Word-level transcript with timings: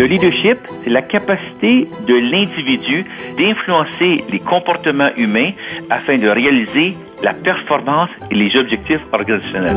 Le 0.00 0.06
leadership, 0.06 0.56
c'est 0.82 0.88
la 0.88 1.02
capacité 1.02 1.86
de 2.06 2.14
l'individu 2.14 3.04
d'influencer 3.36 4.24
les 4.30 4.38
comportements 4.38 5.14
humains 5.18 5.50
afin 5.90 6.16
de 6.16 6.26
réaliser 6.26 6.96
la 7.22 7.34
performance 7.34 8.08
et 8.30 8.34
les 8.34 8.56
objectifs 8.56 9.02
organisationnels. 9.12 9.76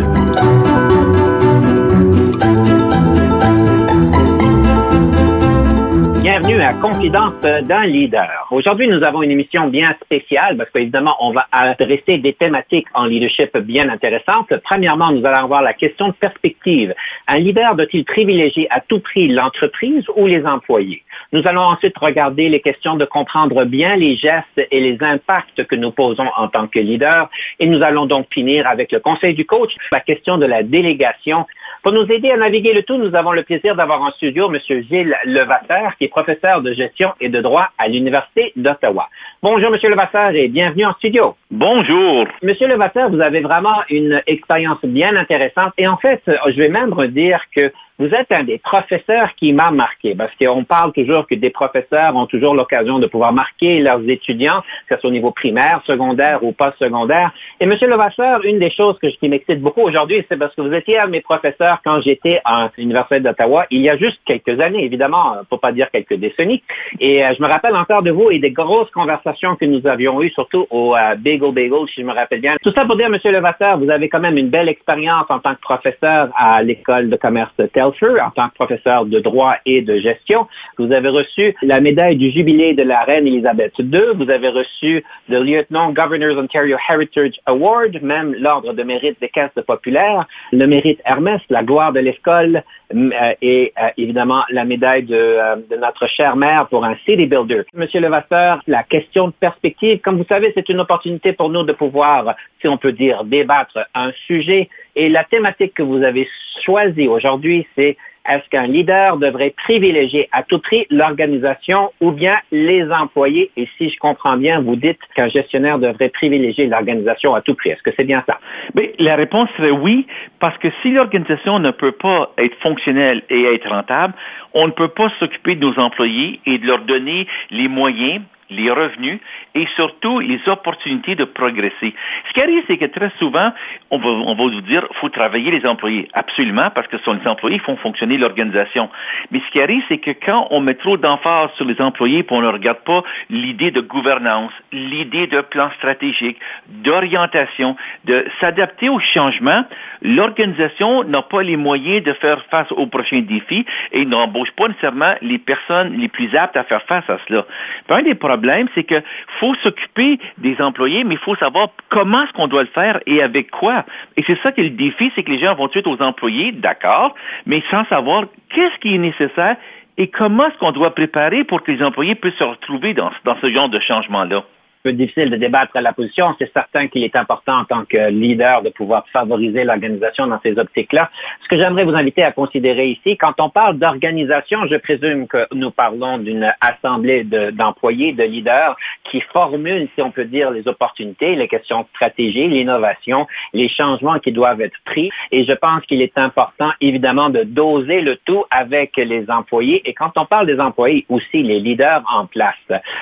Bienvenue 6.23 6.61
à 6.61 6.73
Confidence 6.75 7.33
d'un 7.41 7.85
leader. 7.85 8.47
Aujourd'hui, 8.49 8.87
nous 8.87 9.03
avons 9.03 9.23
une 9.23 9.31
émission 9.31 9.67
bien 9.67 9.93
spéciale 10.05 10.55
parce 10.55 10.69
qu'évidemment, 10.69 11.17
on 11.19 11.33
va 11.33 11.47
adresser 11.51 12.17
des 12.17 12.31
thématiques 12.31 12.87
en 12.93 13.03
leadership 13.03 13.57
bien 13.57 13.89
intéressantes. 13.89 14.53
Premièrement, 14.63 15.11
nous 15.11 15.25
allons 15.25 15.43
avoir 15.43 15.61
la 15.61 15.73
question 15.73 16.07
de 16.07 16.13
perspective. 16.13 16.95
Un 17.27 17.39
leader 17.39 17.75
doit-il 17.75 18.05
privilégier 18.05 18.67
à 18.71 18.79
tout 18.79 19.01
prix 19.01 19.27
l'entreprise 19.27 20.05
ou 20.15 20.25
les 20.27 20.45
employés? 20.45 21.03
Nous 21.33 21.45
allons 21.45 21.63
ensuite 21.63 21.97
regarder 21.97 22.47
les 22.47 22.61
questions 22.61 22.95
de 22.95 23.03
comprendre 23.03 23.65
bien 23.65 23.97
les 23.97 24.15
gestes 24.15 24.65
et 24.71 24.79
les 24.79 24.97
impacts 25.03 25.65
que 25.65 25.75
nous 25.75 25.91
posons 25.91 26.29
en 26.37 26.47
tant 26.47 26.67
que 26.67 26.79
leader. 26.79 27.29
Et 27.59 27.67
nous 27.67 27.83
allons 27.83 28.05
donc 28.05 28.27
finir 28.31 28.65
avec 28.65 28.93
le 28.93 29.01
conseil 29.01 29.33
du 29.33 29.45
coach, 29.45 29.71
la 29.91 29.99
question 29.99 30.37
de 30.37 30.45
la 30.45 30.63
délégation. 30.63 31.45
Pour 31.83 31.91
nous 31.91 32.09
aider 32.09 32.31
à 32.31 32.37
naviguer 32.37 32.73
le 32.73 32.83
tout, 32.83 32.95
nous 32.95 33.13
avons 33.13 33.33
le 33.33 33.43
plaisir 33.43 33.75
d'avoir 33.75 34.01
en 34.01 34.09
studio 34.11 34.49
M. 34.49 34.57
Gilles 34.89 35.17
Levasseur, 35.25 35.97
qui 35.97 36.05
est 36.05 36.07
professeur 36.07 36.61
de 36.61 36.71
gestion 36.71 37.11
et 37.19 37.27
de 37.27 37.41
droit 37.41 37.71
à 37.77 37.89
l'Université 37.89 38.53
d'Ottawa. 38.55 39.09
Bonjour, 39.41 39.67
M. 39.67 39.91
Levasseur, 39.91 40.33
et 40.33 40.47
bienvenue 40.47 40.85
en 40.85 40.93
studio. 40.93 41.35
Bonjour. 41.51 42.25
Monsieur 42.41 42.69
Levasseur, 42.69 43.09
vous 43.09 43.19
avez 43.19 43.41
vraiment 43.41 43.83
une 43.89 44.21
expérience 44.27 44.79
bien 44.81 45.17
intéressante. 45.17 45.73
Et 45.77 45.85
en 45.85 45.97
fait, 45.97 46.21
je 46.25 46.55
vais 46.55 46.69
même 46.69 46.95
dire 47.07 47.41
que 47.53 47.69
vous 48.03 48.13
êtes 48.13 48.33
un 48.33 48.43
des 48.43 48.57
professeurs 48.57 49.33
qui 49.35 49.53
m'a 49.53 49.71
marqué, 49.71 50.13
parce 50.13 50.33
qu'on 50.35 50.65
parle 50.65 50.91
toujours 50.91 51.25
que 51.25 51.35
des 51.35 51.49
professeurs 51.49 52.13
ont 52.17 52.25
toujours 52.25 52.53
l'occasion 52.53 52.99
de 52.99 53.07
pouvoir 53.07 53.31
marquer 53.31 53.79
leurs 53.79 54.01
étudiants, 54.09 54.61
que 54.89 54.95
ce 54.95 55.01
soit 55.01 55.09
au 55.09 55.13
niveau 55.13 55.31
primaire, 55.31 55.81
secondaire 55.87 56.43
ou 56.43 56.51
post-secondaire. 56.51 57.31
Et 57.61 57.65
Monsieur 57.65 57.87
Levasseur, 57.87 58.43
une 58.43 58.59
des 58.59 58.71
choses 58.71 58.99
que, 58.99 59.07
qui 59.07 59.29
m'excite 59.29 59.61
beaucoup 59.61 59.83
aujourd'hui, 59.83 60.25
c'est 60.29 60.37
parce 60.37 60.53
que 60.53 60.61
vous 60.61 60.73
étiez 60.73 60.99
un 60.99 61.05
de 61.05 61.11
mes 61.11 61.21
professeurs 61.21 61.79
quand 61.81 62.01
j'étais 62.01 62.41
à 62.43 62.69
l'Université 62.77 63.21
d'Ottawa, 63.21 63.67
il 63.71 63.79
y 63.79 63.89
a 63.89 63.95
juste 63.95 64.19
quelques 64.25 64.59
années, 64.59 64.83
évidemment, 64.83 65.37
pour 65.49 65.61
pas 65.61 65.71
dire 65.71 65.89
quelques 65.89 66.15
décennies. 66.15 66.61
Et 66.99 67.25
euh, 67.25 67.33
je 67.37 67.41
me 67.41 67.47
rappelle 67.47 67.75
encore 67.75 68.03
de 68.03 68.11
vous 68.11 68.31
et 68.31 68.39
des 68.39 68.51
grosses 68.51 68.91
conversations 68.91 69.55
que 69.55 69.63
nous 69.63 69.87
avions 69.87 70.21
eues, 70.21 70.31
surtout 70.31 70.67
au 70.71 70.93
euh, 70.93 71.15
Bagel 71.15 71.53
Bagel, 71.53 71.87
si 71.87 72.01
je 72.01 72.05
me 72.05 72.13
rappelle 72.13 72.41
bien. 72.41 72.57
Tout 72.61 72.73
ça 72.73 72.85
pour 72.85 72.97
dire, 72.97 73.09
Monsieur 73.09 73.31
Levasseur, 73.31 73.77
vous 73.77 73.89
avez 73.89 74.09
quand 74.09 74.19
même 74.19 74.37
une 74.37 74.49
belle 74.49 74.67
expérience 74.67 75.25
en 75.29 75.39
tant 75.39 75.55
que 75.55 75.61
professeur 75.61 76.29
à 76.35 76.61
l'école 76.61 77.09
de 77.09 77.15
commerce 77.15 77.53
en 78.01 78.31
tant 78.31 78.49
que 78.49 78.55
professeur 78.55 79.05
de 79.05 79.19
droit 79.19 79.55
et 79.65 79.81
de 79.81 79.97
gestion. 79.97 80.47
Vous 80.77 80.91
avez 80.91 81.09
reçu 81.09 81.55
la 81.61 81.79
médaille 81.79 82.17
du 82.17 82.31
jubilé 82.31 82.73
de 82.73 82.83
la 82.83 83.03
reine 83.03 83.27
Elisabeth 83.27 83.73
II. 83.79 84.13
Vous 84.15 84.29
avez 84.29 84.49
reçu 84.49 85.03
le 85.29 85.43
Lieutenant 85.43 85.91
Governor's 85.91 86.37
Ontario 86.37 86.77
Heritage 86.89 87.39
Award, 87.45 88.01
même 88.01 88.33
l'ordre 88.39 88.73
de 88.73 88.83
mérite 88.83 89.19
des 89.21 89.29
caisses 89.29 89.51
populaires, 89.65 90.25
le 90.51 90.65
mérite 90.65 90.99
Hermès, 91.05 91.41
la 91.49 91.63
gloire 91.63 91.93
de 91.93 91.99
l'école 91.99 92.63
euh, 92.95 93.33
et 93.41 93.73
euh, 93.81 93.89
évidemment 93.97 94.43
la 94.49 94.65
médaille 94.65 95.03
de, 95.03 95.15
euh, 95.15 95.55
de, 95.69 95.75
notre 95.77 96.07
chère 96.07 96.35
mère 96.35 96.67
pour 96.67 96.85
un 96.85 96.95
city 97.05 97.25
builder. 97.25 97.63
Monsieur 97.73 97.99
Levasseur, 97.99 98.61
la 98.67 98.83
question 98.83 99.27
de 99.27 99.33
perspective, 99.33 99.99
comme 100.01 100.17
vous 100.17 100.25
savez, 100.25 100.51
c'est 100.55 100.69
une 100.69 100.79
opportunité 100.79 101.33
pour 101.33 101.49
nous 101.49 101.63
de 101.63 101.73
pouvoir, 101.73 102.35
si 102.61 102.67
on 102.67 102.77
peut 102.77 102.91
dire, 102.91 103.23
débattre 103.23 103.79
un 103.95 104.11
sujet. 104.27 104.69
Et 104.95 105.09
la 105.09 105.23
thématique 105.23 105.73
que 105.73 105.83
vous 105.83 106.03
avez 106.03 106.27
choisie 106.63 107.07
aujourd'hui, 107.07 107.67
c'est 107.75 107.97
est-ce 108.29 108.47
qu'un 108.49 108.67
leader 108.67 109.17
devrait 109.17 109.49
privilégier 109.49 110.29
à 110.31 110.43
tout 110.43 110.59
prix 110.59 110.85
l'organisation 110.89 111.91
ou 111.99 112.11
bien 112.11 112.37
les 112.51 112.89
employés? 112.89 113.51
Et 113.57 113.67
si 113.77 113.89
je 113.89 113.97
comprends 113.97 114.37
bien, 114.37 114.61
vous 114.61 114.77
dites 114.77 114.99
qu'un 115.13 115.27
gestionnaire 115.27 115.77
devrait 115.77 116.07
privilégier 116.07 116.67
l'organisation 116.67 117.35
à 117.35 117.41
tout 117.41 117.53
prix. 117.53 117.71
Est-ce 117.71 117.83
que 117.83 117.91
c'est 117.97 118.05
bien 118.05 118.23
ça? 118.25 118.39
Mais 118.75 118.93
la 118.97 119.17
réponse 119.17 119.49
serait 119.57 119.71
oui, 119.71 120.07
parce 120.39 120.57
que 120.57 120.69
si 120.81 120.91
l'organisation 120.91 121.59
ne 121.59 121.71
peut 121.71 121.91
pas 121.91 122.31
être 122.37 122.55
fonctionnelle 122.61 123.23
et 123.29 123.43
être 123.43 123.67
rentable, 123.67 124.13
on 124.53 124.67
ne 124.67 124.71
peut 124.71 124.87
pas 124.87 125.09
s'occuper 125.19 125.55
de 125.55 125.65
nos 125.65 125.77
employés 125.77 126.39
et 126.45 126.59
de 126.59 126.67
leur 126.67 126.79
donner 126.79 127.27
les 127.51 127.67
moyens 127.67 128.21
les 128.53 128.71
revenus 128.71 129.19
et 129.55 129.67
surtout 129.75 130.19
les 130.19 130.39
opportunités 130.47 131.15
de 131.15 131.25
progresser. 131.25 131.93
Ce 132.27 132.33
qui 132.33 132.41
arrive, 132.41 132.63
c'est 132.67 132.77
que 132.77 132.85
très 132.85 133.11
souvent, 133.19 133.51
on 133.91 133.97
va, 133.97 134.33
vous 134.33 134.61
dire, 134.61 134.87
faut 134.93 135.09
travailler 135.09 135.51
les 135.51 135.65
employés. 135.65 136.07
Absolument, 136.13 136.69
parce 136.73 136.87
que 136.87 136.97
ce 136.97 137.03
sont 137.03 137.13
les 137.13 137.27
employés 137.27 137.59
qui 137.59 137.65
font 137.65 137.77
fonctionner 137.77 138.17
l'organisation. 138.17 138.89
Mais 139.31 139.41
ce 139.45 139.51
qui 139.51 139.61
arrive, 139.61 139.83
c'est 139.87 139.97
que 139.97 140.11
quand 140.11 140.47
on 140.51 140.61
met 140.61 140.75
trop 140.75 140.97
d'emphase 140.97 141.51
sur 141.55 141.65
les 141.65 141.79
employés, 141.81 142.23
puis 142.23 142.35
on 142.35 142.41
ne 142.41 142.47
regarde 142.47 142.79
pas 142.79 143.03
l'idée 143.29 143.71
de 143.71 143.81
gouvernance, 143.81 144.51
l'idée 144.71 145.27
de 145.27 145.41
plan 145.41 145.69
stratégique, 145.77 146.37
d'orientation, 146.67 147.75
de 148.05 148.25
s'adapter 148.39 148.89
aux 148.89 148.99
changements, 148.99 149.65
l'organisation 150.01 151.03
n'a 151.03 151.21
pas 151.21 151.43
les 151.43 151.57
moyens 151.57 152.03
de 152.03 152.13
faire 152.13 152.43
face 152.49 152.71
aux 152.71 152.87
prochains 152.87 153.21
défis 153.21 153.65
et 153.91 154.05
n'embauche 154.05 154.51
pas 154.51 154.67
nécessairement 154.67 155.15
les 155.21 155.37
personnes 155.37 155.97
les 155.97 156.07
plus 156.07 156.35
aptes 156.35 156.57
à 156.57 156.63
faire 156.63 156.83
face 156.83 157.09
à 157.09 157.17
cela. 157.27 157.45
un 157.89 158.01
des 158.01 158.15
problème, 158.43 158.67
c'est 158.75 158.83
qu'il 158.83 159.03
faut 159.39 159.55
s'occuper 159.55 160.19
des 160.37 160.59
employés, 160.59 161.03
mais 161.05 161.15
il 161.15 161.19
faut 161.19 161.35
savoir 161.35 161.69
comment 161.89 162.23
est-ce 162.23 162.33
qu'on 162.33 162.47
doit 162.47 162.63
le 162.63 162.69
faire 162.69 162.99
et 163.05 163.21
avec 163.21 163.49
quoi. 163.51 163.85
Et 164.17 164.23
c'est 164.27 164.37
ça 164.41 164.51
qui 164.51 164.61
est 164.61 164.65
le 164.65 164.69
défi, 164.71 165.11
c'est 165.15 165.23
que 165.23 165.31
les 165.31 165.39
gens 165.39 165.55
vont 165.55 165.69
suite 165.69 165.87
aux 165.87 166.01
employés, 166.01 166.51
d'accord, 166.51 167.15
mais 167.45 167.63
sans 167.71 167.85
savoir 167.85 168.25
qu'est-ce 168.49 168.77
qui 168.79 168.95
est 168.95 168.97
nécessaire 168.97 169.55
et 169.97 170.07
comment 170.07 170.47
est-ce 170.47 170.57
qu'on 170.57 170.71
doit 170.71 170.93
préparer 170.93 171.45
pour 171.45 171.63
que 171.63 171.71
les 171.71 171.83
employés 171.83 172.15
puissent 172.15 172.35
se 172.35 172.43
retrouver 172.43 172.93
dans, 172.93 173.11
dans 173.23 173.37
ce 173.39 173.49
genre 173.49 173.69
de 173.69 173.79
changement-là 173.79 174.43
peu 174.83 174.93
difficile 174.93 175.29
de 175.29 175.37
débattre 175.37 175.75
à 175.75 175.81
la 175.81 175.93
position. 175.93 176.35
C'est 176.37 176.51
certain 176.51 176.87
qu'il 176.87 177.03
est 177.03 177.15
important 177.15 177.59
en 177.59 177.65
tant 177.65 177.85
que 177.85 178.09
leader 178.09 178.61
de 178.61 178.69
pouvoir 178.69 179.05
favoriser 179.11 179.63
l'organisation 179.63 180.27
dans 180.27 180.39
ces 180.43 180.59
optiques-là. 180.59 181.09
Ce 181.43 181.47
que 181.47 181.57
j'aimerais 181.57 181.85
vous 181.85 181.95
inviter 181.95 182.23
à 182.23 182.31
considérer 182.31 182.89
ici, 182.89 183.17
quand 183.17 183.33
on 183.39 183.49
parle 183.49 183.79
d'organisation, 183.79 184.67
je 184.67 184.75
présume 184.75 185.27
que 185.27 185.47
nous 185.53 185.71
parlons 185.71 186.17
d'une 186.17 186.53
assemblée 186.59 187.23
d'employés, 187.23 188.11
de, 188.13 188.23
leaders 188.23 188.75
qui 189.05 189.21
formulent, 189.21 189.87
si 189.95 190.01
on 190.01 190.11
peut 190.11 190.25
dire, 190.25 190.51
les 190.51 190.67
opportunités, 190.67 191.35
les 191.35 191.47
questions 191.47 191.81
de 191.81 191.87
stratégie, 191.95 192.47
l'innovation, 192.47 193.27
les 193.53 193.69
changements 193.69 194.19
qui 194.19 194.31
doivent 194.31 194.61
être 194.61 194.77
pris. 194.85 195.09
Et 195.31 195.45
je 195.45 195.53
pense 195.53 195.81
qu'il 195.85 196.01
est 196.01 196.17
important, 196.17 196.71
évidemment, 196.81 197.29
de 197.29 197.43
doser 197.43 198.01
le 198.01 198.17
tout 198.17 198.43
avec 198.51 198.97
les 198.97 199.29
employés. 199.29 199.81
Et 199.87 199.93
quand 199.93 200.11
on 200.17 200.25
parle 200.25 200.47
des 200.47 200.59
employés, 200.59 201.05
aussi 201.07 201.41
les 201.41 201.59
leaders 201.59 202.03
en 202.11 202.25
place. 202.25 202.55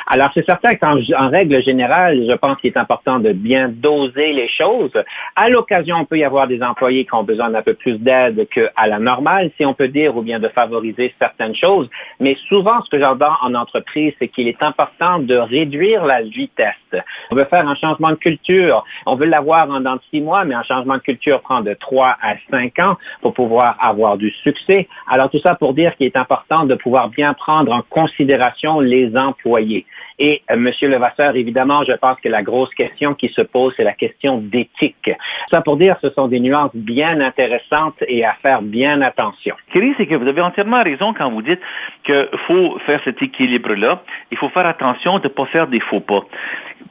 Alors, 0.07 0.29
c'est 0.33 0.45
certain 0.45 0.75
qu'en 0.75 1.29
règle 1.29 1.63
générale, 1.71 2.25
je 2.29 2.35
pense 2.43 2.57
qu'il 2.59 2.71
est 2.73 2.77
important 2.77 3.17
de 3.19 3.31
bien 3.31 3.69
doser 3.69 4.33
les 4.33 4.49
choses. 4.49 4.95
À 5.35 5.49
l'occasion, 5.49 5.95
on 6.01 6.05
peut 6.05 6.17
y 6.17 6.25
avoir 6.31 6.45
des 6.47 6.61
employés 6.61 7.05
qui 7.05 7.13
ont 7.13 7.23
besoin 7.23 7.49
d'un 7.49 7.61
peu 7.61 7.75
plus 7.83 7.97
d'aide 7.97 8.47
qu'à 8.53 8.87
la 8.87 8.99
normale, 8.99 9.51
si 9.57 9.65
on 9.65 9.73
peut 9.73 9.87
dire, 9.87 10.15
ou 10.17 10.21
bien 10.21 10.39
de 10.39 10.49
favoriser 10.49 11.07
certaines 11.17 11.55
choses. 11.55 11.87
Mais 12.19 12.35
souvent, 12.49 12.77
ce 12.83 12.89
que 12.89 12.99
j'entends 12.99 13.37
en 13.41 13.53
entreprise, 13.55 14.13
c'est 14.19 14.27
qu'il 14.27 14.47
est 14.47 14.61
important 14.71 15.19
de 15.19 15.35
réduire 15.35 16.05
la 16.05 16.21
vitesse. 16.21 16.91
On 17.31 17.35
veut 17.35 17.45
faire 17.45 17.67
un 17.67 17.75
changement 17.75 18.11
de 18.11 18.21
culture. 18.29 18.83
On 19.05 19.15
veut 19.15 19.29
l'avoir 19.35 19.69
en 19.69 19.79
dans 19.79 19.97
six 20.09 20.21
mois, 20.21 20.43
mais 20.43 20.55
un 20.55 20.63
changement 20.63 20.97
de 21.01 21.05
culture 21.11 21.41
prend 21.41 21.61
de 21.61 21.73
trois 21.73 22.17
à 22.21 22.33
cinq 22.51 22.77
ans 22.79 22.95
pour 23.21 23.33
pouvoir 23.33 23.77
avoir 23.79 24.17
du 24.17 24.29
succès. 24.45 24.87
Alors, 25.07 25.29
tout 25.29 25.39
ça 25.39 25.55
pour 25.55 25.73
dire 25.73 25.95
qu'il 25.95 26.07
est 26.07 26.17
important 26.17 26.65
de 26.65 26.75
pouvoir 26.75 27.09
bien 27.09 27.33
prendre 27.33 27.71
en 27.71 27.81
considération 27.97 28.79
les 28.81 29.15
employés. 29.15 29.85
Et 30.23 30.43
euh, 30.51 30.53
M. 30.53 30.71
Levasseur, 30.83 31.35
évidemment, 31.35 31.83
je 31.83 31.93
pense 31.93 32.19
que 32.19 32.29
la 32.29 32.43
grosse 32.43 32.71
question 32.75 33.15
qui 33.15 33.27
se 33.29 33.41
pose, 33.41 33.73
c'est 33.75 33.83
la 33.83 33.93
question 33.93 34.37
d'éthique. 34.37 35.09
Ça 35.49 35.61
pour 35.61 35.77
dire, 35.77 35.97
ce 36.03 36.11
sont 36.11 36.27
des 36.27 36.39
nuances 36.39 36.69
bien 36.75 37.19
intéressantes 37.19 37.95
et 38.07 38.23
à 38.23 38.33
faire 38.43 38.61
bien 38.61 39.01
attention. 39.01 39.55
Thierry, 39.71 39.95
c'est 39.97 40.05
que 40.05 40.13
vous 40.13 40.27
avez 40.27 40.41
entièrement 40.41 40.83
raison 40.83 41.15
quand 41.15 41.31
vous 41.31 41.41
dites 41.41 41.59
qu'il 42.03 42.29
faut 42.45 42.77
faire 42.85 43.01
cet 43.03 43.19
équilibre-là. 43.19 44.03
Il 44.29 44.37
faut 44.37 44.49
faire 44.49 44.67
attention 44.67 45.17
de 45.17 45.23
ne 45.23 45.33
pas 45.33 45.47
faire 45.47 45.65
des 45.65 45.79
faux 45.79 46.01
pas. 46.01 46.23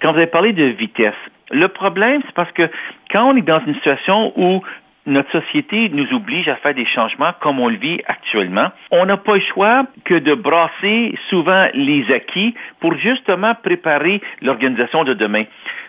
Quand 0.02 0.10
vous 0.10 0.18
avez 0.18 0.26
parlé 0.26 0.52
de 0.52 0.64
vitesse, 0.64 1.14
le 1.52 1.68
problème, 1.68 2.22
c'est 2.26 2.34
parce 2.34 2.50
que 2.50 2.68
quand 3.12 3.32
on 3.32 3.36
est 3.36 3.42
dans 3.42 3.60
une 3.64 3.74
situation 3.74 4.32
où 4.34 4.60
notre 5.06 5.30
société 5.32 5.88
nous 5.88 6.12
oblige 6.14 6.48
à 6.48 6.56
faire 6.56 6.74
des 6.74 6.86
changements 6.86 7.32
comme 7.40 7.58
on 7.58 7.68
le 7.68 7.76
vit 7.76 8.00
actuellement. 8.06 8.70
On 8.90 9.06
n'a 9.06 9.16
pas 9.16 9.34
le 9.34 9.40
choix 9.40 9.86
que 10.04 10.14
de 10.14 10.34
brasser 10.34 11.14
souvent 11.28 11.68
les 11.74 12.12
acquis 12.12 12.54
pour 12.80 12.94
justement 12.96 13.54
préparer 13.54 14.20
l'organisation 14.42 15.04
de 15.04 15.14
demain. 15.14 15.44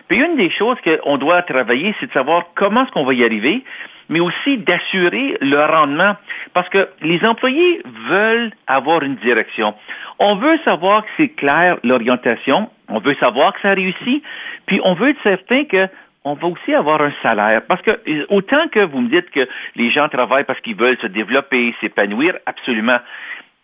Puis 0.08 0.18
une 0.18 0.36
des 0.36 0.50
choses 0.50 0.76
qu'on 0.84 1.18
doit 1.18 1.42
travailler, 1.42 1.94
c'est 2.00 2.06
de 2.06 2.12
savoir 2.12 2.44
comment 2.54 2.84
est-ce 2.84 2.92
qu'on 2.92 3.04
va 3.04 3.14
y 3.14 3.24
arriver, 3.24 3.62
mais 4.08 4.20
aussi 4.20 4.58
d'assurer 4.58 5.36
le 5.40 5.58
rendement. 5.64 6.16
Parce 6.52 6.68
que 6.68 6.88
les 7.02 7.24
employés 7.24 7.82
veulent 8.08 8.52
avoir 8.66 9.02
une 9.02 9.16
direction. 9.16 9.74
On 10.18 10.36
veut 10.36 10.58
savoir 10.64 11.02
que 11.02 11.08
c'est 11.16 11.30
clair 11.30 11.78
l'orientation, 11.82 12.70
on 12.88 13.00
veut 13.00 13.14
savoir 13.14 13.54
que 13.54 13.60
ça 13.60 13.74
réussit, 13.74 14.22
puis 14.66 14.80
on 14.84 14.94
veut 14.94 15.10
être 15.10 15.22
certain 15.22 15.64
que 15.64 15.88
on 16.24 16.34
va 16.34 16.48
aussi 16.48 16.74
avoir 16.74 17.00
un 17.02 17.12
salaire. 17.22 17.62
Parce 17.66 17.82
que 17.82 17.98
autant 18.28 18.68
que 18.68 18.80
vous 18.80 19.00
me 19.00 19.08
dites 19.08 19.30
que 19.30 19.48
les 19.76 19.90
gens 19.90 20.08
travaillent 20.08 20.44
parce 20.44 20.60
qu'ils 20.60 20.76
veulent 20.76 20.98
se 20.98 21.06
développer, 21.06 21.74
s'épanouir, 21.80 22.38
absolument. 22.46 22.98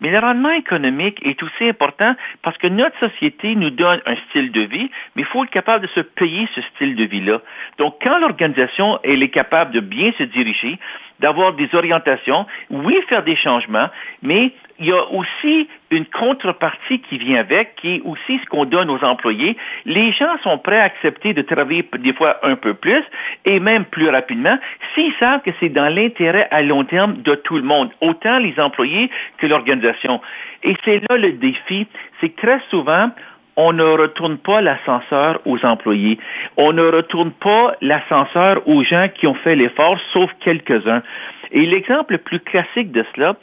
Mais 0.00 0.10
le 0.12 0.19
rendement 0.20 0.50
économique 0.50 1.19
est 1.25 1.43
aussi 1.43 1.69
important 1.69 2.14
parce 2.43 2.56
que 2.58 2.69
notre 2.69 2.96
société 3.00 3.56
nous 3.56 3.70
donne 3.70 4.00
un 4.06 4.14
style 4.28 4.52
de 4.52 4.60
vie, 4.60 4.90
mais 5.16 5.22
il 5.22 5.25
faut 5.25 5.43
être 5.43 5.50
capable 5.50 5.82
de 5.82 5.90
se 5.90 6.00
payer 6.00 6.49
ce 6.55 6.60
style 6.62 6.94
de 6.94 7.05
vie-là. 7.05 7.40
Donc, 7.78 7.96
quand 8.02 8.19
l'organisation 8.19 9.00
elle 9.02 9.25
est 9.25 9.31
capable 9.31 9.72
de 9.72 9.81
bien 9.81 10.12
se 10.16 10.22
diriger, 10.22 10.78
d'avoir 11.20 11.53
des 11.55 11.69
orientations, 11.75 12.47
oui, 12.70 12.97
faire 13.09 13.25
des 13.25 13.37
changements, 13.37 13.88
mais 14.23 14.53
il 14.79 14.87
y 14.87 14.93
a 14.93 15.11
aussi 15.11 15.69
une 15.91 16.06
contrepartie 16.06 17.00
qui 17.00 17.19
vient 17.19 17.41
avec, 17.41 17.75
qui 17.76 17.97
est 17.97 18.03
aussi 18.05 18.38
ce 18.38 18.47
qu'on 18.49 18.65
donne 18.65 18.91
aux 18.91 19.03
employés. 19.03 19.56
Les 19.85 20.12
gens 20.12 20.38
sont 20.43 20.59
prêts 20.59 20.79
à 20.79 20.85
accepter 20.85 21.35
de 21.35 21.43
travailler 21.43 21.85
des 21.99 22.12
fois 22.12 22.38
un 22.44 22.55
peu 22.55 22.75
plus 22.75 23.03
et 23.44 23.59
même 23.59 23.85
plus 23.85 24.09
rapidement 24.09 24.56
s'ils 24.94 25.12
savent 25.15 25.43
que 25.43 25.50
c'est 25.59 25.70
dans 25.70 25.93
l'intérêt 25.93 26.47
à 26.50 26.62
long 26.62 26.85
terme 26.85 27.23
de 27.23 27.35
tout 27.35 27.56
le 27.56 27.62
monde, 27.62 27.91
autant 28.00 28.38
les 28.38 28.55
employés 28.61 29.11
que 29.38 29.47
l'organisation. 29.47 30.20
Et 30.62 30.76
c'est 30.85 31.00
là 31.11 31.17
le 31.17 31.32
défi, 31.32 31.87
c'est 32.20 32.29
que 32.29 32.41
très 32.41 32.61
souvent, 32.70 33.11
on 33.58 33.72
ne 33.72 33.82
retourne 33.82 34.38
pas 34.38 34.60
l'ascenseur 34.60 35.40
aux 35.44 35.62
employés. 35.66 36.19
On 36.56 36.72
ne 36.72 36.82
retourne 36.82 37.32
pas 37.32 37.75
l'ascenseur 37.82 38.66
aux 38.69 38.84
gens 38.84 39.08
qui 39.12 39.26
ont 39.26 39.34
fait 39.34 39.56
l'effort, 39.56 39.99
sauf 40.12 40.31
quelques-uns. 40.40 41.02
Et 41.50 41.66
l'exemple 41.66 42.12
le 42.12 42.19
plus 42.19 42.38
classique 42.38 42.93
de 42.93 43.05
cela, 43.14 43.34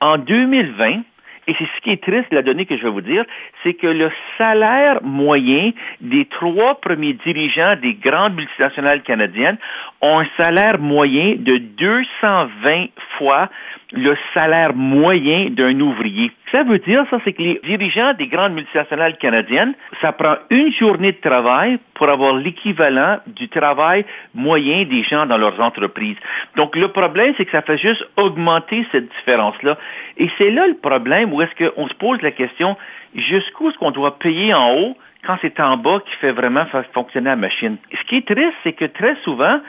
en 0.00 0.16
2020, 0.16 1.02
et 1.48 1.54
c'est 1.58 1.64
ce 1.64 1.80
qui 1.82 1.90
est 1.90 2.02
triste, 2.02 2.28
la 2.30 2.42
donnée 2.42 2.64
que 2.64 2.76
je 2.78 2.82
vais 2.82 2.90
vous 2.90 3.02
dire, 3.02 3.24
c'est 3.62 3.74
que 3.74 3.86
le 3.86 4.10
salaire 4.38 5.02
moyen 5.02 5.72
des 6.00 6.24
trois 6.24 6.80
premiers 6.80 7.14
dirigeants 7.14 7.76
des 7.76 7.94
grandes 7.94 8.36
multinationales 8.36 9.02
canadiennes 9.02 9.58
ont 10.00 10.20
un 10.20 10.26
salaire 10.38 10.78
moyen 10.78 11.36
de 11.38 11.58
220 11.58 12.86
fois 13.18 13.50
le 13.92 14.16
salaire 14.32 14.74
moyen 14.74 15.48
d'un 15.50 15.78
ouvrier. 15.80 16.30
Ça 16.50 16.62
veut 16.62 16.78
dire, 16.78 17.04
ça, 17.10 17.18
c'est 17.24 17.32
que 17.32 17.42
les 17.42 17.60
dirigeants 17.62 18.14
des 18.14 18.26
grandes 18.26 18.54
multinationales 18.54 19.18
canadiennes, 19.18 19.74
ça 20.00 20.12
prend 20.12 20.36
une 20.50 20.72
journée 20.72 21.12
de 21.12 21.20
travail 21.20 21.78
pour 21.94 22.08
avoir 22.08 22.34
l'équivalent 22.34 23.18
du 23.26 23.48
travail 23.48 24.06
moyen 24.34 24.84
des 24.84 25.02
gens 25.02 25.26
dans 25.26 25.36
leurs 25.36 25.60
entreprises. 25.60 26.16
Donc, 26.56 26.74
le 26.76 26.88
problème, 26.88 27.34
c'est 27.36 27.44
que 27.44 27.50
ça 27.50 27.62
fait 27.62 27.76
juste 27.76 28.02
augmenter 28.16 28.86
cette 28.92 29.08
différence-là. 29.16 29.76
Et 30.16 30.30
c'est 30.38 30.50
là 30.50 30.66
le 30.66 30.76
problème 30.76 31.34
où 31.34 31.42
est-ce 31.42 31.68
qu'on 31.68 31.86
se 31.86 31.94
pose 31.94 32.22
la 32.22 32.30
question, 32.30 32.76
jusqu'où 33.14 33.68
est-ce 33.68 33.78
qu'on 33.78 33.90
doit 33.90 34.18
payer 34.18 34.54
en 34.54 34.74
haut 34.74 34.96
quand 35.26 35.36
c'est 35.42 35.60
en 35.60 35.76
bas 35.76 36.00
qui 36.06 36.16
fait 36.16 36.32
vraiment 36.32 36.64
fonctionner 36.94 37.30
la 37.30 37.36
machine? 37.36 37.76
Ce 37.92 38.04
qui 38.04 38.16
est 38.16 38.26
triste, 38.26 38.54
c'est 38.62 38.72
que 38.72 38.86
très 38.86 39.16
souvent, 39.24 39.60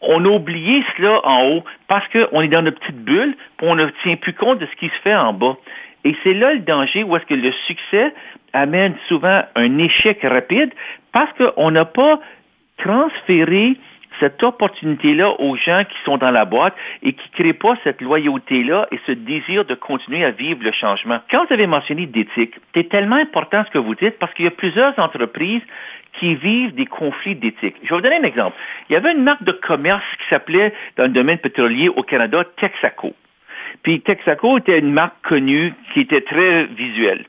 on 0.00 0.24
a 0.24 0.28
oublié 0.28 0.84
cela 0.96 1.20
en 1.24 1.48
haut 1.48 1.64
parce 1.88 2.06
qu'on 2.08 2.40
est 2.40 2.48
dans 2.48 2.62
notre 2.62 2.80
petite 2.80 3.04
bulle, 3.04 3.36
puis 3.56 3.66
on 3.68 3.74
ne 3.74 3.86
tient 4.02 4.16
plus 4.16 4.34
compte 4.34 4.58
de 4.58 4.66
ce 4.66 4.76
qui 4.76 4.88
se 4.88 5.00
fait 5.02 5.14
en 5.14 5.32
bas. 5.32 5.56
Et 6.04 6.14
c'est 6.22 6.34
là 6.34 6.52
le 6.52 6.60
danger 6.60 7.02
où 7.02 7.16
est-ce 7.16 7.26
que 7.26 7.34
le 7.34 7.52
succès 7.66 8.12
amène 8.52 8.94
souvent 9.08 9.42
un 9.54 9.78
échec 9.78 10.20
rapide 10.22 10.70
parce 11.12 11.30
qu'on 11.32 11.70
n'a 11.70 11.84
pas 11.84 12.20
transféré 12.78 13.76
cette 14.20 14.42
opportunité-là 14.42 15.40
aux 15.40 15.56
gens 15.56 15.82
qui 15.84 15.96
sont 16.04 16.18
dans 16.18 16.30
la 16.30 16.44
boîte 16.44 16.74
et 17.02 17.14
qui 17.14 17.28
ne 17.30 17.42
créent 17.42 17.52
pas 17.52 17.76
cette 17.82 18.00
loyauté-là 18.00 18.86
et 18.92 19.00
ce 19.06 19.12
désir 19.12 19.64
de 19.64 19.74
continuer 19.74 20.24
à 20.24 20.30
vivre 20.30 20.62
le 20.62 20.72
changement. 20.72 21.18
Quand 21.30 21.46
vous 21.46 21.52
avez 21.52 21.66
mentionné 21.66 22.06
d'éthique, 22.06 22.54
c'est 22.74 22.88
tellement 22.88 23.16
important 23.16 23.64
ce 23.64 23.70
que 23.70 23.78
vous 23.78 23.94
dites 23.94 24.18
parce 24.18 24.32
qu'il 24.34 24.44
y 24.44 24.48
a 24.48 24.52
plusieurs 24.52 24.96
entreprises 24.98 25.62
qui 26.18 26.36
vivent 26.36 26.74
des 26.74 26.86
conflits 26.86 27.34
d'éthique. 27.34 27.76
Je 27.82 27.88
vais 27.88 27.96
vous 27.96 28.02
donner 28.02 28.16
un 28.16 28.22
exemple. 28.22 28.56
Il 28.88 28.92
y 28.92 28.96
avait 28.96 29.12
une 29.12 29.24
marque 29.24 29.42
de 29.42 29.52
commerce 29.52 30.04
qui 30.18 30.28
s'appelait, 30.28 30.72
dans 30.96 31.04
le 31.04 31.08
domaine 31.08 31.38
pétrolier 31.38 31.88
au 31.88 32.02
Canada, 32.02 32.44
Texaco. 32.56 33.14
Puis 33.82 34.00
Texaco 34.00 34.58
était 34.58 34.78
une 34.78 34.92
marque 34.92 35.20
connue 35.22 35.72
qui 35.92 36.00
était 36.00 36.22
très 36.22 36.64
visuelle. 36.66 37.24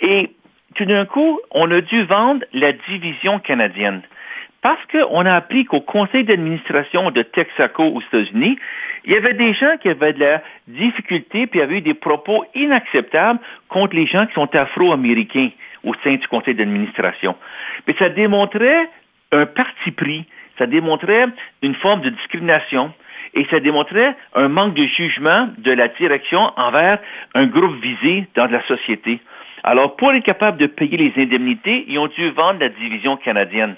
Et 0.00 0.30
tout 0.74 0.84
d'un 0.84 1.06
coup, 1.06 1.40
on 1.50 1.70
a 1.70 1.80
dû 1.80 2.02
vendre 2.04 2.44
la 2.52 2.72
division 2.72 3.38
canadienne. 3.38 4.02
Parce 4.60 4.80
qu'on 4.90 5.24
a 5.24 5.34
appris 5.34 5.64
qu'au 5.64 5.80
conseil 5.80 6.24
d'administration 6.24 7.10
de 7.10 7.22
Texaco 7.22 7.84
aux 7.84 8.00
États-Unis, 8.00 8.58
il 9.04 9.12
y 9.12 9.16
avait 9.16 9.34
des 9.34 9.54
gens 9.54 9.76
qui 9.80 9.88
avaient 9.88 10.12
de 10.12 10.20
la 10.20 10.42
difficulté 10.66 11.46
puis 11.46 11.62
avaient 11.62 11.78
eu 11.78 11.80
des 11.80 11.94
propos 11.94 12.44
inacceptables 12.54 13.38
contre 13.68 13.94
les 13.94 14.06
gens 14.06 14.26
qui 14.26 14.34
sont 14.34 14.54
afro-américains 14.54 15.50
au 15.84 15.94
sein 16.02 16.16
du 16.16 16.26
conseil 16.26 16.54
d'administration. 16.54 17.36
Mais 17.86 17.94
ça 17.98 18.08
démontrait 18.08 18.88
un 19.32 19.46
parti 19.46 19.92
pris, 19.92 20.26
ça 20.58 20.66
démontrait 20.66 21.26
une 21.62 21.74
forme 21.76 22.00
de 22.00 22.10
discrimination 22.10 22.92
et 23.34 23.46
ça 23.50 23.60
démontrait 23.60 24.14
un 24.34 24.48
manque 24.48 24.74
de 24.74 24.84
jugement 24.84 25.48
de 25.58 25.72
la 25.72 25.88
direction 25.88 26.50
envers 26.56 26.98
un 27.34 27.46
groupe 27.46 27.80
visé 27.80 28.26
dans 28.34 28.46
la 28.46 28.62
société. 28.66 29.20
Alors, 29.64 29.96
pour 29.96 30.12
être 30.12 30.24
capable 30.24 30.58
de 30.58 30.66
payer 30.66 30.96
les 30.96 31.12
indemnités, 31.16 31.84
ils 31.88 31.98
ont 31.98 32.06
dû 32.06 32.30
vendre 32.30 32.60
la 32.60 32.68
division 32.68 33.16
canadienne. 33.16 33.76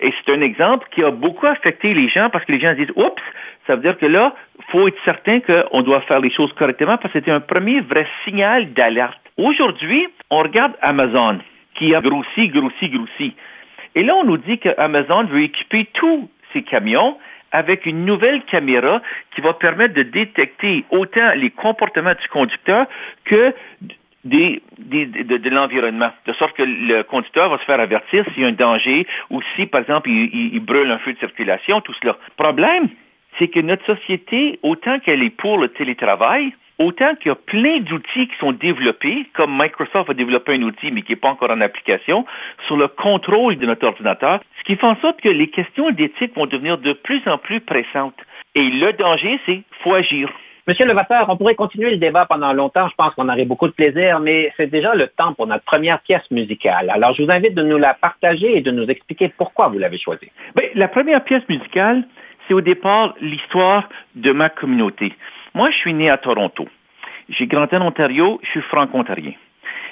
Et 0.00 0.12
c'est 0.12 0.32
un 0.32 0.40
exemple 0.40 0.86
qui 0.90 1.04
a 1.04 1.10
beaucoup 1.10 1.46
affecté 1.46 1.94
les 1.94 2.08
gens 2.08 2.30
parce 2.30 2.44
que 2.44 2.52
les 2.52 2.60
gens 2.60 2.74
disent, 2.74 2.92
oups, 2.96 3.22
ça 3.66 3.76
veut 3.76 3.82
dire 3.82 3.96
que 3.98 4.06
là, 4.06 4.34
faut 4.68 4.88
être 4.88 4.98
certain 5.04 5.40
qu'on 5.40 5.82
doit 5.82 6.00
faire 6.02 6.20
les 6.20 6.30
choses 6.30 6.52
correctement 6.54 6.96
parce 6.96 7.12
que 7.12 7.20
c'était 7.20 7.30
un 7.30 7.40
premier 7.40 7.80
vrai 7.80 8.06
signal 8.24 8.72
d'alerte. 8.72 9.18
Aujourd'hui, 9.36 10.08
on 10.30 10.42
regarde 10.42 10.72
Amazon 10.82 11.38
qui 11.74 11.94
a 11.94 12.00
grossi, 12.00 12.48
grossi, 12.48 12.88
grossi. 12.88 13.34
Et 13.94 14.02
là, 14.02 14.14
on 14.16 14.24
nous 14.24 14.38
dit 14.38 14.58
qu'Amazon 14.58 15.24
veut 15.24 15.42
équiper 15.42 15.86
tous 15.92 16.28
ses 16.52 16.62
camions 16.62 17.16
avec 17.52 17.86
une 17.86 18.04
nouvelle 18.04 18.42
caméra 18.44 19.00
qui 19.34 19.40
va 19.40 19.52
permettre 19.54 19.94
de 19.94 20.02
détecter 20.02 20.84
autant 20.90 21.32
les 21.36 21.50
comportements 21.50 22.14
du 22.20 22.28
conducteur 22.28 22.86
que 23.24 23.54
de, 24.24 25.50
l'environnement, 25.50 26.10
de 26.26 26.32
sorte 26.34 26.56
que 26.56 26.62
le 26.62 27.02
conducteur 27.02 27.50
va 27.50 27.58
se 27.58 27.64
faire 27.64 27.80
avertir 27.80 28.24
s'il 28.32 28.42
y 28.42 28.46
a 28.46 28.48
un 28.48 28.52
danger 28.52 29.06
ou 29.30 29.42
si, 29.56 29.66
par 29.66 29.80
exemple, 29.80 30.08
il, 30.10 30.54
il 30.54 30.60
brûle 30.60 30.90
un 30.90 30.98
feu 30.98 31.12
de 31.12 31.18
circulation, 31.18 31.80
tout 31.80 31.94
cela. 32.00 32.16
Problème, 32.36 32.88
c'est 33.38 33.48
que 33.48 33.60
notre 33.60 33.84
société, 33.86 34.58
autant 34.62 34.98
qu'elle 35.00 35.22
est 35.22 35.30
pour 35.30 35.58
le 35.58 35.68
télétravail, 35.68 36.52
autant 36.78 37.14
qu'il 37.16 37.28
y 37.28 37.32
a 37.32 37.36
plein 37.36 37.80
d'outils 37.80 38.28
qui 38.28 38.36
sont 38.38 38.52
développés, 38.52 39.26
comme 39.34 39.56
Microsoft 39.56 40.10
a 40.10 40.14
développé 40.14 40.54
un 40.54 40.62
outil, 40.62 40.90
mais 40.92 41.02
qui 41.02 41.12
n'est 41.12 41.16
pas 41.16 41.30
encore 41.30 41.50
en 41.50 41.60
application, 41.60 42.24
sur 42.66 42.76
le 42.76 42.88
contrôle 42.88 43.56
de 43.56 43.66
notre 43.66 43.86
ordinateur, 43.86 44.40
ce 44.58 44.64
qui 44.64 44.76
fait 44.76 44.86
en 44.86 44.96
sorte 44.96 45.20
que 45.20 45.28
les 45.28 45.48
questions 45.48 45.90
d'éthique 45.90 46.34
vont 46.34 46.46
devenir 46.46 46.78
de 46.78 46.92
plus 46.92 47.22
en 47.26 47.38
plus 47.38 47.60
pressantes. 47.60 48.18
Et 48.54 48.68
le 48.68 48.92
danger, 48.92 49.40
c'est 49.46 49.62
faut 49.82 49.94
agir. 49.94 50.28
Monsieur 50.68 50.86
Levasseur, 50.86 51.26
on 51.28 51.36
pourrait 51.36 51.56
continuer 51.56 51.90
le 51.90 51.96
débat 51.96 52.24
pendant 52.24 52.52
longtemps. 52.52 52.88
Je 52.88 52.94
pense 52.94 53.12
qu'on 53.14 53.28
aurait 53.28 53.44
beaucoup 53.44 53.66
de 53.66 53.72
plaisir, 53.72 54.20
mais 54.20 54.52
c'est 54.56 54.68
déjà 54.68 54.94
le 54.94 55.08
temps 55.08 55.34
pour 55.34 55.48
notre 55.48 55.64
première 55.64 56.00
pièce 56.02 56.30
musicale. 56.30 56.88
Alors, 56.90 57.14
je 57.14 57.24
vous 57.24 57.30
invite 57.32 57.54
de 57.54 57.64
nous 57.64 57.78
la 57.78 57.94
partager 57.94 58.56
et 58.56 58.60
de 58.60 58.70
nous 58.70 58.86
expliquer 58.86 59.32
pourquoi 59.36 59.68
vous 59.68 59.78
l'avez 59.78 59.98
choisie. 59.98 60.30
Bien, 60.54 60.68
la 60.76 60.86
première 60.86 61.24
pièce 61.24 61.42
musicale, 61.48 62.04
c'est 62.46 62.54
au 62.54 62.60
départ 62.60 63.16
l'histoire 63.20 63.88
de 64.14 64.30
ma 64.30 64.50
communauté. 64.50 65.12
Moi, 65.54 65.70
je 65.70 65.76
suis 65.76 65.94
né 65.94 66.10
à 66.10 66.18
Toronto. 66.18 66.68
J'ai 67.28 67.46
grandi 67.46 67.76
en 67.76 67.86
Ontario, 67.86 68.40
je 68.42 68.50
suis 68.50 68.62
franco-ontarien 68.62 69.34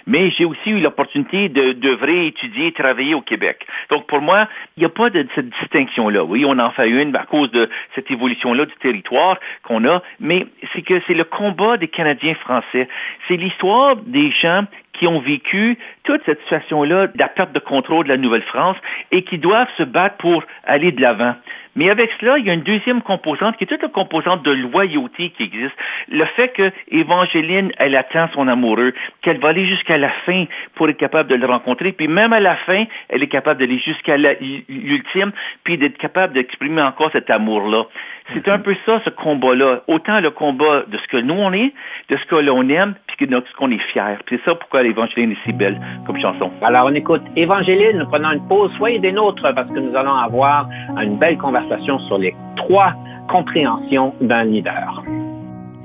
mais 0.07 0.31
j'ai 0.31 0.45
aussi 0.45 0.71
eu 0.71 0.81
l'opportunité 0.81 1.49
de 1.49 1.73
d'œuvrer, 1.73 2.27
étudier, 2.27 2.73
travailler 2.73 3.15
au 3.15 3.21
Québec. 3.21 3.67
Donc 3.91 4.07
pour 4.07 4.21
moi, 4.21 4.49
il 4.77 4.81
n'y 4.81 4.87
a 4.87 4.91
pas 4.91 5.11
de 5.11 5.27
cette 5.35 5.49
distinction-là. 5.49 6.25
Oui, 6.25 6.45
on 6.45 6.59
en 6.59 6.71
fait 6.71 6.89
une 6.89 7.15
à 7.17 7.25
cause 7.25 7.51
de 7.51 7.69
cette 7.95 8.11
évolution-là 8.11 8.67
du 8.67 8.75
territoire 8.77 9.39
qu'on 9.63 9.85
a, 9.87 10.03
mais 10.19 10.47
c'est 10.73 10.83
que 10.83 11.01
c'est 11.07 11.15
le 11.15 11.25
combat 11.25 11.77
des 11.77 11.89
Canadiens 11.89 12.35
français. 12.35 12.89
C'est 13.29 13.37
l'histoire 13.37 13.97
des 13.97 14.31
gens 14.33 14.65
qui 14.93 15.07
ont 15.07 15.21
vécu 15.21 15.79
toute 16.05 16.21
cette 16.27 16.41
situation-là 16.43 17.07
de 17.09 17.19
la 17.19 17.29
perte 17.29 17.53
de 17.53 17.59
contrôle 17.59 18.05
de 18.05 18.11
la 18.11 18.17
Nouvelle-France 18.17 18.77
et 19.13 19.23
qui 19.23 19.39
doivent 19.39 19.71
se 19.77 19.83
battre 19.83 20.17
pour 20.17 20.43
aller 20.65 20.93
de 20.93 21.01
l'avant. 21.01 21.35
Mais 21.77 21.89
avec 21.89 22.11
cela, 22.21 22.39
il 22.39 22.47
y 22.47 22.51
a 22.51 22.55
une 22.55 22.63
deuxième 22.63 23.01
composante 23.01 23.57
qui 23.57 23.65
est 23.65 23.67
toute 23.67 23.83
la 23.83 23.89
composante 23.89 24.43
de 24.43 24.51
loyauté 24.51 25.31
qui 25.31 25.45
existe. 25.45 25.75
Le 26.09 26.25
fait 26.25 26.49
que 26.49 26.73
Évangéline, 26.89 27.71
elle 27.79 27.95
attend 27.95 28.29
son 28.35 28.49
amoureux, 28.49 28.93
qu'elle 29.23 29.39
va 29.39 29.51
aller 29.51 29.67
jusqu'à 29.67 29.97
la 29.97 30.11
fin 30.27 30.47
pour 30.75 30.89
être 30.89 30.97
capable 30.97 31.31
de 31.31 31.37
le 31.37 31.47
rencontrer, 31.47 31.93
puis 31.93 32.09
même 32.09 32.33
à 32.33 32.41
la 32.41 32.57
fin, 32.57 32.85
elle 33.09 33.23
est 33.23 33.29
capable 33.29 33.61
d'aller 33.61 33.79
jusqu'à 33.79 34.17
l'ultime, 34.17 35.31
puis 35.63 35.79
d'être 35.79 35.99
capable 35.99 36.35
d'exprimer 36.35 36.83
encore 36.83 37.13
cet 37.13 37.31
amour-là. 37.31 37.85
C'est 38.33 38.49
un 38.49 38.59
peu 38.59 38.77
ça, 38.87 39.01
ce 39.05 39.11
combat-là. 39.11 39.83
Autant 39.89 40.21
le 40.21 40.31
combat 40.31 40.85
de 40.87 40.97
ce 40.99 41.09
que 41.09 41.17
nous 41.17 41.35
on 41.35 41.53
est, 41.53 41.73
de 42.09 42.17
ce 42.17 42.25
que 42.27 42.37
l'on 42.37 42.69
aime, 42.69 42.95
puis 43.07 43.27
de 43.27 43.43
ce 43.51 43.57
qu'on 43.57 43.71
est 43.71 43.83
fier. 43.93 44.19
C'est 44.29 44.41
ça 44.45 44.55
pourquoi 44.55 44.83
l'Évangéline 44.83 45.33
est 45.33 45.45
si 45.45 45.53
belle 45.53 45.81
comme 46.07 46.19
chanson. 46.21 46.51
Alors 46.63 46.87
on 46.87 46.95
écoute 46.95 47.23
Évangéline, 47.37 47.99
nous 47.99 48.07
prenons 48.07 48.31
une 48.33 48.47
pause. 48.47 48.71
Soyez 48.77 48.99
des 48.99 49.13
nôtres 49.13 49.43
parce 49.55 49.69
que 49.69 49.79
nous 49.79 49.95
allons 49.97 50.15
avoir 50.15 50.69
une 51.03 51.19
belle 51.19 51.39
conversation 51.39 51.99
sur 52.01 52.19
les 52.19 52.35
trois 52.57 52.95
compréhensions 53.29 54.15
d'un 54.21 54.45
leader. 54.45 55.03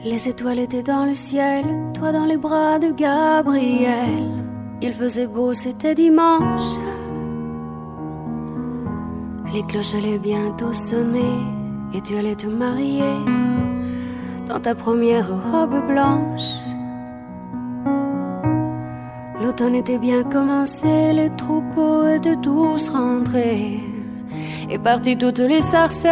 Les 0.03 0.29
étoiles 0.29 0.59
étaient 0.59 0.83
dans 0.83 1.05
le 1.05 1.13
ciel, 1.13 1.63
toi 1.97 2.11
dans 2.11 2.25
les 2.25 2.37
bras 2.37 2.77
de 2.79 2.91
Gabriel. 2.91 4.45
Il 4.81 4.93
faisait 4.93 5.27
beau, 5.27 5.53
c'était 5.53 5.95
dimanche. 5.95 6.77
Les 9.53 9.63
cloches 9.63 9.95
allaient 9.95 10.19
bientôt 10.19 10.73
sonner 10.73 11.64
et 11.95 12.01
tu 12.01 12.17
allais 12.17 12.35
te 12.35 12.47
marier 12.47 13.15
dans 14.47 14.59
ta 14.59 14.75
première 14.75 15.27
robe 15.29 15.87
blanche. 15.87 16.51
L'automne 19.41 19.75
était 19.75 19.97
bien 19.97 20.23
commencé, 20.23 21.13
les 21.13 21.29
troupeaux 21.37 22.05
étaient 22.07 22.35
tous 22.41 22.89
rentrés 22.89 23.79
et 24.69 24.77
partis 24.77 25.17
toutes 25.17 25.39
les 25.39 25.61
sarcelles. 25.61 26.11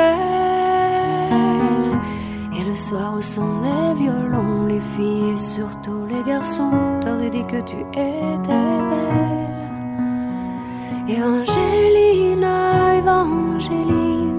Et 2.58 2.64
le 2.64 2.76
soir 2.76 3.16
au 3.18 3.22
son 3.22 3.62
des 3.62 4.04
violons, 4.04 4.68
les 4.68 4.80
filles 4.80 5.32
et 5.34 5.38
surtout 5.38 6.06
les 6.10 6.24
garçons 6.24 6.72
t'auraient 7.02 7.30
dit 7.30 7.46
que 7.46 7.62
tu 7.62 7.76
étais 7.92 8.38
belle. 8.46 9.50
Evangelina, 11.10 12.96
Evangeline. 13.00 14.33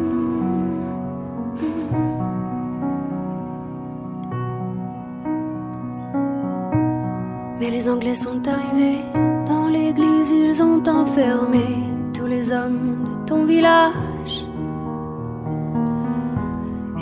Les 7.84 7.90
Anglais 7.90 8.14
sont 8.14 8.40
arrivés 8.48 9.02
dans 9.46 9.68
l'église, 9.68 10.30
ils 10.30 10.62
ont 10.62 10.82
enfermé 10.88 11.64
tous 12.14 12.24
les 12.24 12.50
hommes 12.50 13.04
de 13.04 13.26
ton 13.26 13.44
village. 13.44 14.46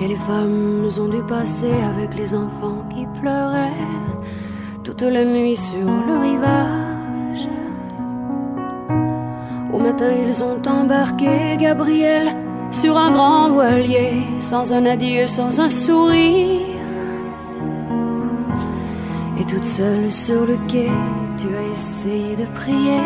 Et 0.00 0.08
les 0.08 0.16
femmes 0.16 0.88
ont 0.98 1.08
dû 1.08 1.22
passer 1.22 1.72
avec 1.94 2.16
les 2.16 2.34
enfants 2.34 2.84
qui 2.90 3.06
pleuraient 3.20 3.70
toute 4.82 5.02
la 5.02 5.24
nuit 5.24 5.54
sur 5.54 5.86
le 5.86 6.18
rivage. 6.18 7.48
Au 9.72 9.78
matin, 9.78 10.10
ils 10.26 10.42
ont 10.42 10.62
embarqué 10.66 11.56
Gabriel 11.58 12.34
sur 12.72 12.98
un 12.98 13.12
grand 13.12 13.50
voilier, 13.50 14.14
sans 14.38 14.72
un 14.72 14.84
adieu, 14.86 15.28
sans 15.28 15.60
un 15.60 15.68
sourire. 15.68 16.81
Et 19.42 19.44
toute 19.44 19.66
seule 19.66 20.08
sur 20.08 20.46
le 20.46 20.56
quai, 20.68 20.88
tu 21.36 21.48
as 21.56 21.72
essayé 21.72 22.36
de 22.36 22.44
prier, 22.54 23.00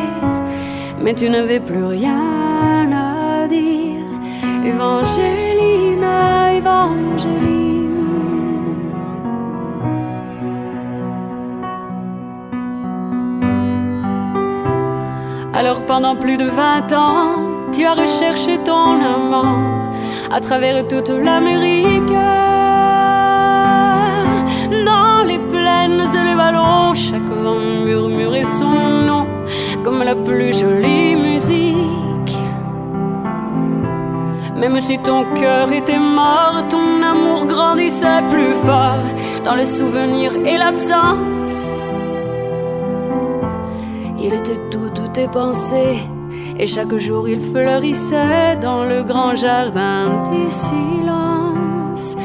mais 1.00 1.14
tu 1.14 1.30
n'avais 1.30 1.60
plus 1.60 1.82
rien 1.82 2.92
à 2.92 3.48
dire. 3.48 4.04
Evangelina, 4.62 6.52
Evangeline. 6.52 7.86
Alors 15.54 15.86
pendant 15.86 16.16
plus 16.16 16.36
de 16.36 16.44
vingt 16.44 16.92
ans, 16.92 17.36
tu 17.72 17.86
as 17.86 17.94
recherché 17.94 18.58
ton 18.58 19.00
amant 19.00 19.90
à 20.30 20.40
travers 20.40 20.86
toute 20.86 21.08
l'Amérique. 21.08 22.12
Et 26.14 26.24
les 26.24 26.34
vallons, 26.34 26.94
chaque 26.94 27.30
vent 27.42 27.58
murmurait 27.84 28.44
son 28.44 29.04
nom 29.06 29.26
comme 29.82 30.02
la 30.02 30.14
plus 30.14 30.52
jolie 30.52 31.16
musique. 31.16 32.36
Même 34.56 34.80
si 34.80 34.98
ton 34.98 35.24
cœur 35.34 35.72
était 35.72 35.98
mort, 35.98 36.62
ton 36.70 37.02
amour 37.02 37.46
grandissait 37.46 38.22
plus 38.30 38.54
fort 38.66 39.04
dans 39.44 39.54
le 39.54 39.64
souvenir 39.64 40.34
et 40.44 40.56
l'absence. 40.56 41.80
Il 44.18 44.32
était 44.32 44.60
tout, 44.70 44.90
tout 44.94 45.08
tes 45.12 45.28
pensées, 45.28 45.98
et 46.58 46.66
chaque 46.66 46.96
jour 46.96 47.28
il 47.28 47.38
fleurissait 47.38 48.56
dans 48.60 48.84
le 48.84 49.02
grand 49.02 49.36
jardin 49.36 50.22
du 50.30 50.50
silence. 50.50 52.16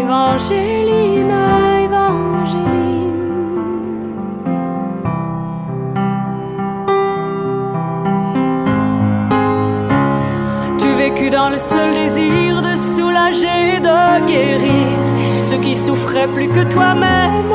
Evangelina, 0.00 1.82
Evangeline. 1.84 2.79
Le 11.50 11.58
seul 11.58 11.94
désir 11.94 12.62
de 12.62 12.76
soulager 12.76 13.76
et 13.76 13.80
de 13.80 14.26
guérir 14.26 14.98
ceux 15.42 15.58
qui 15.58 15.74
souffraient 15.74 16.28
plus 16.28 16.48
que 16.48 16.62
toi-même. 16.64 17.54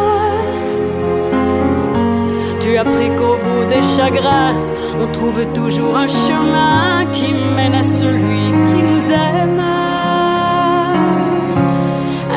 Tu 2.60 2.78
as 2.78 2.82
appris 2.82 3.10
qu'au 3.18 3.38
bout 3.46 3.66
des 3.70 3.82
chagrins, 3.96 4.56
on 5.02 5.08
trouve 5.12 5.46
toujours 5.54 5.96
un 5.98 6.08
chemin 6.08 7.06
qui 7.14 7.32
mène 7.56 7.76
à 7.76 7.84
celui 7.84 8.46
qui 8.68 8.80
nous 8.92 9.12
aime. 9.12 9.64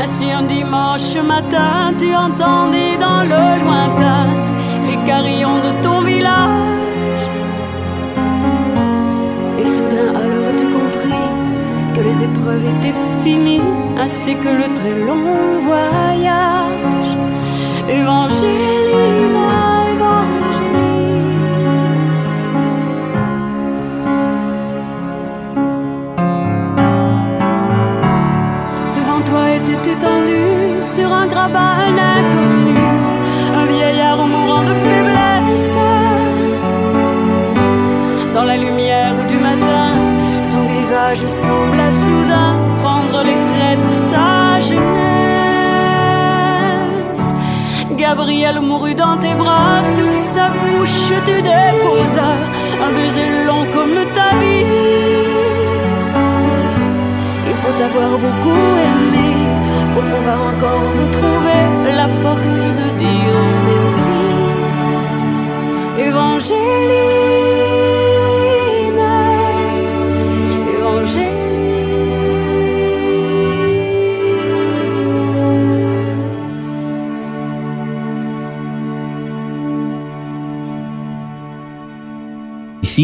Ainsi 0.00 0.30
un 0.30 0.42
dimanche 0.42 1.16
matin, 1.16 1.92
tu 1.98 2.14
entendis 2.14 2.96
dans 2.98 3.22
le 3.22 3.44
lointain 3.64 4.26
les 4.88 4.98
carillons 5.08 5.58
de 5.66 5.82
ton 5.82 6.02
village. 6.02 6.77
Les 12.18 12.24
épreuves 12.24 12.64
étaient 12.64 12.94
finies, 13.22 13.60
ainsi 13.96 14.34
que 14.34 14.48
le 14.48 14.74
très 14.74 14.94
long 14.94 15.60
voyage. 15.60 16.88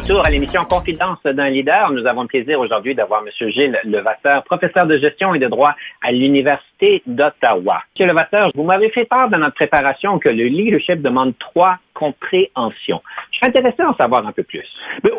retour 0.00 0.26
à 0.26 0.30
l'émission 0.30 0.64
Confidence 0.64 1.18
d'un 1.24 1.50
leader. 1.50 1.92
Nous 1.92 2.06
avons 2.06 2.22
le 2.22 2.26
plaisir 2.26 2.58
aujourd'hui 2.58 2.94
d'avoir 2.94 3.22
M. 3.22 3.50
Gilles 3.50 3.78
Levasseur, 3.84 4.42
professeur 4.44 4.86
de 4.86 4.96
gestion 4.96 5.34
et 5.34 5.38
de 5.38 5.46
droit 5.46 5.74
à 6.00 6.10
l'Université 6.10 6.69
d'Ottawa. 7.06 7.82
M. 7.98 8.08
Levasseur, 8.08 8.50
vous 8.54 8.64
m'avez 8.64 8.90
fait 8.90 9.04
part 9.04 9.28
dans 9.28 9.38
notre 9.38 9.54
préparation 9.54 10.18
que 10.18 10.28
le 10.28 10.44
leadership 10.44 11.02
demande 11.02 11.34
trois 11.38 11.78
compréhensions. 11.94 13.02
Je 13.30 13.36
suis 13.38 13.46
intéressé 13.46 13.76
d'en 13.82 13.94
savoir 13.94 14.26
un 14.26 14.32
peu 14.32 14.42
plus. 14.42 14.66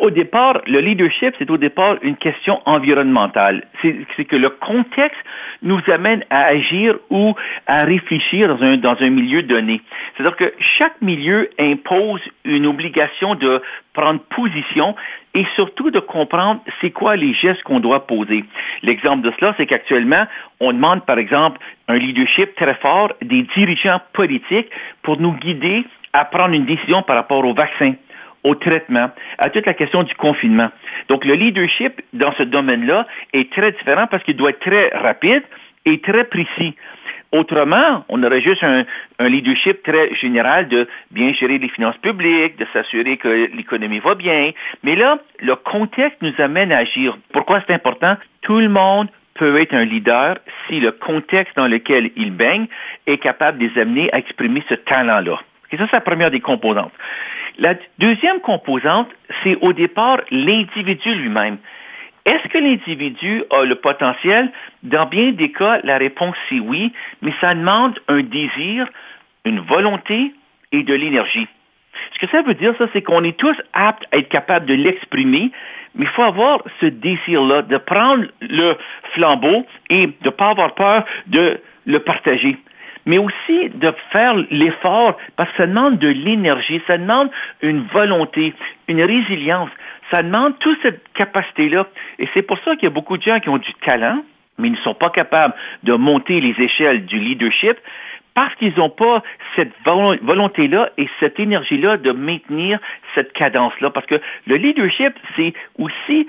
Au 0.00 0.10
départ, 0.10 0.60
le 0.66 0.80
leadership, 0.80 1.34
c'est 1.38 1.48
au 1.50 1.56
départ 1.56 1.96
une 2.02 2.16
question 2.16 2.60
environnementale. 2.66 3.64
C'est 3.82 4.24
que 4.24 4.36
le 4.36 4.50
contexte 4.50 5.20
nous 5.62 5.80
amène 5.86 6.24
à 6.30 6.46
agir 6.46 6.98
ou 7.10 7.34
à 7.66 7.84
réfléchir 7.84 8.48
dans 8.48 8.62
un, 8.64 8.76
dans 8.78 8.96
un 9.00 9.10
milieu 9.10 9.42
donné. 9.42 9.80
C'est-à-dire 10.16 10.36
que 10.36 10.52
chaque 10.58 11.00
milieu 11.00 11.50
impose 11.58 12.20
une 12.44 12.66
obligation 12.66 13.36
de 13.36 13.62
prendre 13.92 14.20
position 14.20 14.96
et 15.34 15.46
surtout 15.54 15.90
de 15.90 16.00
comprendre 16.00 16.60
c'est 16.80 16.90
quoi 16.90 17.16
les 17.16 17.34
gestes 17.34 17.62
qu'on 17.62 17.80
doit 17.80 18.06
poser. 18.06 18.44
L'exemple 18.82 19.22
de 19.22 19.32
cela, 19.38 19.54
c'est 19.56 19.66
qu'actuellement, 19.66 20.26
on 20.60 20.72
demande 20.72 21.04
par 21.04 21.18
exemple 21.18 21.58
un 21.88 21.96
leadership 21.96 22.54
très 22.54 22.74
fort 22.74 23.12
des 23.22 23.42
dirigeants 23.54 24.00
politiques 24.12 24.70
pour 25.02 25.18
nous 25.20 25.32
guider 25.32 25.84
à 26.12 26.24
prendre 26.24 26.54
une 26.54 26.66
décision 26.66 27.02
par 27.02 27.16
rapport 27.16 27.44
au 27.44 27.54
vaccin 27.54 27.94
au 28.44 28.54
traitement, 28.56 29.10
à 29.38 29.50
toute 29.50 29.66
la 29.66 29.74
question 29.74 30.02
du 30.02 30.14
confinement. 30.14 30.68
Donc 31.08 31.24
le 31.24 31.34
leadership 31.34 32.02
dans 32.12 32.32
ce 32.32 32.42
domaine-là 32.42 33.06
est 33.32 33.52
très 33.52 33.72
différent 33.72 34.06
parce 34.10 34.24
qu'il 34.24 34.36
doit 34.36 34.50
être 34.50 34.60
très 34.60 34.88
rapide 34.88 35.44
et 35.84 36.00
très 36.00 36.24
précis. 36.24 36.74
Autrement, 37.32 38.04
on 38.10 38.22
aurait 38.22 38.42
juste 38.42 38.62
un, 38.62 38.84
leadership 39.18 39.82
très 39.82 40.14
général 40.14 40.68
de 40.68 40.86
bien 41.10 41.32
gérer 41.32 41.58
les 41.58 41.70
finances 41.70 41.96
publiques, 41.96 42.58
de 42.58 42.66
s'assurer 42.74 43.16
que 43.16 43.48
l'économie 43.56 44.00
va 44.00 44.14
bien. 44.14 44.50
Mais 44.82 44.96
là, 44.96 45.18
le 45.40 45.56
contexte 45.56 46.20
nous 46.20 46.34
amène 46.38 46.72
à 46.72 46.78
agir. 46.78 47.16
Pourquoi 47.32 47.62
c'est 47.66 47.72
important? 47.72 48.18
Tout 48.42 48.58
le 48.58 48.68
monde 48.68 49.08
peut 49.34 49.58
être 49.58 49.74
un 49.74 49.84
leader 49.84 50.36
si 50.68 50.78
le 50.78 50.92
contexte 50.92 51.56
dans 51.56 51.68
lequel 51.68 52.10
il 52.16 52.32
baigne 52.32 52.66
est 53.06 53.16
capable 53.16 53.58
de 53.58 53.66
les 53.66 53.80
amener 53.80 54.12
à 54.12 54.18
exprimer 54.18 54.62
ce 54.68 54.74
talent-là. 54.74 55.40
Et 55.70 55.78
ça, 55.78 55.86
c'est 55.86 55.96
la 55.96 56.00
première 56.02 56.30
des 56.30 56.40
composantes. 56.40 56.92
La 57.58 57.74
deuxième 57.98 58.40
composante, 58.40 59.08
c'est 59.42 59.56
au 59.62 59.72
départ 59.72 60.20
l'individu 60.30 61.14
lui-même. 61.14 61.56
Est-ce 62.24 62.48
que 62.48 62.58
l'individu 62.58 63.42
a 63.50 63.64
le 63.64 63.74
potentiel? 63.74 64.50
Dans 64.84 65.06
bien 65.06 65.32
des 65.32 65.50
cas, 65.50 65.80
la 65.82 65.98
réponse 65.98 66.36
c'est 66.48 66.60
oui, 66.60 66.92
mais 67.20 67.32
ça 67.40 67.54
demande 67.54 67.98
un 68.08 68.22
désir, 68.22 68.88
une 69.44 69.60
volonté 69.60 70.32
et 70.70 70.84
de 70.84 70.94
l'énergie. 70.94 71.48
Ce 72.14 72.18
que 72.18 72.30
ça 72.30 72.42
veut 72.42 72.54
dire, 72.54 72.74
ça, 72.78 72.86
c'est 72.92 73.02
qu'on 73.02 73.22
est 73.24 73.36
tous 73.36 73.56
aptes 73.72 74.06
à 74.12 74.18
être 74.18 74.28
capables 74.28 74.66
de 74.66 74.74
l'exprimer, 74.74 75.50
mais 75.94 76.04
il 76.04 76.08
faut 76.08 76.22
avoir 76.22 76.62
ce 76.80 76.86
désir-là 76.86 77.62
de 77.62 77.76
prendre 77.76 78.24
le 78.40 78.76
flambeau 79.12 79.66
et 79.90 80.06
de 80.06 80.12
ne 80.24 80.30
pas 80.30 80.50
avoir 80.50 80.74
peur 80.74 81.04
de 81.26 81.60
le 81.86 81.98
partager 81.98 82.56
mais 83.06 83.18
aussi 83.18 83.70
de 83.70 83.92
faire 84.10 84.34
l'effort 84.50 85.16
parce 85.36 85.50
que 85.52 85.56
ça 85.58 85.66
demande 85.66 85.98
de 85.98 86.08
l'énergie, 86.08 86.80
ça 86.86 86.98
demande 86.98 87.30
une 87.60 87.82
volonté, 87.92 88.54
une 88.88 89.02
résilience, 89.02 89.70
ça 90.12 90.22
demande 90.22 90.58
toute 90.58 90.78
cette 90.82 91.02
capacité-là. 91.14 91.88
Et 92.18 92.28
c'est 92.34 92.42
pour 92.42 92.58
ça 92.58 92.76
qu'il 92.76 92.84
y 92.84 92.86
a 92.86 92.90
beaucoup 92.90 93.16
de 93.16 93.22
gens 93.22 93.40
qui 93.40 93.48
ont 93.48 93.58
du 93.58 93.74
talent, 93.74 94.22
mais 94.58 94.68
ils 94.68 94.72
ne 94.72 94.76
sont 94.76 94.94
pas 94.94 95.10
capables 95.10 95.54
de 95.82 95.94
monter 95.94 96.40
les 96.40 96.54
échelles 96.62 97.06
du 97.06 97.18
leadership 97.18 97.76
parce 98.34 98.54
qu'ils 98.56 98.74
n'ont 98.76 98.90
pas 98.90 99.22
cette 99.56 99.72
volonté-là 99.84 100.90
et 100.96 101.08
cette 101.20 101.40
énergie-là 101.40 101.96
de 101.96 102.12
maintenir 102.12 102.78
cette 103.14 103.32
cadence-là. 103.32 103.90
Parce 103.90 104.06
que 104.06 104.20
le 104.46 104.56
leadership, 104.56 105.14
c'est 105.36 105.54
aussi 105.78 106.26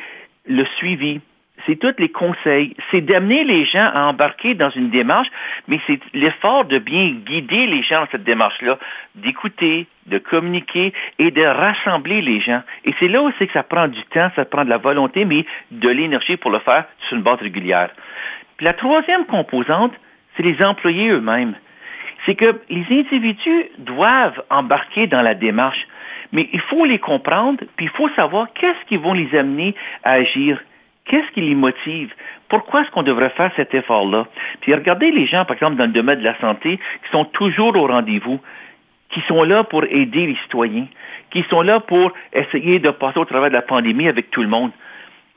le 0.48 0.66
suivi, 0.78 1.22
c'est 1.66 1.78
tous 1.78 1.94
les 1.98 2.10
conseils, 2.10 2.76
c'est 2.92 3.02
d'amener 3.02 3.44
les 3.44 3.66
gens 3.66 3.90
à 3.94 4.06
embarquer 4.08 4.54
dans 4.54 4.70
une 4.70 4.90
démarche, 4.90 5.30
mais 5.68 5.80
c'est 5.88 6.00
l'effort 6.14 6.66
de 6.66 6.78
bien 6.80 7.16
guider 7.26 7.68
les 7.68 7.84
gens 7.84 8.02
dans 8.02 8.08
cette 8.12 8.24
démarche-là, 8.24 8.78
d'écouter, 9.16 9.88
de 10.08 10.18
communiquer 10.18 10.94
et 11.20 11.32
de 11.32 11.44
rassembler 11.44 12.22
les 12.22 12.42
gens. 12.42 12.62
Et 12.86 12.94
c'est 13.00 13.08
là 13.08 13.22
aussi 13.22 13.48
que 13.48 13.54
ça 13.54 13.64
prend 13.64 13.88
du 13.88 14.02
temps, 14.06 14.30
ça 14.36 14.46
prend 14.46 14.66
de 14.66 14.70
la 14.70 14.78
volonté, 14.78 15.26
mais 15.26 15.46
de 15.72 15.90
l'énergie 15.90 16.38
pour 16.38 16.52
le 16.52 16.60
faire 16.60 16.86
sur 17.08 17.18
une 17.18 17.24
base 17.24 17.40
régulière. 17.40 17.90
La 18.60 18.74
troisième 18.74 19.26
composante, 19.26 19.94
c'est 20.36 20.44
les 20.44 20.62
employés 20.64 21.10
eux-mêmes. 21.10 21.56
C'est 22.26 22.36
que 22.36 22.62
les 22.70 22.86
individus 22.90 23.66
doivent 23.80 24.42
embarquer 24.50 25.08
dans 25.08 25.22
la 25.22 25.36
démarche, 25.36 25.88
mais 26.32 26.50
il 26.54 26.62
faut 26.62 26.86
les 26.86 27.00
comprendre, 27.00 27.64
puis 27.76 27.86
il 27.86 27.92
faut 27.92 28.10
savoir 28.10 28.48
qu'est-ce 28.54 28.86
qui 28.88 28.98
vont 28.98 29.14
les 29.14 29.36
amener 29.38 29.76
à 30.04 30.14
agir 30.14 30.62
Qu'est-ce 31.06 31.32
qui 31.32 31.42
les 31.42 31.56
motive? 31.56 32.14
Pourquoi 32.48 32.82
est-ce 32.82 32.92
qu'on 32.92 33.04
devrait 33.04 33.32
faire 33.32 33.52
cet 33.56 33.74
effort-là? 33.74 34.28
Puis 34.62 34.74
regardez 34.74 35.12
les 35.12 35.26
gens, 35.26 35.44
par 35.44 35.56
exemple, 35.56 35.76
dans 35.76 35.86
le 35.86 35.92
domaine 35.92 36.20
de 36.20 36.24
la 36.24 36.40
santé, 36.40 36.78
qui 36.78 37.12
sont 37.12 37.26
toujours 37.26 37.76
au 37.76 37.88
rendez-vous, 37.88 38.40
qui 39.10 39.22
sont 39.22 39.44
là 39.44 39.64
pour 39.64 39.84
aider 39.84 40.28
les 40.28 40.36
citoyens, 40.44 40.88
qui 41.30 41.44
sont 41.50 41.62
là 41.62 41.80
pour 41.80 42.14
essayer 42.32 42.80
de 42.80 42.90
passer 42.90 43.20
au 43.20 43.26
travers 43.26 43.50
de 43.50 43.56
la 43.56 43.62
pandémie 43.62 44.08
avec 44.08 44.32
tout 44.32 44.42
le 44.42 44.48
monde. 44.48 44.72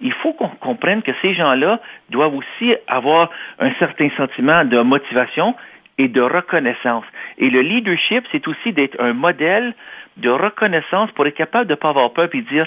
Il 0.01 0.13
faut 0.13 0.35
qu'on 0.35 0.49
comprenne 0.49 1.03
que 1.03 1.13
ces 1.23 1.35
gens-là 1.35 1.81
doivent 2.11 2.35
aussi 2.35 2.75
avoir 2.87 3.31
un 3.59 3.73
certain 3.79 4.09
sentiment 4.17 4.65
de 4.65 4.79
motivation 4.81 5.55
et 5.99 6.09
de 6.09 6.21
reconnaissance. 6.21 7.05
Et 7.39 7.51
le 7.51 7.63
leadership, 7.63 8.25
c'est 8.31 8.47
aussi 8.47 8.73
d'être 8.73 9.01
un 9.01 9.15
modèle 9.15 9.75
de 10.19 10.29
reconnaissance 10.29 11.11
pour 11.13 11.27
être 11.27 11.35
capable 11.35 11.67
de 11.67 11.73
ne 11.73 11.77
pas 11.77 11.91
avoir 11.91 12.13
peur 12.13 12.29
et 12.33 12.43
dire 12.43 12.67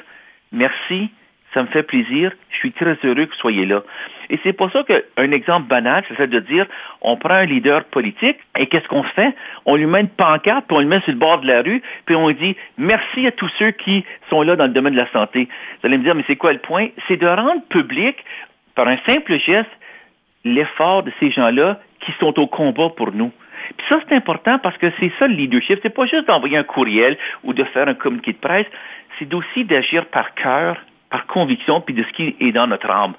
merci, 0.52 1.12
ça 1.54 1.64
me 1.64 1.68
fait 1.68 1.84
plaisir, 1.84 2.32
je 2.52 2.58
suis 2.58 2.72
très 2.72 2.98
heureux 3.04 3.26
que 3.26 3.32
vous 3.32 3.40
soyez 3.40 3.66
là. 3.66 3.82
Et 4.30 4.40
c'est 4.44 4.54
pour 4.54 4.72
ça 4.72 4.84
qu'un 4.84 5.32
exemple 5.32 5.68
banal, 5.68 6.04
c'est 6.16 6.30
de 6.30 6.40
dire, 6.40 6.68
on 7.02 7.18
prend 7.18 7.34
un 7.34 7.46
leader 7.46 7.84
politique 7.86 8.38
et 8.58 8.68
qu'est-ce 8.68 8.88
qu'on 8.88 9.04
fait? 9.04 9.34
On 9.66 9.76
lui 9.76 9.88
met 9.88 10.02
une 10.02 10.10
pancarte, 10.10 10.66
puis 10.68 10.78
on 10.78 10.82
le 10.82 10.86
met 10.86 11.02
sur 11.02 11.12
le 11.12 11.18
bord 11.18 11.40
de 11.40 11.48
la 11.48 11.62
rue, 11.62 11.82
puis 12.06 12.16
on 12.16 12.30
dit, 12.30 12.56
merci 12.78 13.26
à 13.26 13.32
tous 13.32 13.50
ceux 13.58 13.72
qui 13.72 14.06
sont 14.30 14.44
là 14.44 14.56
dans 14.56 14.66
le 14.66 14.74
domaine 14.74 14.94
de 14.94 15.00
la 15.00 15.12
santé. 15.12 15.48
Vous 15.82 15.88
allez 15.88 15.98
me 15.98 16.04
dire, 16.04 16.14
mais 16.14 16.24
c'est 16.28 16.36
quoi 16.36 16.54
le 16.54 16.60
point? 16.60 16.90
C'est 17.08 17.18
de 17.18 17.28
rendre 17.28 17.64
public, 17.70 18.16
par 18.76 18.88
un 18.88 18.98
simple 19.06 19.40
geste, 19.40 19.70
l'effort 20.46 21.04
de 21.04 21.12
ces 21.20 21.32
gens-là 21.32 21.80
qui 22.02 22.12
sont 22.20 22.40
au 22.40 22.48
combat 22.48 22.90
pour 22.90 23.12
nous. 23.12 23.32
Puis 23.78 23.86
ça, 23.90 24.00
c'est 24.08 24.16
important 24.16 24.58
parce 24.60 24.78
que 24.78 24.88
c'est 25.00 25.12
ça 25.20 25.28
le 25.28 25.34
leadership. 25.34 25.80
C'est 25.82 25.94
pas 25.94 26.06
juste 26.06 26.28
d'envoyer 26.28 26.58
un 26.58 26.64
courriel 26.64 27.18
ou 27.44 27.54
de 27.54 27.64
faire 27.66 27.88
un 27.88 27.94
communiqué 27.94 28.34
de 28.34 28.38
presse, 28.38 28.68
c'est 29.18 29.34
aussi 29.34 29.66
d'agir 29.66 30.06
par 30.06 30.34
cœur, 30.36 30.78
par 31.10 31.26
conviction, 31.28 31.82
puis 31.82 31.94
de 31.94 32.04
ce 32.04 32.12
qui 32.14 32.36
est 32.40 32.52
dans 32.52 32.68
notre 32.68 32.90
âme. 32.90 33.14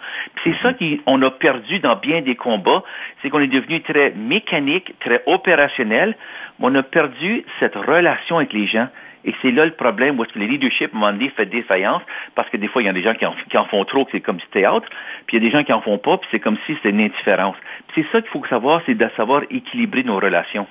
c'est 0.45 0.55
ça 0.63 0.73
qu'on 0.73 1.23
a 1.23 1.31
perdu 1.31 1.81
dans 1.81 1.97
bien 1.97 2.23
des 2.23 2.37
combats, 2.37 2.83
c'est 3.21 3.31
qu'on 3.31 3.41
est 3.41 3.49
devenu 3.49 3.81
très 3.83 4.11
mécanique, 4.11 4.95
très 5.01 5.23
opérationnel, 5.27 6.17
mais 6.59 6.67
on 6.67 6.75
a 6.77 6.83
perdu 6.83 7.45
cette 7.59 7.75
relation 7.75 8.37
avec 8.37 8.53
les 8.53 8.67
gens. 8.67 8.89
Et 9.25 9.35
c'est 9.43 9.51
là 9.51 9.67
le 9.67 9.73
problème 9.73 10.19
où 10.19 10.25
est-ce 10.25 10.33
que 10.33 10.39
le 10.39 10.47
leadership, 10.47 10.95
à 10.95 10.97
un 10.97 11.01
moment 11.01 11.13
donné, 11.13 11.29
fait 11.31 11.47
défaillance, 11.47 12.03
parce 12.35 12.49
que 12.49 12.57
des 12.57 12.69
fois, 12.69 12.83
il 12.83 12.87
y 12.87 12.89
a 12.89 12.93
des 12.93 13.03
gens 13.03 13.15
qui 13.15 13.27
en, 13.27 13.65
font 13.67 13.85
trop, 13.85 14.05
que 14.07 14.13
c'est 14.13 14.21
comme 14.21 14.39
du 14.39 14.47
théâtre, 14.47 14.89
puis 15.27 15.37
il 15.37 15.43
y 15.43 15.47
a 15.47 15.51
des 15.51 15.55
gens 15.55 15.63
qui 15.63 15.73
en 15.73 15.83
font 15.83 15.99
pas, 15.99 16.17
puis 16.17 16.29
c'est 16.31 16.41
comme 16.41 16.57
si 16.67 16.75
c'était 16.77 16.91
une 16.91 17.01
indifférence. 17.01 17.57
c'est 17.95 18.07
ça 18.13 18.23
qu'il 18.23 18.31
faut 18.31 18.45
savoir, 18.49 18.81
c'est 18.87 18.95
de 18.95 19.09
savoir 19.17 19.43
équilibrer 19.51 20.05
nos 20.05 20.17
relations. 20.17 20.67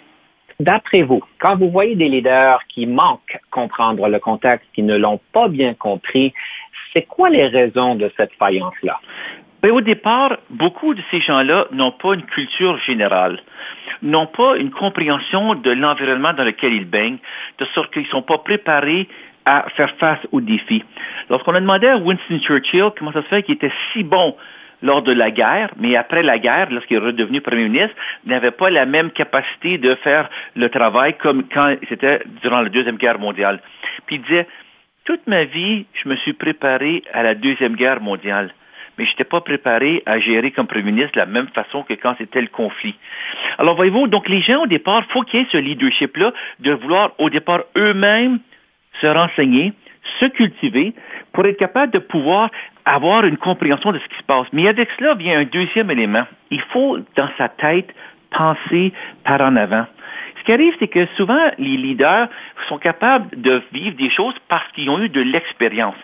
D'après 0.60 1.04
vous, 1.04 1.22
quand 1.40 1.56
vous 1.56 1.70
voyez 1.70 1.96
des 1.96 2.10
leaders 2.10 2.60
qui 2.68 2.86
manquent 2.86 3.40
comprendre 3.50 4.10
le 4.10 4.20
contexte, 4.20 4.68
qui 4.74 4.84
ne 4.84 4.98
l'ont 4.98 5.22
pas 5.32 5.48
bien 5.48 5.74
compris, 5.74 6.34
c'est 6.94 7.04
quoi 7.04 7.30
les 7.30 7.48
raisons 7.48 7.96
de 7.96 8.12
cette 8.18 8.34
faillance-là? 8.34 9.00
Ben, 9.62 9.72
au 9.72 9.82
départ, 9.82 10.38
beaucoup 10.50 10.94
de 10.94 11.02
ces 11.12 11.20
gens-là 11.20 11.68
n'ont 11.72 11.92
pas 11.92 12.14
une 12.14 12.24
culture 12.24 12.78
générale, 12.80 13.42
n'ont 14.02 14.28
pas 14.28 14.56
une 14.58 14.72
compréhension 14.72 15.56
de 15.56 15.72
l'environnement 15.72 16.32
dans 16.32 16.46
lequel 16.46 16.74
ils 16.74 16.90
baignent, 16.90 17.18
de 17.58 17.66
sorte 17.66 17.92
qu'ils 17.92 18.04
ne 18.04 18.08
sont 18.08 18.22
pas 18.22 18.38
préparés 18.38 19.10
à 19.46 19.66
faire 19.76 19.94
face 19.98 20.20
aux 20.32 20.40
défis. 20.40 20.84
Lorsqu'on 21.30 21.56
a 21.56 21.60
demandé 21.60 21.88
à 21.88 21.98
Winston 21.98 22.40
Churchill 22.40 22.92
comment 22.98 23.12
ça 23.12 23.22
se 23.22 23.28
fait 23.28 23.44
qu'il 23.44 23.56
était 23.56 23.72
si 23.92 24.04
bon 24.04 24.36
lors 24.82 25.02
de 25.02 25.12
la 25.12 25.30
guerre, 25.32 25.72
mais 25.78 25.98
après 25.98 26.24
la 26.24 26.40
guerre, 26.40 26.70
lorsqu'il 26.72 26.98
est 26.98 27.02
redevenu 27.02 27.42
Premier 27.42 27.68
ministre, 27.68 27.96
il 28.26 28.32
n'avait 28.32 28.52
pas 28.52 28.70
la 28.70 28.86
même 28.86 29.12
capacité 29.12 29.78
de 29.78 29.96
faire 29.96 30.30
le 30.56 30.70
travail 30.70 31.18
comme 31.18 31.44
quand 31.54 31.76
c'était 31.90 32.22
durant 32.42 32.62
la 32.62 32.70
Deuxième 32.70 32.96
Guerre 32.96 33.20
mondiale. 33.20 33.60
Puis 34.06 34.18
il 34.18 34.22
disait, 34.22 34.48
toute 35.10 35.26
ma 35.26 35.44
vie, 35.44 35.88
je 35.94 36.08
me 36.08 36.16
suis 36.18 36.34
préparé 36.34 37.02
à 37.12 37.24
la 37.24 37.34
Deuxième 37.34 37.76
Guerre 37.76 38.00
mondiale. 38.00 38.54
Mais 38.96 39.06
je 39.06 39.10
n'étais 39.10 39.24
pas 39.24 39.42
préparé 39.42 40.04
à 40.06 40.20
gérer 40.20 40.52
comme 40.52 40.68
Premier 40.68 40.92
ministre 40.92 41.14
de 41.14 41.20
la 41.20 41.26
même 41.26 41.48
façon 41.48 41.82
que 41.82 41.96
quand 41.96 42.14
c'était 42.20 42.42
le 42.42 42.48
conflit. 42.48 42.94
Alors, 43.58 43.76
voyez-vous, 43.76 44.06
donc 44.06 44.30
les 44.30 44.42
gens, 44.42 44.66
au 44.66 44.68
départ, 44.68 45.04
faut 45.06 45.24
qu'il 45.24 45.40
y 45.40 45.44
ait 45.44 45.48
ce 45.52 45.58
leadership-là 45.58 46.32
de 46.60 46.74
vouloir, 46.74 47.14
au 47.18 47.32
départ, 47.32 47.62
eux-mêmes 47.76 48.38
se 49.02 49.08
renseigner, 49.08 49.74
se 50.20 50.26
cultiver 50.26 50.94
pour 51.34 51.44
être 51.48 51.58
capable 51.58 51.92
de 51.92 52.00
pouvoir 52.00 52.52
avoir 52.86 53.26
une 53.26 53.38
compréhension 53.38 53.92
de 53.92 53.98
ce 53.98 54.08
qui 54.10 54.18
se 54.20 54.24
passe. 54.26 54.46
Mais 54.54 54.68
avec 54.68 54.90
cela 55.00 55.16
vient 55.16 55.40
un 55.40 55.46
deuxième 55.46 55.90
élément. 55.90 56.28
Il 56.52 56.62
faut, 56.62 57.00
dans 57.16 57.30
sa 57.36 57.50
tête, 57.50 57.90
penser 58.30 58.94
par 59.24 59.42
en 59.42 59.56
avant. 59.56 59.88
Ce 60.40 60.44
qui 60.44 60.52
arrive, 60.54 60.74
c'est 60.80 60.88
que 60.88 61.06
souvent, 61.18 61.52
les 61.58 61.78
leaders 61.78 62.28
sont 62.68 62.78
capables 62.78 63.30
de 63.40 63.62
vivre 63.72 63.96
des 63.98 64.10
choses 64.10 64.36
parce 64.48 64.68
qu'ils 64.72 64.90
ont 64.90 65.00
eu 65.00 65.10
de 65.10 65.22
l'expérience. 65.22 65.96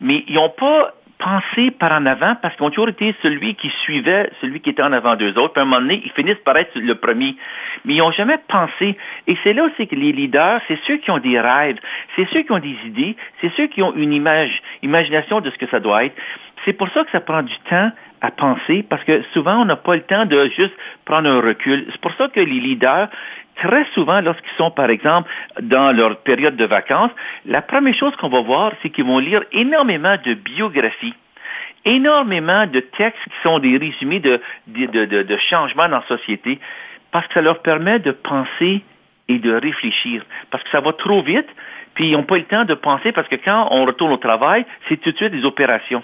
mais 0.00 0.24
ils 0.26 0.34
n'ont 0.34 0.50
pas 0.50 0.92
pensé 1.18 1.70
par 1.70 1.92
en 1.92 2.06
avant 2.06 2.34
parce 2.42 2.54
qu'ils 2.56 2.66
ont 2.66 2.70
toujours 2.70 2.88
été 2.88 3.14
celui 3.22 3.54
qui 3.54 3.70
suivait 3.82 4.30
celui 4.40 4.60
qui 4.60 4.70
était 4.70 4.82
en 4.82 4.92
avant 4.92 5.16
d'eux 5.16 5.32
autres. 5.38 5.54
Puis 5.54 5.60
à 5.60 5.62
un 5.62 5.66
moment 5.66 5.80
donné, 5.80 6.02
ils 6.04 6.10
finissent 6.12 6.42
par 6.44 6.56
être 6.56 6.78
le 6.78 6.94
premier. 6.96 7.36
Mais 7.84 7.94
ils 7.94 7.98
n'ont 7.98 8.12
jamais 8.12 8.38
pensé. 8.48 8.96
Et 9.26 9.36
c'est 9.42 9.52
là 9.52 9.64
aussi 9.64 9.86
que 9.86 9.94
les 9.94 10.12
leaders, 10.12 10.60
c'est 10.68 10.78
ceux 10.86 10.96
qui 10.98 11.10
ont 11.10 11.18
des 11.18 11.40
rêves, 11.40 11.78
c'est 12.16 12.28
ceux 12.30 12.42
qui 12.42 12.52
ont 12.52 12.58
des 12.58 12.76
idées, 12.84 13.16
c'est 13.40 13.52
ceux 13.56 13.68
qui 13.68 13.82
ont 13.82 13.94
une 13.94 14.12
image, 14.12 14.62
imagination 14.82 15.40
de 15.40 15.50
ce 15.50 15.56
que 15.56 15.66
ça 15.68 15.80
doit 15.80 16.04
être. 16.04 16.16
C'est 16.64 16.72
pour 16.72 16.88
ça 16.90 17.04
que 17.04 17.10
ça 17.10 17.20
prend 17.20 17.42
du 17.42 17.56
temps 17.70 17.90
à 18.20 18.30
penser, 18.30 18.82
parce 18.88 19.04
que 19.04 19.22
souvent, 19.34 19.60
on 19.60 19.64
n'a 19.66 19.76
pas 19.76 19.96
le 19.96 20.02
temps 20.02 20.24
de 20.24 20.48
juste 20.56 20.72
prendre 21.04 21.28
un 21.28 21.40
recul. 21.42 21.86
C'est 21.90 22.00
pour 22.00 22.12
ça 22.14 22.28
que 22.28 22.40
les 22.40 22.58
leaders, 22.58 23.08
très 23.56 23.84
souvent, 23.94 24.20
lorsqu'ils 24.20 24.56
sont, 24.56 24.70
par 24.70 24.90
exemple, 24.90 25.30
dans 25.60 25.92
leur 25.92 26.18
période 26.18 26.56
de 26.56 26.64
vacances, 26.64 27.10
la 27.46 27.62
première 27.62 27.94
chose 27.94 28.14
qu'on 28.16 28.28
va 28.28 28.40
voir, 28.40 28.72
c'est 28.82 28.90
qu'ils 28.90 29.04
vont 29.04 29.18
lire 29.18 29.42
énormément 29.52 30.16
de 30.24 30.34
biographies 30.34 31.14
énormément 31.84 32.66
de 32.66 32.80
textes 32.80 33.22
qui 33.24 33.36
sont 33.42 33.58
des 33.58 33.76
résumés 33.76 34.20
de, 34.20 34.40
changements 35.48 35.88
dans 35.88 35.98
la 35.98 36.06
société, 36.06 36.58
parce 37.10 37.26
que 37.28 37.34
ça 37.34 37.42
leur 37.42 37.60
permet 37.60 37.98
de 37.98 38.10
penser 38.10 38.82
et 39.28 39.38
de 39.38 39.52
réfléchir. 39.54 40.24
Parce 40.50 40.62
que 40.64 40.70
ça 40.70 40.80
va 40.80 40.92
trop 40.92 41.22
vite, 41.22 41.48
puis 41.94 42.08
ils 42.08 42.12
n'ont 42.12 42.24
pas 42.24 42.38
le 42.38 42.44
temps 42.44 42.64
de 42.64 42.74
penser, 42.74 43.12
parce 43.12 43.28
que 43.28 43.36
quand 43.36 43.68
on 43.70 43.84
retourne 43.84 44.12
au 44.12 44.16
travail, 44.16 44.64
c'est 44.88 45.00
tout 45.00 45.12
de 45.12 45.16
suite 45.16 45.32
des 45.32 45.44
opérations. 45.44 46.02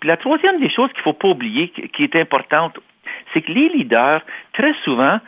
Puis 0.00 0.08
la 0.08 0.16
troisième 0.16 0.60
des 0.60 0.70
choses 0.70 0.90
qu'il 0.90 0.98
ne 0.98 1.04
faut 1.04 1.12
pas 1.12 1.28
oublier, 1.28 1.68
qui 1.68 2.04
est 2.04 2.16
importante, 2.16 2.78
c'est 3.32 3.42
que 3.42 3.52
les 3.52 3.68
leaders, 3.68 4.22
très 4.52 4.74
souvent, 4.84 5.20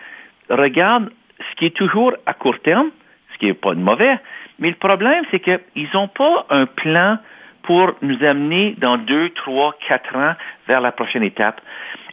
regardent 0.48 1.10
ce 1.54 1.58
qui 1.58 1.66
est 1.66 1.76
toujours 1.76 2.12
à 2.26 2.34
court 2.34 2.58
terme, 2.60 2.90
ce 3.32 3.38
qui 3.38 3.46
n'est 3.46 3.54
pas 3.54 3.74
de 3.74 3.80
mauvais, 3.80 4.18
mais 4.58 4.70
le 4.70 4.76
problème, 4.76 5.24
c'est 5.30 5.40
qu'ils 5.40 5.88
n'ont 5.94 6.08
pas 6.08 6.46
un 6.50 6.66
plan 6.66 7.18
pour 7.62 7.94
nous 8.02 8.22
amener 8.24 8.74
dans 8.78 8.98
deux, 8.98 9.30
trois, 9.30 9.76
quatre 9.86 10.16
ans 10.16 10.34
vers 10.66 10.80
la 10.80 10.90
prochaine 10.90 11.22
étape. 11.22 11.60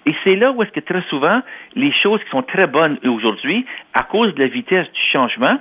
Et 0.05 0.15
c'est 0.23 0.35
là 0.35 0.51
où 0.51 0.61
est-ce 0.63 0.71
que 0.71 0.79
très 0.79 1.01
souvent, 1.03 1.41
les 1.75 1.91
choses 1.91 2.23
qui 2.23 2.29
sont 2.29 2.41
très 2.43 2.67
bonnes 2.67 2.99
aujourd'hui, 3.03 3.65
à 3.93 4.03
cause 4.03 4.33
de 4.35 4.39
la 4.39 4.47
vitesse 4.47 4.91
du 4.91 5.01
changement, 5.11 5.59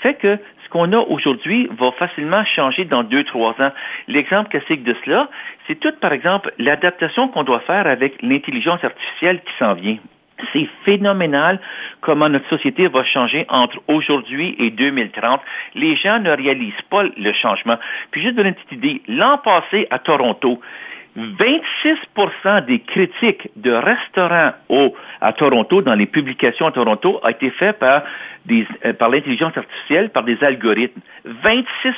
fait 0.00 0.14
que 0.14 0.38
ce 0.64 0.68
qu'on 0.68 0.92
a 0.92 0.98
aujourd'hui 0.98 1.68
va 1.78 1.92
facilement 1.92 2.44
changer 2.44 2.84
dans 2.84 3.02
deux, 3.02 3.24
trois 3.24 3.54
ans. 3.60 3.72
L'exemple 4.08 4.50
classique 4.50 4.84
de 4.84 4.94
cela, 5.04 5.28
c'est 5.66 5.80
tout, 5.80 5.92
par 6.00 6.12
exemple, 6.12 6.52
l'adaptation 6.58 7.28
qu'on 7.28 7.42
doit 7.42 7.60
faire 7.60 7.86
avec 7.86 8.20
l'intelligence 8.22 8.82
artificielle 8.84 9.40
qui 9.40 9.52
s'en 9.58 9.74
vient. 9.74 9.98
C'est 10.52 10.68
phénoménal 10.84 11.60
comment 12.00 12.28
notre 12.28 12.48
société 12.48 12.88
va 12.88 13.04
changer 13.04 13.46
entre 13.48 13.78
aujourd'hui 13.88 14.54
et 14.58 14.70
2030. 14.70 15.40
Les 15.74 15.96
gens 15.96 16.18
ne 16.18 16.30
réalisent 16.30 16.74
pas 16.90 17.02
le 17.02 17.32
changement. 17.32 17.76
Puis 18.10 18.22
juste 18.22 18.36
donner 18.36 18.50
une 18.50 18.54
petite 18.54 18.72
idée, 18.72 19.02
l'an 19.08 19.38
passé 19.38 19.86
à 19.90 19.98
Toronto, 19.98 20.60
26% 21.16 22.64
des 22.66 22.80
critiques 22.80 23.48
de 23.56 23.70
restaurants 23.70 24.52
au, 24.68 24.94
à 25.20 25.32
Toronto, 25.32 25.80
dans 25.80 25.94
les 25.94 26.06
publications 26.06 26.66
à 26.66 26.72
Toronto, 26.72 27.20
a 27.22 27.30
été 27.30 27.50
fait 27.50 27.72
par, 27.78 28.02
euh, 28.50 28.92
par 28.98 29.08
l'intelligence 29.10 29.56
artificielle, 29.56 30.10
par 30.10 30.24
des 30.24 30.42
algorithmes. 30.42 31.00
26 31.24 31.94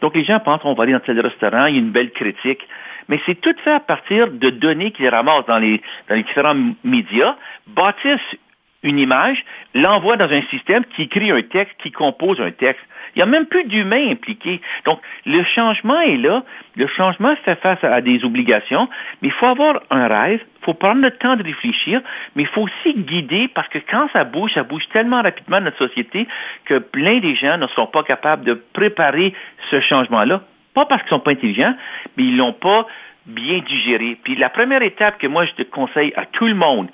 Donc 0.00 0.14
les 0.14 0.24
gens 0.24 0.40
pensent 0.40 0.62
qu'on 0.62 0.74
va 0.74 0.84
aller 0.84 0.92
dans 0.92 1.00
tel 1.00 1.20
restaurant, 1.20 1.66
il 1.66 1.74
y 1.74 1.78
a 1.78 1.80
une 1.80 1.90
belle 1.90 2.10
critique. 2.10 2.66
Mais 3.08 3.20
c'est 3.26 3.40
tout 3.40 3.54
fait 3.64 3.72
à 3.72 3.80
partir 3.80 4.30
de 4.30 4.50
données 4.50 4.92
qu'ils 4.92 5.08
ramassent 5.08 5.46
dans 5.46 5.58
les, 5.58 5.82
différents 6.10 6.56
médias, 6.84 7.36
bâtissent 7.66 8.36
une 8.82 8.98
image, 8.98 9.44
l'envoient 9.74 10.16
dans 10.16 10.30
un 10.30 10.42
système 10.42 10.84
qui 10.84 11.02
écrit 11.02 11.30
un 11.30 11.42
texte, 11.42 11.74
qui 11.78 11.92
compose 11.92 12.40
un 12.40 12.50
texte. 12.50 12.82
Il 13.14 13.18
n'y 13.18 13.22
a 13.22 13.26
même 13.26 13.46
plus 13.46 13.64
d'humains 13.64 14.10
impliqués. 14.10 14.60
Donc, 14.84 15.00
le 15.26 15.42
changement 15.44 16.00
est 16.00 16.16
là. 16.16 16.44
Le 16.76 16.86
changement 16.86 17.34
fait 17.44 17.56
face 17.60 17.82
à 17.84 18.00
des 18.00 18.24
obligations, 18.24 18.88
mais 19.20 19.28
il 19.28 19.32
faut 19.32 19.46
avoir 19.46 19.82
un 19.90 20.08
rêve, 20.08 20.40
il 20.60 20.64
faut 20.64 20.74
prendre 20.74 21.02
le 21.02 21.10
temps 21.10 21.36
de 21.36 21.42
réfléchir, 21.42 22.00
mais 22.34 22.42
il 22.42 22.48
faut 22.48 22.62
aussi 22.62 22.94
guider 22.94 23.48
parce 23.48 23.68
que 23.68 23.78
quand 23.78 24.08
ça 24.12 24.24
bouge, 24.24 24.52
ça 24.54 24.62
bouge 24.62 24.88
tellement 24.92 25.22
rapidement 25.22 25.58
dans 25.58 25.66
notre 25.66 25.78
société 25.78 26.26
que 26.64 26.78
plein 26.78 27.18
des 27.18 27.36
gens 27.36 27.58
ne 27.58 27.66
sont 27.68 27.86
pas 27.86 28.02
capables 28.02 28.44
de 28.44 28.54
préparer 28.54 29.34
ce 29.70 29.80
changement-là. 29.80 30.42
Pas 30.74 30.86
parce 30.86 31.02
qu'ils 31.02 31.10
sont 31.10 31.20
pas 31.20 31.32
intelligents, 31.32 31.74
mais 32.16 32.24
ils 32.24 32.36
l'ont 32.36 32.54
pas 32.54 32.86
bien 33.26 33.60
digéré. 33.60 34.18
Puis 34.22 34.36
la 34.36 34.48
première 34.48 34.82
étape 34.82 35.18
que 35.18 35.26
moi 35.26 35.44
je 35.44 35.52
te 35.52 35.62
conseille 35.62 36.12
à 36.16 36.26
tout 36.26 36.46
le 36.46 36.54
monde, 36.54 36.88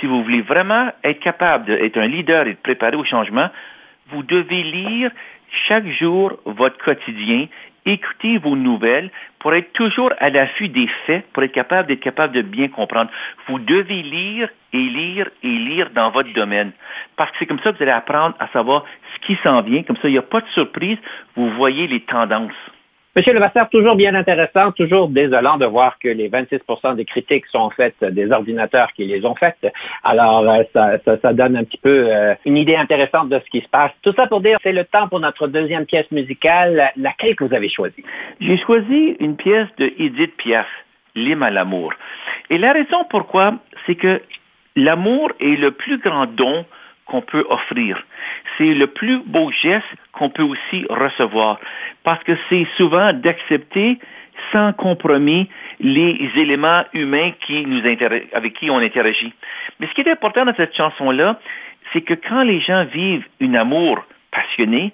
si 0.00 0.06
vous 0.06 0.22
voulez 0.22 0.42
vraiment 0.42 0.90
être 1.04 1.20
capable 1.20 1.66
d'être 1.66 1.96
un 1.98 2.06
leader 2.06 2.46
et 2.46 2.54
de 2.54 2.58
préparer 2.58 2.96
au 2.96 3.04
changement, 3.04 3.48
vous 4.08 4.22
devez 4.22 4.62
lire 4.62 5.10
chaque 5.68 5.86
jour 5.86 6.38
votre 6.44 6.78
quotidien, 6.78 7.46
écouter 7.86 8.38
vos 8.38 8.56
nouvelles 8.56 9.10
pour 9.38 9.54
être 9.54 9.72
toujours 9.72 10.12
à 10.18 10.30
l'affût 10.30 10.68
des 10.68 10.88
faits, 11.06 11.24
pour 11.32 11.42
être 11.42 11.52
capable 11.52 11.88
d'être 11.88 12.00
capable 12.00 12.34
de 12.34 12.42
bien 12.42 12.68
comprendre. 12.68 13.10
Vous 13.46 13.58
devez 13.58 14.02
lire 14.02 14.48
et 14.72 14.78
lire 14.78 15.30
et 15.42 15.48
lire 15.48 15.90
dans 15.90 16.10
votre 16.10 16.32
domaine. 16.32 16.72
Parce 17.16 17.30
que 17.30 17.36
c'est 17.38 17.46
comme 17.46 17.60
ça 17.60 17.72
que 17.72 17.76
vous 17.76 17.82
allez 17.82 17.92
apprendre 17.92 18.34
à 18.40 18.48
savoir 18.48 18.84
ce 19.14 19.26
qui 19.26 19.36
s'en 19.42 19.62
vient. 19.62 19.82
Comme 19.84 19.96
ça, 19.96 20.08
il 20.08 20.12
n'y 20.12 20.18
a 20.18 20.22
pas 20.22 20.40
de 20.40 20.48
surprise. 20.48 20.98
Vous 21.36 21.50
voyez 21.50 21.86
les 21.86 22.00
tendances. 22.00 22.52
Monsieur 23.16 23.32
Levasseur, 23.32 23.70
toujours 23.70 23.96
bien 23.96 24.14
intéressant, 24.14 24.72
toujours 24.72 25.08
désolant 25.08 25.56
de 25.56 25.64
voir 25.64 25.98
que 25.98 26.08
les 26.08 26.28
26% 26.28 26.96
des 26.96 27.06
critiques 27.06 27.46
sont 27.46 27.70
faites 27.70 28.04
des 28.04 28.30
ordinateurs 28.30 28.92
qui 28.92 29.06
les 29.06 29.24
ont 29.24 29.34
faites. 29.34 29.72
Alors, 30.04 30.46
euh, 30.46 30.98
ça, 31.22 31.32
donne 31.32 31.56
un 31.56 31.64
petit 31.64 31.78
peu 31.78 32.08
euh, 32.10 32.34
une 32.44 32.58
idée 32.58 32.76
intéressante 32.76 33.30
de 33.30 33.38
ce 33.38 33.48
qui 33.48 33.62
se 33.62 33.68
passe. 33.70 33.90
Tout 34.02 34.12
ça 34.14 34.26
pour 34.26 34.42
dire, 34.42 34.58
c'est 34.62 34.74
le 34.74 34.84
temps 34.84 35.08
pour 35.08 35.18
notre 35.20 35.48
deuxième 35.48 35.86
pièce 35.86 36.10
musicale. 36.10 36.92
Laquelle 36.98 37.34
que 37.36 37.44
vous 37.44 37.54
avez 37.54 37.70
choisie? 37.70 38.04
J'ai 38.38 38.58
choisi 38.58 39.16
une 39.18 39.36
pièce 39.36 39.68
de 39.78 39.90
Edith 39.98 40.36
Piaf, 40.36 40.66
L'hymne 41.14 41.42
à 41.42 41.48
l'amour. 41.48 41.94
Et 42.50 42.58
la 42.58 42.74
raison 42.74 43.06
pourquoi, 43.08 43.54
c'est 43.86 43.94
que 43.94 44.20
l'amour 44.76 45.32
est 45.40 45.58
le 45.58 45.70
plus 45.70 45.96
grand 45.96 46.26
don 46.26 46.66
qu'on 47.06 47.22
peut 47.22 47.46
offrir. 47.48 48.04
C'est 48.58 48.74
le 48.74 48.88
plus 48.88 49.18
beau 49.26 49.50
geste 49.50 49.86
qu'on 50.12 50.28
peut 50.28 50.42
aussi 50.42 50.84
recevoir 50.90 51.58
parce 52.04 52.22
que 52.24 52.32
c'est 52.48 52.66
souvent 52.76 53.12
d'accepter 53.12 53.98
sans 54.52 54.72
compromis 54.72 55.48
les 55.80 56.30
éléments 56.36 56.84
humains 56.92 57.32
qui 57.40 57.64
nous 57.64 57.80
avec 58.32 58.54
qui 58.54 58.70
on 58.70 58.78
interagit. 58.78 59.32
Mais 59.80 59.86
ce 59.86 59.94
qui 59.94 60.02
est 60.02 60.10
important 60.10 60.44
dans 60.44 60.54
cette 60.54 60.76
chanson-là, 60.76 61.38
c'est 61.92 62.02
que 62.02 62.14
quand 62.14 62.42
les 62.42 62.60
gens 62.60 62.84
vivent 62.84 63.24
un 63.40 63.54
amour 63.54 64.04
passionné, 64.30 64.92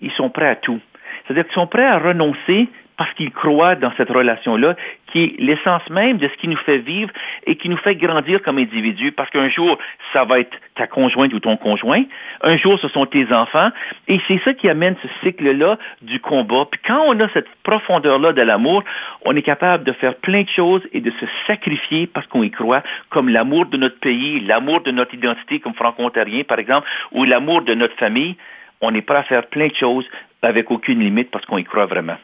ils 0.00 0.12
sont 0.12 0.30
prêts 0.30 0.48
à 0.48 0.56
tout. 0.56 0.80
C'est-à-dire 1.24 1.44
qu'ils 1.44 1.54
sont 1.54 1.66
prêts 1.66 1.86
à 1.86 1.98
renoncer 1.98 2.68
parce 2.96 3.12
qu'ils 3.14 3.30
croient 3.30 3.74
dans 3.74 3.92
cette 3.96 4.10
relation-là, 4.10 4.74
qui 5.12 5.24
est 5.24 5.34
l'essence 5.38 5.88
même 5.90 6.16
de 6.16 6.28
ce 6.28 6.34
qui 6.34 6.48
nous 6.48 6.56
fait 6.56 6.78
vivre 6.78 7.10
et 7.46 7.56
qui 7.56 7.68
nous 7.68 7.76
fait 7.76 7.94
grandir 7.94 8.42
comme 8.42 8.58
individus. 8.58 9.12
Parce 9.12 9.30
qu'un 9.30 9.48
jour, 9.48 9.78
ça 10.12 10.24
va 10.24 10.40
être 10.40 10.56
ta 10.74 10.86
conjointe 10.86 11.32
ou 11.34 11.40
ton 11.40 11.56
conjoint. 11.56 12.02
Un 12.42 12.56
jour, 12.56 12.78
ce 12.78 12.88
sont 12.88 13.06
tes 13.06 13.32
enfants. 13.32 13.70
Et 14.08 14.20
c'est 14.26 14.40
ça 14.44 14.54
qui 14.54 14.68
amène 14.68 14.96
ce 15.02 15.08
cycle-là 15.22 15.78
du 16.02 16.20
combat. 16.20 16.66
Puis 16.70 16.80
quand 16.86 17.02
on 17.06 17.20
a 17.20 17.28
cette 17.30 17.48
profondeur-là 17.62 18.32
de 18.32 18.42
l'amour, 18.42 18.82
on 19.24 19.36
est 19.36 19.42
capable 19.42 19.84
de 19.84 19.92
faire 19.92 20.14
plein 20.16 20.42
de 20.42 20.48
choses 20.48 20.82
et 20.92 21.00
de 21.00 21.10
se 21.10 21.26
sacrifier 21.46 22.06
parce 22.06 22.26
qu'on 22.26 22.42
y 22.42 22.50
croit, 22.50 22.82
comme 23.10 23.28
l'amour 23.28 23.66
de 23.66 23.76
notre 23.76 24.00
pays, 24.00 24.40
l'amour 24.40 24.80
de 24.82 24.90
notre 24.90 25.14
identité 25.14 25.60
comme 25.60 25.74
franco-ontarien, 25.74 26.44
par 26.44 26.58
exemple, 26.58 26.88
ou 27.12 27.24
l'amour 27.24 27.62
de 27.62 27.74
notre 27.74 27.96
famille. 27.96 28.36
On 28.80 28.94
est 28.94 29.02
prêt 29.02 29.18
à 29.18 29.22
faire 29.22 29.46
plein 29.46 29.68
de 29.68 29.74
choses 29.74 30.08
avec 30.42 30.70
aucune 30.70 31.00
limite 31.00 31.30
parce 31.30 31.44
qu'on 31.46 31.58
y 31.58 31.64
croit 31.64 31.86
vraiment 31.86 32.16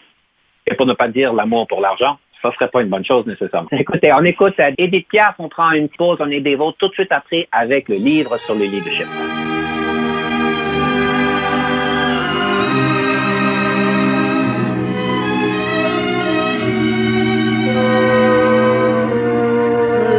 et 0.66 0.74
pour 0.74 0.86
ne 0.86 0.94
pas 0.94 1.08
dire 1.08 1.32
l'amour 1.32 1.66
pour 1.66 1.80
l'argent, 1.80 2.18
ça 2.40 2.48
ne 2.48 2.54
serait 2.54 2.68
pas 2.68 2.82
une 2.82 2.88
bonne 2.88 3.04
chose 3.04 3.26
nécessairement. 3.26 3.68
Écoutez, 3.72 4.12
on 4.12 4.24
écoute 4.24 4.54
Edith 4.78 5.08
Piaf, 5.08 5.36
on 5.38 5.48
prend 5.48 5.70
une 5.72 5.88
pause, 5.88 6.18
on 6.20 6.30
est 6.30 6.40
des 6.40 6.56
vôtres 6.56 6.78
tout 6.78 6.88
de 6.88 6.94
suite 6.94 7.12
après 7.12 7.48
avec 7.52 7.88
le 7.88 7.96
livre 7.96 8.36
sur 8.38 8.54
le 8.54 8.64
leadership. 8.64 9.06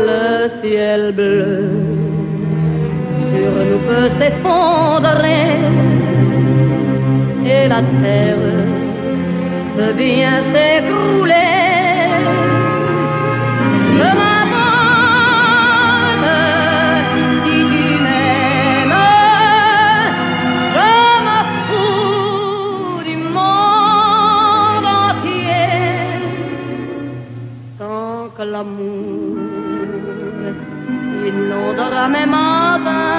Le 0.06 0.49
ciel 0.62 1.12
bleu 1.13 1.69
sur 3.29 3.51
nous 3.65 3.79
peut 3.79 4.10
s'effondrer 4.10 5.60
et 7.45 7.67
la 7.67 7.82
terre 8.01 8.52
peut 9.75 9.93
bien 9.93 10.36
s'écouler. 10.51 11.33
Je 13.97 14.09
m'abonne 14.19 14.69
si 17.43 17.55
tu 17.71 17.86
m'aimes. 18.03 18.99
Je 20.75 20.91
me 21.27 21.39
fous 21.65 23.01
du 23.09 23.15
monde 23.38 24.88
entier. 25.07 25.71
Tant 27.79 28.19
que 28.36 28.43
l'amour 28.53 29.38
inondera 31.27 32.03
mes 32.15 32.27
matins, 32.36 33.12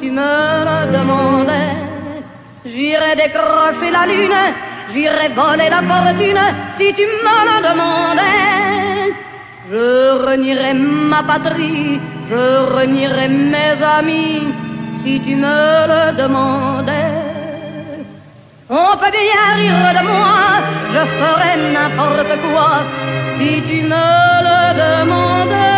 tu 0.00 0.10
me 0.10 0.64
le 0.68 0.78
demandais. 0.96 1.76
J'irai 2.64 3.14
décrocher 3.16 3.90
la 3.90 4.06
lune, 4.06 4.42
j'irai 4.92 5.28
voler 5.28 5.70
la 5.70 5.82
fortune 5.90 6.44
si 6.76 6.92
tu 6.94 7.06
me 7.24 7.36
le 7.48 7.56
demandais. 7.68 9.14
Je 9.70 10.26
renierai 10.26 10.74
ma 10.74 11.22
patrie, 11.22 12.00
je 12.30 12.44
renierai 12.74 13.28
mes 13.28 13.82
amis 13.98 14.48
si 15.02 15.20
tu 15.20 15.34
me 15.34 15.86
le 15.92 16.16
demandais. 16.16 17.28
On 18.70 18.96
peut 19.00 19.10
bien 19.10 19.46
rire 19.60 19.92
de 19.98 20.02
moi, 20.06 20.40
je 20.92 21.02
ferai 21.18 21.52
n'importe 21.74 22.34
quoi 22.44 22.70
si 23.36 23.62
tu 23.68 23.82
me 23.82 24.06
le 24.46 24.60
demandais. 24.82 25.77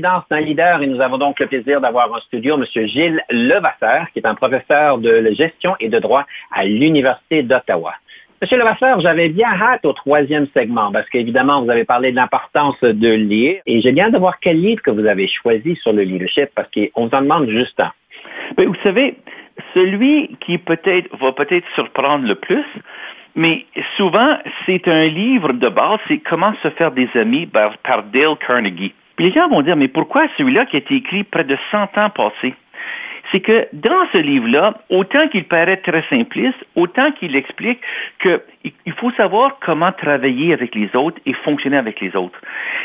D'un 0.00 0.40
leader 0.40 0.82
et 0.82 0.86
nous 0.86 1.00
avons 1.00 1.18
donc 1.18 1.38
le 1.38 1.46
plaisir 1.46 1.80
d'avoir 1.80 2.10
en 2.10 2.18
studio 2.20 2.54
M. 2.54 2.64
Gilles 2.86 3.22
Levasseur, 3.30 4.06
qui 4.12 4.20
est 4.20 4.26
un 4.26 4.34
professeur 4.34 4.98
de 4.98 5.30
gestion 5.32 5.76
et 5.80 5.88
de 5.88 5.98
droit 5.98 6.24
à 6.50 6.64
l'Université 6.64 7.42
d'Ottawa. 7.42 7.92
Monsieur 8.40 8.56
Levasseur, 8.56 9.00
j'avais 9.00 9.28
bien 9.28 9.50
hâte 9.50 9.84
au 9.84 9.92
troisième 9.92 10.46
segment 10.54 10.90
parce 10.90 11.08
qu'évidemment, 11.10 11.62
vous 11.62 11.70
avez 11.70 11.84
parlé 11.84 12.10
de 12.10 12.16
l'importance 12.16 12.80
de 12.80 13.12
lire 13.12 13.60
et 13.66 13.80
j'ai 13.82 13.92
bien 13.92 14.08
de 14.08 14.18
voir 14.18 14.40
quel 14.40 14.60
livre 14.60 14.82
que 14.82 14.90
vous 14.90 15.06
avez 15.06 15.28
choisi 15.28 15.76
sur 15.76 15.92
le 15.92 16.02
leadership 16.02 16.48
parce 16.54 16.68
qu'on 16.70 17.06
vous 17.06 17.14
en 17.14 17.22
demande 17.22 17.48
juste 17.48 17.78
un. 17.78 17.92
Ben, 18.56 18.66
vous 18.66 18.76
savez, 18.82 19.16
celui 19.74 20.36
qui 20.40 20.58
peut-être 20.58 21.14
va 21.18 21.32
peut-être 21.32 21.66
surprendre 21.74 22.26
le 22.26 22.34
plus, 22.34 22.64
mais 23.34 23.64
souvent, 23.96 24.38
c'est 24.66 24.88
un 24.88 25.06
livre 25.06 25.52
de 25.52 25.68
base, 25.68 25.98
c'est 26.08 26.18
Comment 26.18 26.54
se 26.62 26.70
faire 26.70 26.92
des 26.92 27.08
amis 27.14 27.46
par 27.46 27.76
Dale 28.12 28.36
Carnegie. 28.46 28.94
Puis 29.16 29.26
les 29.26 29.32
gens 29.32 29.48
vont 29.48 29.62
dire, 29.62 29.76
mais 29.76 29.88
pourquoi 29.88 30.26
celui-là 30.36 30.66
qui 30.66 30.76
a 30.76 30.78
été 30.78 30.94
écrit 30.94 31.24
près 31.24 31.44
de 31.44 31.56
100 31.70 31.98
ans 31.98 32.10
passés? 32.10 32.54
c'est 33.30 33.40
que 33.40 33.68
dans 33.72 34.06
ce 34.12 34.18
livre-là, 34.18 34.74
autant 34.90 35.28
qu'il 35.28 35.44
paraît 35.44 35.78
très 35.78 36.04
simpliste, 36.10 36.58
autant 36.74 37.12
qu'il 37.12 37.36
explique 37.36 37.80
qu'il 38.20 38.92
faut 38.96 39.10
savoir 39.12 39.58
comment 39.60 39.92
travailler 39.92 40.52
avec 40.52 40.74
les 40.74 40.94
autres 40.94 41.18
et 41.24 41.32
fonctionner 41.32 41.76
avec 41.76 42.00
les 42.00 42.14
autres. 42.16 42.38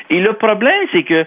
Et 0.10 0.22
le 0.22 0.34
problème, 0.34 0.88
c'est 0.92 1.04
que 1.04 1.26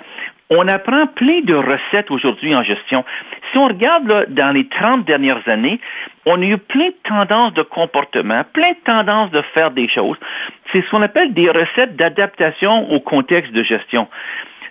on 0.52 0.66
apprend 0.66 1.06
plein 1.06 1.42
de 1.42 1.54
recettes 1.54 2.10
aujourd'hui 2.10 2.56
en 2.56 2.64
gestion. 2.64 3.04
Si 3.52 3.58
on 3.58 3.68
regarde 3.68 4.08
là, 4.08 4.24
dans 4.26 4.50
les 4.50 4.66
30 4.66 5.04
dernières 5.04 5.46
années, 5.48 5.78
on 6.26 6.42
a 6.42 6.44
eu 6.44 6.58
plein 6.58 6.88
de 6.88 6.96
tendances 7.04 7.54
de 7.54 7.62
comportement, 7.62 8.42
plein 8.52 8.70
de 8.70 8.78
tendances 8.84 9.30
de 9.30 9.42
faire 9.54 9.70
des 9.70 9.88
choses. 9.88 10.16
C'est 10.72 10.82
ce 10.82 10.90
qu'on 10.90 11.02
appelle 11.02 11.34
des 11.34 11.48
recettes 11.50 11.94
d'adaptation 11.94 12.90
au 12.90 12.98
contexte 12.98 13.52
de 13.52 13.62
gestion. 13.62 14.08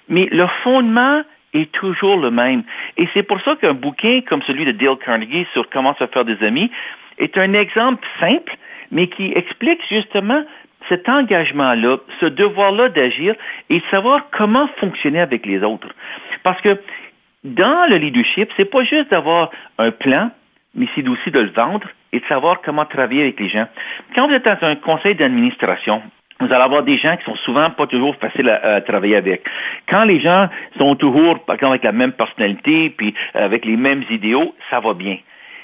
Mais 0.10 0.28
le 0.32 0.48
fondement 0.63 1.22
est 1.54 1.72
toujours 1.72 2.17
le 2.17 2.32
même. 2.32 2.63
Et 2.98 3.08
c'est 3.13 3.24
pour 3.24 3.41
ça 3.41 3.56
qu'un 3.56 3.74
bouquin 3.74 4.22
comme 4.28 4.41
celui 4.43 4.65
de 4.65 4.72
Dale 4.72 4.98
Carnegie 4.98 5.48
sur 5.54 5.69
comment 5.69 5.95
se 5.95 6.06
faire 6.08 6.26
des 6.26 6.43
amis 6.43 6.69
est 7.17 7.38
un 7.38 7.54
exemple 7.54 8.06
simple, 8.19 8.56
mais 8.91 9.08
qui 9.08 9.32
explique 9.36 9.82
justement 9.89 10.43
cet 10.88 11.10
engagement-là, 11.10 11.98
ce 12.19 12.26
devoir-là 12.26 12.89
d'agir 12.89 13.36
et 13.69 13.80
de 13.80 13.86
savoir 13.91 14.30
comment 14.32 14.67
fonctionner 14.78 15.19
avec 15.19 15.45
les 15.45 15.62
autres. 15.63 15.89
Parce 16.43 16.60
que 16.62 16.80
dans 17.43 17.89
le 17.89 17.98
leadership, 17.98 18.52
c'est 18.58 18.69
pas 18.69 18.84
juste 18.84 19.12
d'avoir 19.12 19.50
un 19.78 19.91
plan, 19.91 20.32
mais 20.76 20.88
c'est 20.95 21.08
aussi 21.08 21.32
de 21.32 21.39
le 21.39 21.52
vendre 21.52 21.88
et 22.12 22.19
de 22.19 22.26
savoir 22.26 22.62
comment 22.62 22.86
travailler 22.86 23.22
avec 23.22 23.39
les 23.39 23.50
gens. 23.50 23.67
Quand 24.15 24.28
vous 24.28 24.34
êtes 24.34 24.45
dans 24.45 24.58
un 24.62 24.76
conseil 24.76 25.15
d'administration, 25.15 26.02
vous 26.39 26.45
allez 26.45 26.63
avoir 26.63 26.84
des 26.84 26.97
gens 26.97 27.17
qui 27.17 27.25
sont 27.25 27.36
souvent 27.38 27.69
pas 27.69 27.88
toujours 27.88 28.15
faciles 28.15 28.49
à, 28.49 28.75
à, 28.75 28.82
travailler 28.82 29.17
avec. 29.17 29.43
Quand 29.88 30.04
les 30.04 30.19
gens 30.19 30.47
sont 30.78 30.95
toujours, 30.95 31.39
par 31.39 31.56
exemple, 31.56 31.71
avec 31.71 31.84
la 31.84 31.91
même 31.91 32.13
personnalité, 32.13 32.89
puis 32.91 33.13
avec 33.34 33.65
les 33.65 33.75
mêmes 33.75 34.04
idéaux, 34.10 34.56
ça 34.69 34.80
va 34.80 34.93
bien. 34.93 35.17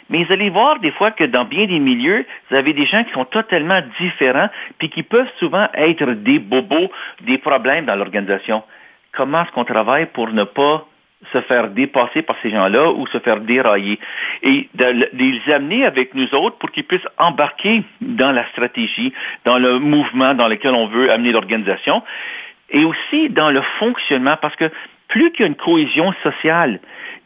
Mais 0.10 0.24
vous 0.24 0.34
allez 0.34 0.50
voir 0.50 0.80
des 0.80 0.92
fois 0.92 1.12
que 1.12 1.24
dans 1.24 1.46
bien 1.46 1.66
des 1.66 1.80
milieux, 1.80 2.26
vous 2.50 2.56
avez 2.56 2.74
des 2.74 2.86
gens 2.86 3.04
qui 3.04 3.12
sont 3.14 3.26
totalement 3.26 3.82
différents, 4.00 4.50
puis 4.78 4.90
qui 4.90 5.04
peuvent 5.04 5.32
souvent 5.40 5.68
être 5.74 6.12
des 6.12 6.40
bobos, 6.40 6.92
des 7.22 7.38
problèmes 7.38 7.86
dans 7.86 7.96
l'organisation. 7.96 8.64
Comment 9.14 9.44
est-ce 9.44 9.52
qu'on 9.52 9.64
travaille 9.64 10.08
pour 10.08 10.30
ne 10.30 10.44
pas 10.44 10.86
se 11.32 11.42
faire 11.42 11.70
dépasser 11.70 12.22
par 12.22 12.36
ces 12.42 12.50
gens-là 12.50 12.92
ou 12.92 13.08
se 13.08 13.20
faire 13.20 13.40
dérailler. 13.40 14.00
Et 14.44 14.70
de, 14.74 15.10
les 15.14 15.54
amener 15.54 15.86
avec 15.86 16.14
nous 16.14 16.34
autres 16.34 16.58
pour 16.58 16.72
qu'ils 16.72 16.84
puissent 16.84 17.08
embarquer 17.18 17.84
dans 18.02 18.32
la 18.32 18.48
stratégie, 18.50 19.14
dans 19.46 19.58
le 19.58 19.80
mouvement 19.80 20.34
dans 20.34 20.48
lequel 20.48 20.74
on 20.74 20.88
veut 20.88 21.12
amener 21.12 21.32
l'organisation 21.32 22.04
et 22.70 22.84
aussi 22.84 23.30
dans 23.30 23.52
le 23.52 23.62
fonctionnement. 23.80 24.38
Parce 24.42 24.56
que 24.56 24.70
plus 25.08 25.32
qu'il 25.32 25.42
y 25.42 25.44
a 25.44 25.48
une 25.48 25.56
cohésion 25.56 26.14
sociale 26.24 26.80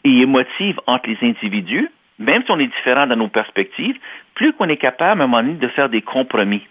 et 0.03 0.21
émotive 0.21 0.79
entre 0.87 1.09
les 1.09 1.17
individus, 1.21 1.89
même 2.19 2.43
si 2.43 2.51
on 2.51 2.59
est 2.59 2.67
différent 2.67 3.07
dans 3.07 3.15
nos 3.15 3.29
perspectives, 3.29 3.97
plus 4.35 4.53
qu'on 4.53 4.67
est 4.67 4.77
capable 4.77 5.21
à 5.21 5.23
un 5.23 5.27
moment 5.27 5.41
donné 5.41 5.55
de 5.55 5.67
faire 5.69 5.89
des 5.89 6.01
compromis 6.01 6.61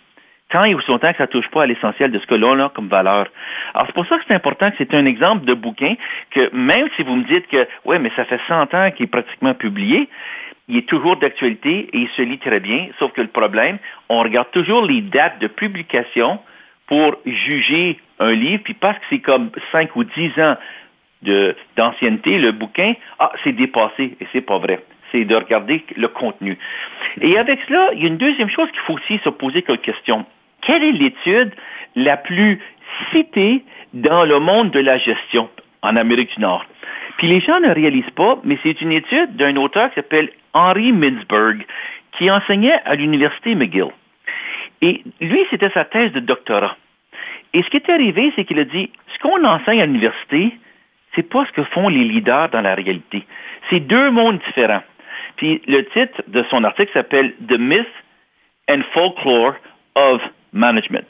tant 0.51 0.65
et 0.65 0.75
aussi 0.75 0.91
longtemps 0.91 1.11
que 1.13 1.19
ça 1.19 1.25
ne 1.25 1.29
touche 1.29 1.49
pas 1.51 1.63
à 1.63 1.67
l'essentiel 1.67 2.11
de 2.11 2.19
ce 2.19 2.27
que 2.27 2.35
l'on 2.35 2.59
a 2.61 2.69
comme 2.71 2.89
valeur? 2.89 3.27
Alors, 3.75 3.87
c'est 3.87 3.95
pour 3.95 4.07
ça 4.07 4.19
que 4.19 4.25
c'est 4.27 4.35
important 4.35 4.71
que 4.71 4.77
c'est 4.79 4.95
un 4.95 5.07
exemple 5.07 5.45
de 5.45 5.55
bouquin 5.55 5.95
que 6.31 6.55
même 6.55 6.89
si 6.97 7.03
vous 7.03 7.17
me 7.17 7.25
dites 7.25 7.47
que, 7.49 7.67
ouais, 7.85 7.99
mais 7.99 8.11
ça 8.17 8.25
fait 8.25 8.41
100 8.49 8.75
ans 8.75 8.91
qu'il 8.91 9.05
est 9.05 9.11
pratiquement 9.11 9.55
publié, 9.55 10.09
il 10.69 10.77
est 10.77 10.89
toujours 10.89 11.17
d'actualité 11.17 11.89
et 11.93 11.99
il 11.99 12.09
se 12.11 12.23
lit 12.23 12.39
très 12.39 12.61
bien, 12.61 12.89
sauf 12.99 13.13
que 13.13 13.23
le 13.23 13.29
problème, 13.29 13.79
on 14.09 14.23
regarde 14.23 14.51
toujours 14.51 14.85
les 14.85 15.01
dates 15.01 15.39
de 15.41 15.47
publication 15.47 16.39
pour 16.87 17.17
juger 17.27 17.99
un 18.19 18.33
livre, 18.33 18.63
puis 18.65 18.75
parce 18.75 18.99
que 18.99 19.05
c'est 19.11 19.21
comme 19.21 19.51
5 19.73 19.95
ou 19.97 20.05
10 20.05 20.41
ans 20.41 20.57
d'ancienneté, 21.77 22.39
le 22.39 22.53
bouquin, 22.53 22.95
ah, 23.19 23.33
c'est 23.43 23.53
dépassé, 23.53 24.17
et 24.21 24.27
c'est 24.33 24.41
pas 24.41 24.59
vrai. 24.59 24.85
C'est 25.11 25.25
de 25.25 25.35
regarder 25.35 25.85
le 25.97 26.09
contenu. 26.09 26.59
Et 27.21 27.39
avec 27.39 27.61
cela, 27.67 27.91
il 27.95 28.03
y 28.03 28.05
a 28.05 28.09
une 28.09 28.19
deuxième 28.19 28.51
chose 28.51 28.71
qu'il 28.71 28.81
faut 28.81 28.95
aussi 28.95 29.19
se 29.25 29.31
poser 29.31 29.63
comme 29.63 29.79
question. 29.79 30.27
Quelle 30.63 30.83
est 30.83 30.93
l'étude 30.93 31.55
la 31.95 32.17
plus 32.17 32.61
citée 33.13 33.65
dans 33.95 34.25
le 34.25 34.39
monde 34.39 34.71
de 34.71 34.81
la 34.81 34.99
gestion 34.99 35.49
en 35.83 35.97
Amérique 35.97 36.35
du 36.37 36.43
Nord? 36.43 36.65
Puis 37.19 37.27
les 37.27 37.41
gens 37.41 37.61
ne 37.61 37.71
réalisent 37.71 38.11
pas, 38.15 38.39
mais 38.45 38.59
c'est 38.63 38.81
une 38.81 38.93
étude 38.93 39.37
d'un 39.37 39.57
auteur 39.57 39.89
qui 39.91 39.97
s'appelle 39.97 40.31
Henry 40.55 40.93
Mintzberg, 40.93 41.67
qui 42.13 42.31
enseignait 42.31 42.81
à 42.85 42.95
l'Université 42.95 43.55
McGill. 43.55 43.91
Et 44.83 45.03
lui, 45.21 45.41
c'était 45.51 45.71
sa 45.71 45.85
thèse 45.85 46.13
de 46.13 46.21
doctorat. 46.21 46.77
Et 47.55 47.63
ce 47.63 47.71
qui 47.71 47.79
est 47.79 47.91
arrivé, 47.91 48.33
c'est 48.37 48.45
qu'il 48.45 48.59
a 48.59 48.65
dit, 48.65 48.91
ce 49.13 49.19
qu'on 49.19 49.45
enseigne 49.45 49.81
à 49.81 49.87
l'université, 49.87 50.53
c'est 51.15 51.29
pas 51.29 51.45
ce 51.47 51.53
que 51.53 51.65
font 51.65 51.89
les 51.89 52.05
leaders 52.05 52.51
dans 52.51 52.61
la 52.61 52.75
réalité. 52.75 53.27
C'est 53.71 53.81
deux 53.81 54.11
mondes 54.11 54.39
différents. 54.47 54.83
Puis 55.37 55.63
le 55.67 55.85
titre 55.87 56.23
de 56.29 56.45
son 56.51 56.65
article 56.65 56.93
s'appelle 56.93 57.35
The 57.49 57.59
Myth 57.59 57.89
and 58.69 58.83
Folklore 58.93 59.55
of 59.95 60.21
Management. 60.53 61.07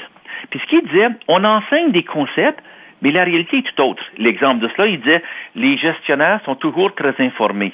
Puis 0.50 0.60
ce 0.60 0.66
qu'il 0.66 0.82
disait, 0.86 1.08
on 1.28 1.44
enseigne 1.44 1.92
des 1.92 2.04
concepts, 2.04 2.62
mais 3.02 3.10
la 3.10 3.24
réalité 3.24 3.58
est 3.58 3.74
tout 3.74 3.82
autre. 3.82 4.02
L'exemple 4.16 4.60
de 4.60 4.68
cela, 4.68 4.86
il 4.86 5.00
disait, 5.00 5.22
les 5.54 5.76
gestionnaires 5.76 6.40
sont 6.44 6.56
toujours 6.56 6.94
très 6.94 7.14
informés. 7.18 7.72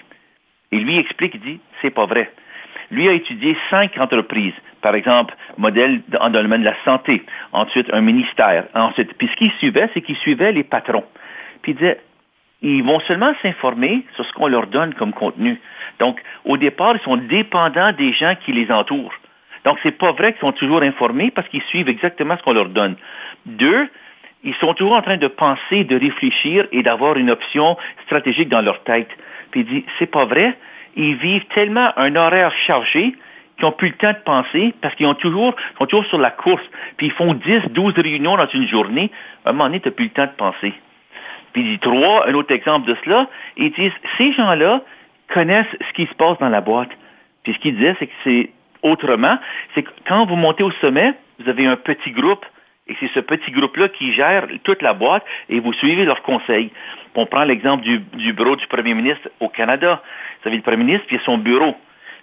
Et 0.73 0.79
lui 0.79 0.99
explique, 0.99 1.35
il 1.35 1.41
dit, 1.41 1.61
c'est 1.81 1.91
pas 1.91 2.07
vrai. 2.07 2.31
Lui 2.91 3.09
a 3.09 3.13
étudié 3.13 3.57
cinq 3.71 3.99
entreprises, 3.99 4.55
par 4.83 4.95
exemple, 4.95 5.35
modèle 5.57 6.03
dans 6.09 6.27
le 6.27 6.43
domaine 6.43 6.61
de 6.61 6.67
la 6.67 6.77
santé, 6.85 7.23
ensuite 7.53 7.89
un 7.93 8.03
ministère, 8.03 8.67
ensuite. 8.75 9.15
Puis 9.15 9.29
ce 9.29 9.37
qu'il 9.37 9.53
suivait, 9.53 9.89
c'est 9.95 10.03
qu'il 10.03 10.17
suivait 10.17 10.53
les 10.53 10.65
patrons. 10.65 11.05
Puis 11.63 11.73
il 11.73 11.77
disait, 11.77 12.01
ils 12.61 12.83
vont 12.83 13.01
seulement 13.01 13.33
s'informer 13.43 14.05
sur 14.15 14.25
ce 14.25 14.33
qu'on 14.33 14.49
leur 14.49 14.67
donne 14.67 14.95
comme 14.95 15.13
contenu. 15.13 15.61
Donc, 15.99 16.21
au 16.45 16.57
départ, 16.57 16.97
ils 16.97 17.03
sont 17.03 17.17
dépendants 17.17 17.93
des 17.93 18.13
gens 18.13 18.35
qui 18.45 18.53
les 18.53 18.71
entourent. 18.71 19.15
Donc, 19.65 19.79
c'est 19.83 19.97
pas 19.97 20.13
vrai 20.13 20.33
qu'ils 20.33 20.41
sont 20.41 20.53
toujours 20.53 20.83
informés 20.83 21.31
parce 21.31 21.49
qu'ils 21.49 21.63
suivent 21.63 21.89
exactement 21.89 22.37
ce 22.37 22.43
qu'on 22.43 22.53
leur 22.53 22.69
donne. 22.69 22.97
Deux, 23.47 23.89
ils 24.45 24.55
sont 24.57 24.75
toujours 24.75 24.95
en 24.95 25.03
train 25.03 25.17
de 25.17 25.27
penser, 25.27 25.85
de 25.85 25.99
réfléchir 25.99 26.67
et 26.71 26.83
d'avoir 26.83 27.17
une 27.17 27.31
option 27.31 27.77
stratégique 28.05 28.51
dans 28.51 28.61
leur 28.61 28.83
tête. 28.85 29.09
Puis 29.51 29.61
il 29.61 29.67
dit, 29.67 29.85
c'est 29.99 30.11
pas 30.11 30.27
vrai. 30.27 30.57
Ils 30.97 31.17
vivent 31.17 31.47
tellement 31.55 31.93
un 31.97 32.15
horaire 32.15 32.53
chargé 32.67 33.15
qu'ils 33.57 33.65
n'ont 33.65 33.73
plus 33.73 33.89
le 33.89 33.95
temps 33.95 34.13
de 34.13 34.23
penser 34.25 34.75
parce 34.83 34.95
qu'ils 34.97 35.07
ont 35.07 35.15
toujours, 35.15 35.57
sont 35.79 35.87
toujours 35.87 36.07
sur 36.07 36.19
la 36.19 36.31
course. 36.31 36.63
Puis 36.99 37.07
ils 37.07 37.13
font 37.13 37.33
10, 37.33 37.71
12 37.71 37.95
réunions 37.97 38.37
dans 38.37 38.49
une 38.49 38.69
journée. 38.69 39.11
À 39.45 39.51
un 39.51 39.53
moment 39.53 39.65
donné, 39.65 39.81
tu 39.81 39.89
n'as 39.89 39.95
plus 39.95 40.05
le 40.05 40.11
temps 40.11 40.27
de 40.27 40.37
penser. 40.37 40.75
Puis 41.55 41.63
il 41.63 41.69
dit 41.69 41.79
trois, 41.79 42.29
un 42.29 42.35
autre 42.35 42.53
exemple 42.53 42.87
de 42.87 42.97
cela, 43.05 43.29
ils 43.57 43.73
disent, 43.73 43.93
ces 44.19 44.33
gens-là 44.33 44.83
connaissent 45.33 45.67
ce 45.89 45.93
qui 45.95 46.07
se 46.07 46.15
passe 46.15 46.37
dans 46.39 46.49
la 46.49 46.61
boîte. 46.61 46.91
Puis 47.45 47.55
ce 47.55 47.59
qu'il 47.61 47.77
disait, 47.77 47.97
c'est 47.99 48.09
que 48.09 48.13
c'est 48.25 48.51
autrement, 48.85 49.39
c'est 49.75 49.83
que 49.83 49.91
quand 50.07 50.27
vous 50.27 50.37
montez 50.37 50.63
au 50.63 50.71
sommet, 50.73 51.15
vous 51.41 51.49
avez 51.49 51.67
un 51.67 51.77
petit 51.77 52.13
groupe 52.13 52.45
et 52.87 52.95
c'est 53.01 53.09
ce 53.09 53.21
petit 53.21 53.51
groupe-là 53.51 53.89
qui 53.89 54.13
gère 54.13 54.47
toute 54.63 54.83
la 54.83 54.93
boîte 54.93 55.25
et 55.49 55.59
vous 55.59 55.73
suivez 55.73 56.05
leurs 56.05 56.23
conseils. 56.23 56.71
On 57.15 57.27
prend 57.27 57.45
l'exemple 57.45 57.83
du, 57.83 58.33
bureau 58.33 58.57
du 58.57 58.67
premier 58.67 58.95
ministre 58.95 59.29
au 59.41 59.49
Canada. 59.49 60.03
Vous 60.43 60.49
avez 60.49 60.59
le 60.59 60.63
premier 60.63 60.85
ministre 60.85 61.07
puis 61.07 61.19
son 61.25 61.39
bureau. 61.39 61.75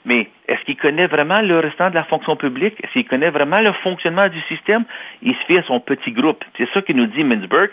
Mais 0.06 0.30
est-ce 0.48 0.62
qu'il 0.64 0.78
connaît 0.78 1.08
vraiment 1.08 1.42
le 1.42 1.60
restant 1.60 1.90
de 1.90 1.96
la 1.96 2.04
fonction 2.04 2.36
publique? 2.36 2.76
Est-ce 2.84 2.94
qu'il 2.94 3.08
connaît 3.08 3.30
vraiment 3.30 3.60
le 3.62 3.72
fonctionnement 3.72 4.30
du 4.30 4.40
système? 4.42 4.84
Il 5.22 5.36
se 5.36 5.46
fait 5.46 5.60
à 5.60 5.64
son 5.64 5.80
petit 5.80 6.12
groupe. 6.12 6.44
C'est 6.58 6.70
ça 6.74 6.82
que 6.82 6.94
nous 6.94 7.06
dit 7.06 7.24
Mintzberg. 7.24 7.70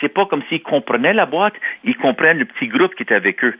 C'est 0.00 0.08
pas 0.08 0.26
comme 0.26 0.42
s'il 0.48 0.62
comprenait 0.62 1.12
la 1.12 1.26
boîte, 1.26 1.54
il 1.84 1.96
comprennent 1.96 2.38
le 2.38 2.46
petit 2.46 2.66
groupe 2.66 2.94
qui 2.94 3.02
est 3.02 3.12
avec 3.12 3.44
eux. 3.44 3.54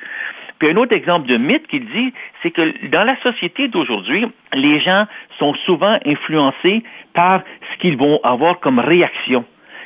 Puis 0.58 0.70
un 0.70 0.76
autre 0.76 0.94
exemple 0.94 1.28
de 1.28 1.36
mythe 1.36 1.66
qu'il 1.66 1.86
dit, 1.86 2.12
c'est 2.42 2.50
que 2.50 2.86
dans 2.88 3.04
la 3.04 3.16
société 3.20 3.68
d'aujourd'hui, 3.68 4.26
les 4.54 4.80
gens 4.80 5.06
sont 5.38 5.54
souvent 5.66 5.98
influencés 6.06 6.82
par 7.12 7.42
ce 7.72 7.78
qu'ils 7.78 7.96
vont 7.96 8.20
avoir 8.22 8.60
comme 8.60 8.78
réaction. 8.78 9.44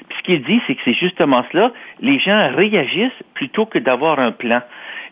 Puis 0.09 0.19
ce 0.19 0.23
qu'il 0.25 0.43
dit, 0.43 0.61
c'est 0.67 0.75
que 0.75 0.83
c'est 0.85 0.95
justement 0.95 1.45
cela, 1.53 1.73
les 2.01 2.19
gens 2.19 2.51
réagissent 2.55 3.23
plutôt 3.35 3.67
que 3.67 3.79
d'avoir 3.79 4.19
un 4.19 4.33
plan. 4.33 4.61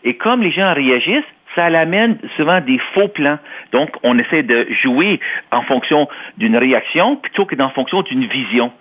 Et 0.03 0.15
comme 0.15 0.41
les 0.41 0.51
gens 0.51 0.73
réagissent, 0.73 1.23
ça 1.55 1.69
l'amène 1.69 2.17
souvent 2.35 2.61
des 2.61 2.77
faux 2.93 3.07
plans. 3.07 3.39
Donc, 3.71 3.89
on 4.03 4.17
essaie 4.17 4.43
de 4.43 4.67
jouer 4.81 5.19
en 5.51 5.61
fonction 5.63 6.07
d'une 6.37 6.55
réaction 6.57 7.15
plutôt 7.17 7.45
que 7.45 7.59
en 7.61 7.69
fonction 7.69 8.01
d'une 8.03 8.25
vision. 8.25 8.71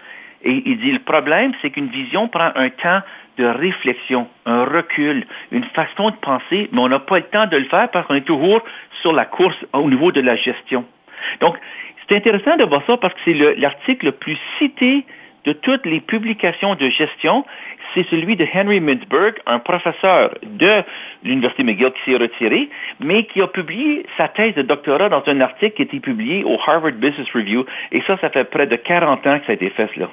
Et 0.44 0.62
il 0.66 0.78
dit, 0.78 0.92
le 0.92 1.00
problème, 1.00 1.52
c'est 1.60 1.70
qu'une 1.70 1.88
vision 1.88 2.28
prend 2.28 2.50
un 2.54 2.70
temps 2.70 3.00
de 3.38 3.44
réflexion, 3.44 4.28
un 4.46 4.64
recul, 4.64 5.26
une 5.52 5.64
façon 5.64 6.10
de 6.10 6.16
penser, 6.16 6.68
mais 6.72 6.80
on 6.80 6.88
n'a 6.88 6.98
pas 6.98 7.18
le 7.18 7.24
temps 7.24 7.46
de 7.46 7.56
le 7.56 7.64
faire 7.64 7.88
parce 7.90 8.06
qu'on 8.06 8.14
est 8.14 8.26
toujours 8.26 8.62
sur 9.00 9.12
la 9.12 9.24
course 9.24 9.56
au 9.72 9.88
niveau 9.88 10.12
de 10.12 10.20
la 10.20 10.36
gestion. 10.36 10.84
Donc, 11.40 11.56
c'est 12.08 12.16
intéressant 12.16 12.56
de 12.56 12.64
voir 12.64 12.82
ça 12.86 12.96
parce 12.96 13.14
que 13.14 13.20
c'est 13.24 13.56
l'article 13.56 14.06
le, 14.06 14.12
plus 14.12 14.38
cité 14.58 15.04
de 15.44 15.52
toutes 15.52 15.86
les 15.86 16.00
publications 16.00 16.74
de 16.74 16.90
gestion, 16.90 17.44
c'est 17.94 18.06
celui 18.08 18.36
de 18.36 18.46
Henry 18.52 18.80
Mintzberg, 18.80 19.34
un 19.46 19.58
professeur 19.58 20.34
de 20.42 20.82
l'Université 21.24 21.64
McGill 21.64 21.92
qui 21.92 22.10
s'est 22.10 22.18
retiré, 22.18 22.68
mais 23.00 23.24
qui 23.24 23.40
a 23.40 23.46
publié 23.46 24.04
sa 24.16 24.28
thèse 24.28 24.54
de 24.54 24.62
doctorat 24.62 25.08
dans 25.08 25.22
un 25.26 25.40
article 25.40 25.76
qui 25.76 25.82
a 25.82 25.84
été 25.84 26.00
publié 26.00 26.44
au 26.44 26.58
Harvard 26.66 26.92
Business 26.92 27.28
Review. 27.32 27.64
Et 27.92 28.02
ça, 28.02 28.18
ça 28.18 28.30
fait 28.30 28.44
près 28.44 28.66
de 28.66 28.76
40 28.76 29.26
ans 29.26 29.38
que 29.38 29.46
ça 29.46 29.52
a 29.52 29.54
été 29.54 29.70
fait, 29.70 29.94
là. 29.96 30.10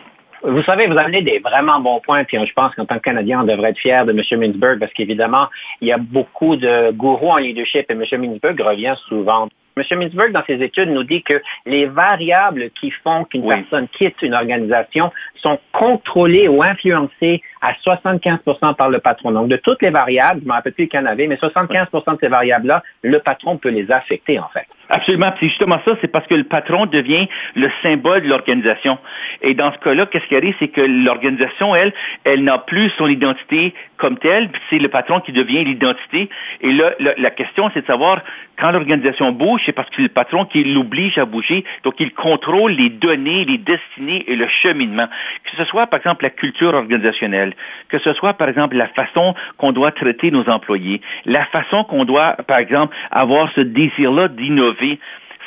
Vous 0.47 0.61
savez, 0.61 0.85
vous 0.85 0.97
amenez 0.97 1.23
des 1.23 1.39
vraiment 1.39 1.79
bons 1.79 1.99
points, 2.01 2.23
puis 2.23 2.37
je 2.45 2.53
pense 2.53 2.75
qu'en 2.75 2.85
tant 2.85 2.97
que 2.97 3.01
Canadien, 3.01 3.41
on 3.41 3.45
devrait 3.45 3.71
être 3.71 3.79
fier 3.79 4.05
de 4.05 4.11
M. 4.11 4.39
Mintzberg 4.39 4.79
parce 4.79 4.93
qu'évidemment, 4.93 5.47
il 5.81 5.87
y 5.87 5.91
a 5.91 5.97
beaucoup 5.97 6.55
de 6.55 6.91
gourous 6.91 7.31
en 7.31 7.37
leadership 7.37 7.89
et 7.89 7.93
M. 7.93 8.21
Mintzberg 8.21 8.61
revient 8.61 8.93
souvent. 9.07 9.49
M. 9.75 9.83
Mintzberg, 9.97 10.31
dans 10.33 10.43
ses 10.45 10.61
études, 10.61 10.89
nous 10.89 11.03
dit 11.03 11.23
que 11.23 11.41
les 11.65 11.87
variables 11.87 12.69
qui 12.79 12.91
font 12.91 13.23
qu'une 13.23 13.47
personne 13.47 13.87
quitte 13.87 14.21
une 14.21 14.35
organisation 14.35 15.11
sont 15.35 15.57
contrôlées 15.73 16.47
ou 16.47 16.61
influencées 16.61 17.41
à 17.61 17.73
75% 17.73 18.75
par 18.75 18.89
le 18.91 18.99
patron. 18.99 19.31
Donc, 19.31 19.47
de 19.47 19.57
toutes 19.57 19.81
les 19.81 19.89
variables, 19.89 20.41
je 20.41 20.45
ne 20.45 20.49
me 20.49 20.53
rappelle 20.53 20.73
plus 20.73 20.87
qu'il 20.87 20.99
y 20.99 21.03
en 21.03 21.07
avait, 21.07 21.25
mais 21.25 21.37
75% 21.37 22.13
de 22.13 22.19
ces 22.21 22.27
variables-là, 22.27 22.83
le 23.01 23.17
patron 23.17 23.57
peut 23.57 23.69
les 23.69 23.91
affecter, 23.91 24.37
en 24.37 24.47
fait. 24.49 24.67
Absolument. 24.89 25.31
Puis 25.31 25.49
justement 25.49 25.79
ça, 25.85 25.95
c'est 26.01 26.11
parce 26.11 26.27
que 26.27 26.35
le 26.35 26.43
patron 26.43 26.85
devient 26.85 27.27
le 27.55 27.69
symbole 27.81 28.21
de 28.21 28.29
l'organisation. 28.29 28.97
Et 29.41 29.53
dans 29.53 29.73
ce 29.73 29.79
cas-là, 29.79 30.05
qu'est-ce 30.05 30.27
qui 30.27 30.35
arrive, 30.35 30.55
c'est 30.59 30.67
que 30.67 30.81
l'organisation, 30.81 31.75
elle, 31.75 31.93
elle 32.23 32.43
n'a 32.43 32.59
plus 32.59 32.89
son 32.97 33.07
identité 33.07 33.73
comme 33.97 34.17
telle, 34.17 34.49
c'est 34.69 34.77
le 34.79 34.89
patron 34.89 35.19
qui 35.21 35.31
devient 35.31 35.63
l'identité. 35.63 36.29
Et 36.61 36.71
là, 36.73 36.91
la, 36.99 37.31
question, 37.31 37.69
c'est 37.73 37.81
de 37.81 37.85
savoir, 37.85 38.21
quand 38.59 38.71
l'organisation 38.71 39.31
bouge, 39.31 39.61
c'est 39.65 39.71
parce 39.71 39.89
que 39.89 39.95
c'est 39.97 40.03
le 40.03 40.09
patron 40.09 40.45
qui 40.45 40.63
l'oblige 40.63 41.17
à 41.17 41.25
bouger, 41.25 41.63
donc 41.83 41.95
il 41.99 42.13
contrôle 42.13 42.73
les 42.73 42.89
données, 42.89 43.45
les 43.45 43.57
destinées 43.57 44.23
et 44.27 44.35
le 44.35 44.47
cheminement. 44.47 45.07
Que 45.45 45.55
ce 45.57 45.63
soit, 45.65 45.87
par 45.87 45.99
exemple, 45.99 46.23
la 46.23 46.29
culture 46.29 46.73
organisationnelle, 46.73 47.53
que 47.89 47.99
ce 47.99 48.13
soit, 48.13 48.33
par 48.33 48.49
exemple, 48.49 48.75
la 48.75 48.87
façon 48.87 49.33
qu'on 49.57 49.71
doit 49.71 49.91
traiter 49.91 50.31
nos 50.31 50.47
employés, 50.49 51.01
la 51.25 51.45
façon 51.45 51.83
qu'on 51.83 52.05
doit, 52.05 52.33
par 52.47 52.57
exemple, 52.57 52.95
avoir 53.11 53.51
ce 53.53 53.61
désir-là 53.61 54.27
d'innover, 54.27 54.74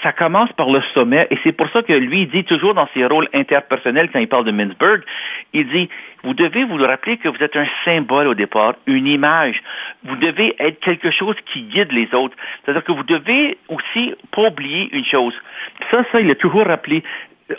ça 0.02 0.12
commence 0.12 0.52
par 0.52 0.70
le 0.70 0.80
sommet, 0.94 1.26
et 1.30 1.38
c'est 1.42 1.52
pour 1.52 1.68
ça 1.70 1.82
que 1.82 1.92
lui 1.92 2.26
dit 2.26 2.44
toujours 2.44 2.74
dans 2.74 2.88
ses 2.94 3.04
rôles 3.04 3.28
interpersonnels, 3.34 4.10
quand 4.12 4.20
il 4.20 4.28
parle 4.28 4.44
de 4.44 4.52
Mintzberg, 4.52 5.02
il 5.52 5.68
dit, 5.68 5.88
vous 6.22 6.34
devez 6.34 6.64
vous 6.64 6.78
le 6.78 6.84
rappeler 6.84 7.16
que 7.16 7.28
vous 7.28 7.42
êtes 7.42 7.56
un 7.56 7.66
symbole 7.84 8.28
au 8.28 8.34
départ, 8.34 8.74
une 8.86 9.06
image. 9.06 9.62
Vous 10.04 10.16
devez 10.16 10.54
être 10.58 10.80
quelque 10.80 11.10
chose 11.10 11.36
qui 11.46 11.62
guide 11.62 11.92
les 11.92 12.12
autres. 12.14 12.36
C'est-à-dire 12.64 12.84
que 12.84 12.92
vous 12.92 13.04
devez 13.04 13.58
aussi 13.68 14.14
pas 14.32 14.48
oublier 14.48 14.88
une 14.92 15.04
chose. 15.04 15.34
Ça, 15.90 16.04
ça, 16.10 16.20
il 16.20 16.30
a 16.30 16.34
toujours 16.34 16.66
rappelé 16.66 17.02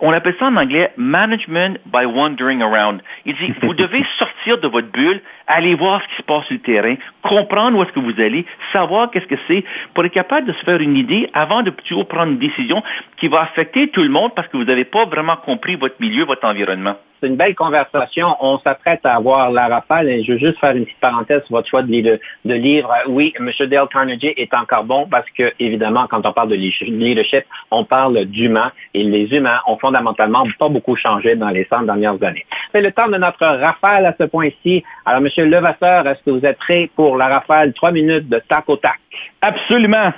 on 0.02 0.12
appelle 0.12 0.36
ça 0.40 0.48
en 0.48 0.56
anglais 0.56 0.92
management 0.98 1.80
by 1.86 2.06
wandering 2.06 2.62
around. 2.62 3.02
Il 3.26 3.36
dit, 3.36 3.54
vous 3.62 3.74
devez 3.86 4.06
sortir 4.18 4.60
de 4.60 4.68
votre 4.68 4.92
bulle, 4.92 5.22
aller 5.48 5.76
voir 5.76 6.02
ce 6.04 6.08
qui 6.10 6.16
se 6.18 6.24
passe 6.24 6.46
sur 6.46 6.54
le 6.54 6.62
terrain, 6.62 6.96
comprendre 7.24 7.78
où 7.78 7.84
est-ce 7.84 7.92
que 7.92 8.00
vous 8.00 8.20
allez, 8.22 8.46
savoir 8.72 9.10
qu'est-ce 9.12 9.28
que 9.28 9.40
c'est, 9.48 9.64
pour 9.94 10.06
être 10.06 10.14
capable 10.14 10.48
de 10.48 10.54
se 10.54 10.64
faire 10.64 10.80
une 10.80 10.96
idée 10.96 11.30
avant 11.34 11.62
de 11.64 11.72
prendre 12.04 12.32
une 12.32 12.40
décision 12.40 12.84
qui 13.18 13.28
va 13.28 13.42
affecter 13.42 13.90
tout 13.90 14.04
le 14.04 14.10
monde 14.10 14.34
parce 14.36 14.48
que 14.48 14.58
vous 14.58 14.66
n'avez 14.66 14.86
pas 14.86 15.06
vraiment 15.06 15.38
compris 15.38 15.76
votre 15.76 15.96
milieu, 16.00 16.26
votre 16.26 16.46
environnement. 16.46 16.96
C'est 17.20 17.28
une 17.28 17.36
belle 17.36 17.56
conversation. 17.56 18.36
On 18.40 18.60
s'apprête 18.60 19.06
à 19.06 19.16
avoir 19.16 19.52
la 19.52 19.68
rafale 19.68 20.10
et 20.10 20.24
je 20.24 20.34
veux 20.34 20.38
juste 20.38 20.60
faire 20.60 20.76
une 20.76 20.86
petite 20.86 21.00
parenthèse 21.00 21.44
sur 21.46 21.56
votre 21.56 21.68
choix 21.68 21.82
de, 21.82 22.20
de, 22.46 22.54
livre. 22.54 22.94
Oui, 23.08 23.34
M. 23.38 23.52
Dale 23.68 23.88
Carnegie 23.92 24.34
est 24.38 24.54
encore 24.54 24.84
bon 24.84 25.08
parce 25.08 25.30
que, 25.38 25.52
évidemment, 25.60 26.08
quand 26.08 26.26
on 26.26 26.34
parle 26.34 26.50
de 26.50 26.56
leadership, 26.56 27.46
on 27.72 27.84
parle 27.84 28.26
d'humains 28.26 28.72
et 28.94 29.04
les 29.04 29.26
humains 29.36 29.60
ont 29.68 29.78
fondamentalement 29.78 30.46
pas 30.58 30.70
beaucoup 30.70 30.96
changé 30.96 31.36
dans 31.36 31.50
les 31.50 31.66
100 31.70 31.84
dernières 31.84 32.22
années. 32.24 32.46
C'est 32.72 32.82
le 32.82 32.92
temps 32.92 33.08
de 33.08 33.18
notre 33.18 33.46
rafale 33.46 34.06
à 34.06 34.16
ce 34.20 34.26
point-ci. 34.26 34.84
Alors, 35.06 35.22
M. 35.22 35.50
Levasseur, 35.50 36.08
est-ce 36.08 36.24
que 36.24 36.32
vous 36.32 36.46
êtes 36.46 36.58
prêt 36.58 36.90
pour 36.96 37.18
la 37.18 37.28
rafale? 37.28 37.74
Trois 37.74 37.92
minutes 37.92 38.30
de 38.30 38.40
tac 38.48 38.64
au 38.68 38.78
tac. 38.78 39.00
Absolument. 39.42 40.12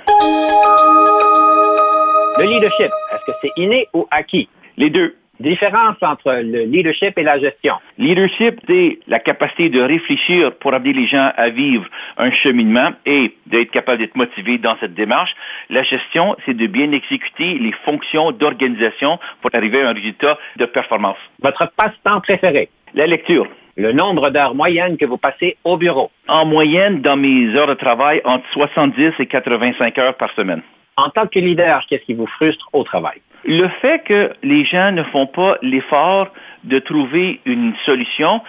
Le 2.38 2.44
leadership, 2.44 2.90
est-ce 3.12 3.26
que 3.26 3.32
c'est 3.42 3.52
inné 3.56 3.88
ou 3.92 4.06
acquis? 4.10 4.48
Les 4.76 4.90
deux. 4.90 5.14
Différence 5.42 5.96
entre 6.02 6.32
le 6.34 6.62
leadership 6.66 7.18
et 7.18 7.24
la 7.24 7.36
gestion? 7.40 7.74
Leadership, 7.98 8.60
c'est 8.68 9.00
la 9.08 9.18
capacité 9.18 9.70
de 9.70 9.80
réfléchir 9.80 10.52
pour 10.60 10.72
amener 10.72 10.92
les 10.92 11.08
gens 11.08 11.32
à 11.36 11.48
vivre 11.48 11.84
un 12.16 12.30
cheminement 12.30 12.90
et 13.06 13.34
d'être 13.46 13.72
capable 13.72 13.98
d'être 13.98 14.14
motivé 14.14 14.58
dans 14.58 14.76
cette 14.78 14.94
démarche. 14.94 15.34
La 15.68 15.82
gestion, 15.82 16.36
c'est 16.46 16.56
de 16.56 16.66
bien 16.68 16.92
exécuter 16.92 17.58
les 17.58 17.72
fonctions 17.84 18.30
d'organisation 18.30 19.18
pour 19.40 19.50
arriver 19.52 19.82
à 19.82 19.88
un 19.88 19.92
résultat 19.94 20.38
de 20.58 20.64
performance. 20.64 21.18
Votre 21.42 21.72
passe-temps 21.76 22.20
préféré? 22.20 22.68
La 22.94 23.08
lecture. 23.08 23.48
Le 23.76 23.90
nombre 23.90 24.30
d'heures 24.30 24.54
moyennes 24.54 24.96
que 24.96 25.06
vous 25.06 25.18
passez 25.18 25.56
au 25.64 25.76
bureau? 25.76 26.12
En 26.28 26.44
moyenne, 26.46 27.00
dans 27.00 27.16
mes 27.16 27.52
heures 27.56 27.66
de 27.66 27.74
travail, 27.74 28.20
entre 28.24 28.44
70 28.52 29.14
et 29.18 29.26
85 29.26 29.98
heures 29.98 30.16
par 30.16 30.30
semaine. 30.34 30.62
En 30.96 31.08
tant 31.08 31.26
que 31.26 31.40
leader, 31.40 31.84
qu'est-ce 31.88 32.04
qui 32.04 32.14
vous 32.14 32.28
frustre 32.28 32.68
au 32.72 32.84
travail? 32.84 33.20
Le 33.44 33.68
fait 33.80 34.04
que 34.04 34.32
les 34.42 34.64
gens 34.64 34.92
ne 34.92 35.02
font 35.02 35.26
pas 35.26 35.58
l'effort 35.62 36.28
de 36.64 36.78
trouver 36.78 37.40
une 37.44 37.74
solution, 37.84 38.40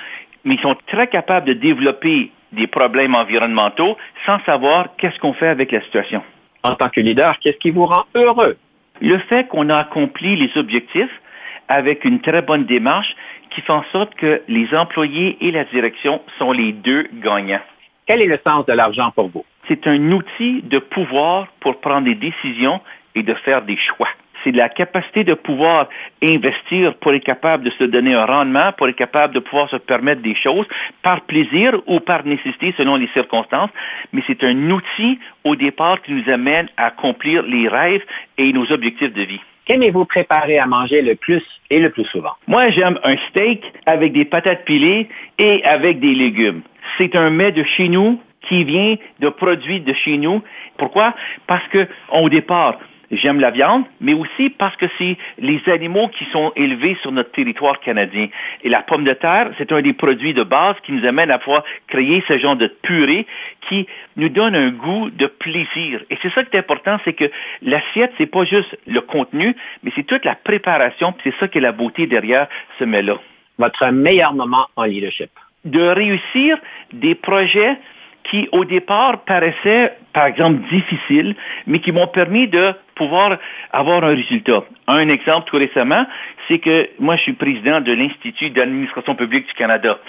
mais 0.44 0.56
ils 0.56 0.60
sont 0.60 0.78
très 0.88 1.08
capables 1.08 1.48
de 1.48 1.54
développer 1.54 2.32
des 2.52 2.68
problèmes 2.68 3.16
environnementaux 3.16 3.98
sans 4.26 4.40
savoir 4.46 4.90
qu'est-ce 4.98 5.18
qu'on 5.20 5.34
fait 5.34 5.48
avec 5.48 5.72
la 5.72 5.82
situation. 5.82 6.22
En 6.62 6.76
tant 6.76 6.90
que 6.90 7.02
leader, 7.02 7.40
qu'est-ce 7.40 7.58
qui 7.58 7.72
vous 7.72 7.86
rend 7.86 8.06
heureux? 8.14 8.58
Le 9.02 9.18
fait 9.18 9.48
qu'on 9.48 9.70
a 9.70 9.78
accompli 9.78 10.36
les 10.36 10.56
objectifs 10.58 11.22
avec 11.68 12.06
une 12.06 12.22
très 12.22 12.44
bonne 12.44 12.66
démarche 12.66 13.16
qui 13.50 13.62
fait 13.62 13.74
en 13.74 13.84
sorte 13.92 14.14
que 14.16 14.44
les 14.48 14.76
employés 14.76 15.38
et 15.42 15.52
la 15.52 15.64
direction 15.66 16.22
sont 16.38 16.52
les 16.52 16.72
deux 16.72 17.08
gagnants. 17.14 17.62
Quel 18.06 18.22
est 18.22 18.28
le 18.28 18.40
sens 18.46 18.66
de 18.66 18.74
l'argent 18.74 19.12
pour 19.12 19.30
vous? 19.30 19.46
C'est 19.68 19.88
un 19.88 20.12
outil 20.12 20.62
de 20.62 20.78
pouvoir 20.78 21.48
pour 21.62 21.80
prendre 21.80 22.06
des 22.06 22.16
décisions 22.16 22.82
et 23.16 23.24
de 23.24 23.34
faire 23.34 23.62
des 23.64 23.78
choix. 23.78 24.10
C'est 24.44 24.52
la 24.52 24.70
capacité 24.70 25.24
de 25.24 25.34
pouvoir 25.34 25.88
investir 26.22 26.96
pour 26.96 27.14
être 27.14 27.24
capable 27.24 27.64
de 27.64 27.72
se 27.72 27.84
donner 27.84 28.14
un 28.14 28.26
rendement, 28.26 28.72
pour 28.74 28.90
être 28.90 28.96
capable 28.96 29.34
de 29.34 29.40
pouvoir 29.40 29.70
se 29.70 29.78
permettre 29.78 30.22
des 30.22 30.36
choses 30.36 30.68
par 31.02 31.22
plaisir 31.22 31.82
ou 31.88 32.00
par 32.00 32.26
nécessité 32.26 32.74
selon 32.78 32.96
les 32.96 33.08
circonstances. 33.08 33.70
Mais 34.12 34.22
c'est 34.28 34.44
un 34.44 34.70
outil 34.70 35.20
au 35.44 35.56
départ 35.56 36.02
qui 36.02 36.14
nous 36.14 36.30
amène 36.32 36.68
à 36.78 36.88
accomplir 36.88 37.44
les 37.44 37.68
rêves 37.68 38.04
et 38.38 38.52
nos 38.54 38.72
objectifs 38.72 39.14
de 39.14 39.24
vie. 39.24 39.42
Qu'aimez-vous 39.66 40.06
préparer 40.06 40.60
à 40.60 40.66
manger 40.66 41.02
le 41.02 41.16
plus 41.16 41.44
et 41.70 41.80
le 41.80 41.90
plus 41.90 42.04
souvent? 42.06 42.34
Moi, 42.48 42.70
j'aime 42.72 43.00
un 43.04 43.16
steak 43.30 43.64
avec 43.86 44.12
des 44.12 44.26
patates 44.26 44.66
pilées 44.66 45.08
et 45.38 45.64
avec 45.64 46.02
des 46.02 46.14
légumes. 46.14 46.64
C'est 46.98 47.16
un 47.16 47.30
mets 47.30 47.54
de 47.54 47.64
chez 47.64 47.88
nous 47.88 48.20
qui 48.42 48.66
vient 48.66 48.96
de 49.20 49.30
produits 49.30 49.80
de 49.80 49.94
chez 49.94 50.18
nous. 50.18 50.42
Pourquoi? 50.78 51.16
Parce 51.48 51.66
que, 51.70 51.88
au 52.12 52.28
départ, 52.28 52.78
j'aime 53.18 53.40
la 53.40 53.52
viande, 53.52 53.86
mais 54.02 54.14
aussi 54.14 54.50
parce 54.50 54.76
que 54.76 54.86
c'est 54.98 55.18
les 55.38 55.62
animaux 55.68 56.08
qui 56.08 56.26
sont 56.26 56.52
élevés 56.56 56.98
sur 57.02 57.12
notre 57.12 57.32
territoire 57.32 57.80
canadien. 57.80 58.28
Et 58.64 58.70
la 58.70 58.82
pomme 58.82 59.04
de 59.04 59.14
terre, 59.14 59.52
c'est 59.58 59.72
un 59.72 59.82
des 59.82 59.94
produits 59.94 60.34
de 60.34 60.44
base 60.44 60.76
qui 60.84 60.92
nous 60.92 61.06
amène 61.06 61.32
à 61.32 61.40
pouvoir 61.40 61.64
créer 61.88 62.24
ce 62.28 62.38
genre 62.38 62.56
de 62.56 62.68
purée 62.68 63.26
qui 63.68 63.88
nous 64.18 64.30
donne 64.30 64.56
un 64.56 64.70
goût 64.70 65.10
de 65.10 65.28
plaisir. 65.28 66.02
Et 66.10 66.18
c'est 66.22 66.32
ça 66.34 66.44
qui 66.44 66.56
est 66.56 66.60
important, 66.60 66.98
c'est 67.06 67.14
que 67.14 67.30
l'assiette, 67.62 68.14
c'est 68.18 68.26
pas 68.26 68.46
juste 68.46 68.78
le 68.88 69.02
contenu, 69.02 69.56
mais 69.84 69.92
c'est 69.96 70.04
toute 70.04 70.26
la 70.26 70.36
préparation, 70.36 71.14
c'est 71.24 71.34
ça 71.40 71.48
qui 71.48 71.60
est 71.60 71.62
la 71.62 71.72
beauté 71.72 72.08
derrière 72.08 72.48
ce 72.80 72.84
mets-là. 72.84 73.18
Votre 73.58 73.88
meilleur 73.92 74.34
moment 74.34 74.68
en 74.76 74.84
leadership? 74.84 75.30
De 75.66 75.82
réussir 75.82 76.58
des 76.92 77.16
projets 77.16 77.78
qui, 78.24 78.48
au 78.52 78.66
départ, 78.66 79.24
paraissaient, 79.26 79.98
par 80.14 80.28
exemple, 80.28 80.62
difficiles, 80.70 81.36
mais 81.68 81.80
qui 81.80 81.92
m'ont 81.92 82.08
permis 82.08 82.48
de 82.48 82.74
pouvoir 82.96 83.38
avoir 83.72 84.04
un 84.04 84.16
résultat. 84.16 84.64
Un 84.88 85.10
exemple 85.10 85.50
tout 85.50 85.58
récemment, 85.58 86.06
c'est 86.48 86.60
que 86.60 86.90
moi, 87.00 87.16
je 87.16 87.24
suis 87.24 87.34
président 87.34 87.82
de 87.82 87.92
l'Institut 87.92 88.50
d'administration 88.50 89.16
publique 89.16 89.48
du 89.48 89.54
Canada. 89.54 90.00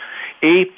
Et 0.42 0.70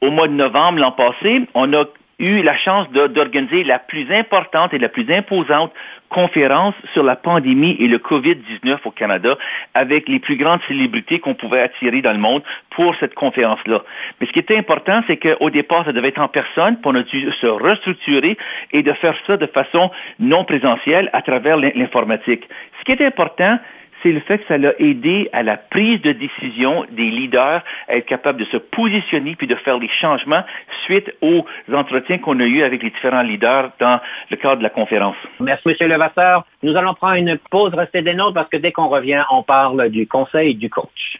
au 0.00 0.10
mois 0.10 0.28
de 0.28 0.32
novembre 0.32 0.78
l'an 0.80 0.92
passé, 0.92 1.42
on 1.54 1.72
a 1.74 1.84
eu 2.20 2.42
la 2.42 2.56
chance 2.56 2.90
d'organiser 2.90 3.64
la 3.64 3.78
plus 3.78 4.10
importante 4.12 4.74
et 4.74 4.78
la 4.78 4.88
plus 4.88 5.10
imposante 5.10 5.72
conférence 6.10 6.74
sur 6.92 7.02
la 7.02 7.16
pandémie 7.16 7.76
et 7.78 7.86
le 7.86 7.98
COVID-19 7.98 8.78
au 8.84 8.90
Canada 8.90 9.38
avec 9.74 10.08
les 10.08 10.18
plus 10.18 10.36
grandes 10.36 10.60
célébrités 10.68 11.20
qu'on 11.20 11.34
pouvait 11.34 11.60
attirer 11.60 12.02
dans 12.02 12.12
le 12.12 12.18
monde 12.18 12.42
pour 12.70 12.94
cette 12.96 13.14
conférence-là. 13.14 13.82
Mais 14.20 14.26
ce 14.26 14.32
qui 14.32 14.40
était 14.40 14.56
important, 14.56 15.02
c'est 15.06 15.16
qu'au 15.16 15.50
départ, 15.50 15.84
ça 15.84 15.92
devait 15.92 16.08
être 16.08 16.20
en 16.20 16.28
personne, 16.28 16.80
pour 16.80 16.90
on 16.92 16.96
a 16.96 17.02
dû 17.02 17.30
se 17.32 17.46
restructurer 17.46 18.36
et 18.72 18.82
de 18.82 18.92
faire 18.94 19.14
ça 19.26 19.36
de 19.36 19.46
façon 19.46 19.90
non 20.18 20.44
présentielle 20.44 21.08
à 21.12 21.22
travers 21.22 21.56
l'informatique. 21.56 22.48
Ce 22.80 22.84
qui 22.84 22.92
est 22.92 23.06
important, 23.06 23.58
c'est 24.02 24.12
le 24.12 24.20
fait 24.20 24.38
que 24.38 24.46
ça 24.48 24.58
l'a 24.58 24.72
aidé 24.78 25.28
à 25.32 25.42
la 25.42 25.56
prise 25.56 26.00
de 26.02 26.12
décision 26.12 26.84
des 26.90 27.10
leaders 27.10 27.62
à 27.88 27.96
être 27.96 28.06
capable 28.06 28.40
de 28.40 28.44
se 28.46 28.56
positionner 28.56 29.36
puis 29.36 29.46
de 29.46 29.54
faire 29.56 29.78
les 29.78 29.88
changements 30.00 30.42
suite 30.84 31.12
aux 31.20 31.44
entretiens 31.72 32.18
qu'on 32.18 32.38
a 32.40 32.44
eus 32.44 32.62
avec 32.62 32.82
les 32.82 32.90
différents 32.90 33.22
leaders 33.22 33.70
dans 33.78 34.00
le 34.30 34.36
cadre 34.36 34.58
de 34.58 34.62
la 34.62 34.70
conférence. 34.70 35.16
Merci, 35.38 35.74
M. 35.80 35.88
Levasseur. 35.88 36.44
Nous 36.62 36.76
allons 36.76 36.94
prendre 36.94 37.14
une 37.14 37.38
pause, 37.50 37.72
restez 37.74 38.02
des 38.02 38.14
nôtres 38.14 38.34
parce 38.34 38.48
que 38.48 38.56
dès 38.56 38.72
qu'on 38.72 38.88
revient, 38.88 39.22
on 39.30 39.42
parle 39.42 39.88
du 39.90 40.06
conseil 40.06 40.54
du 40.54 40.70
coach. 40.70 41.18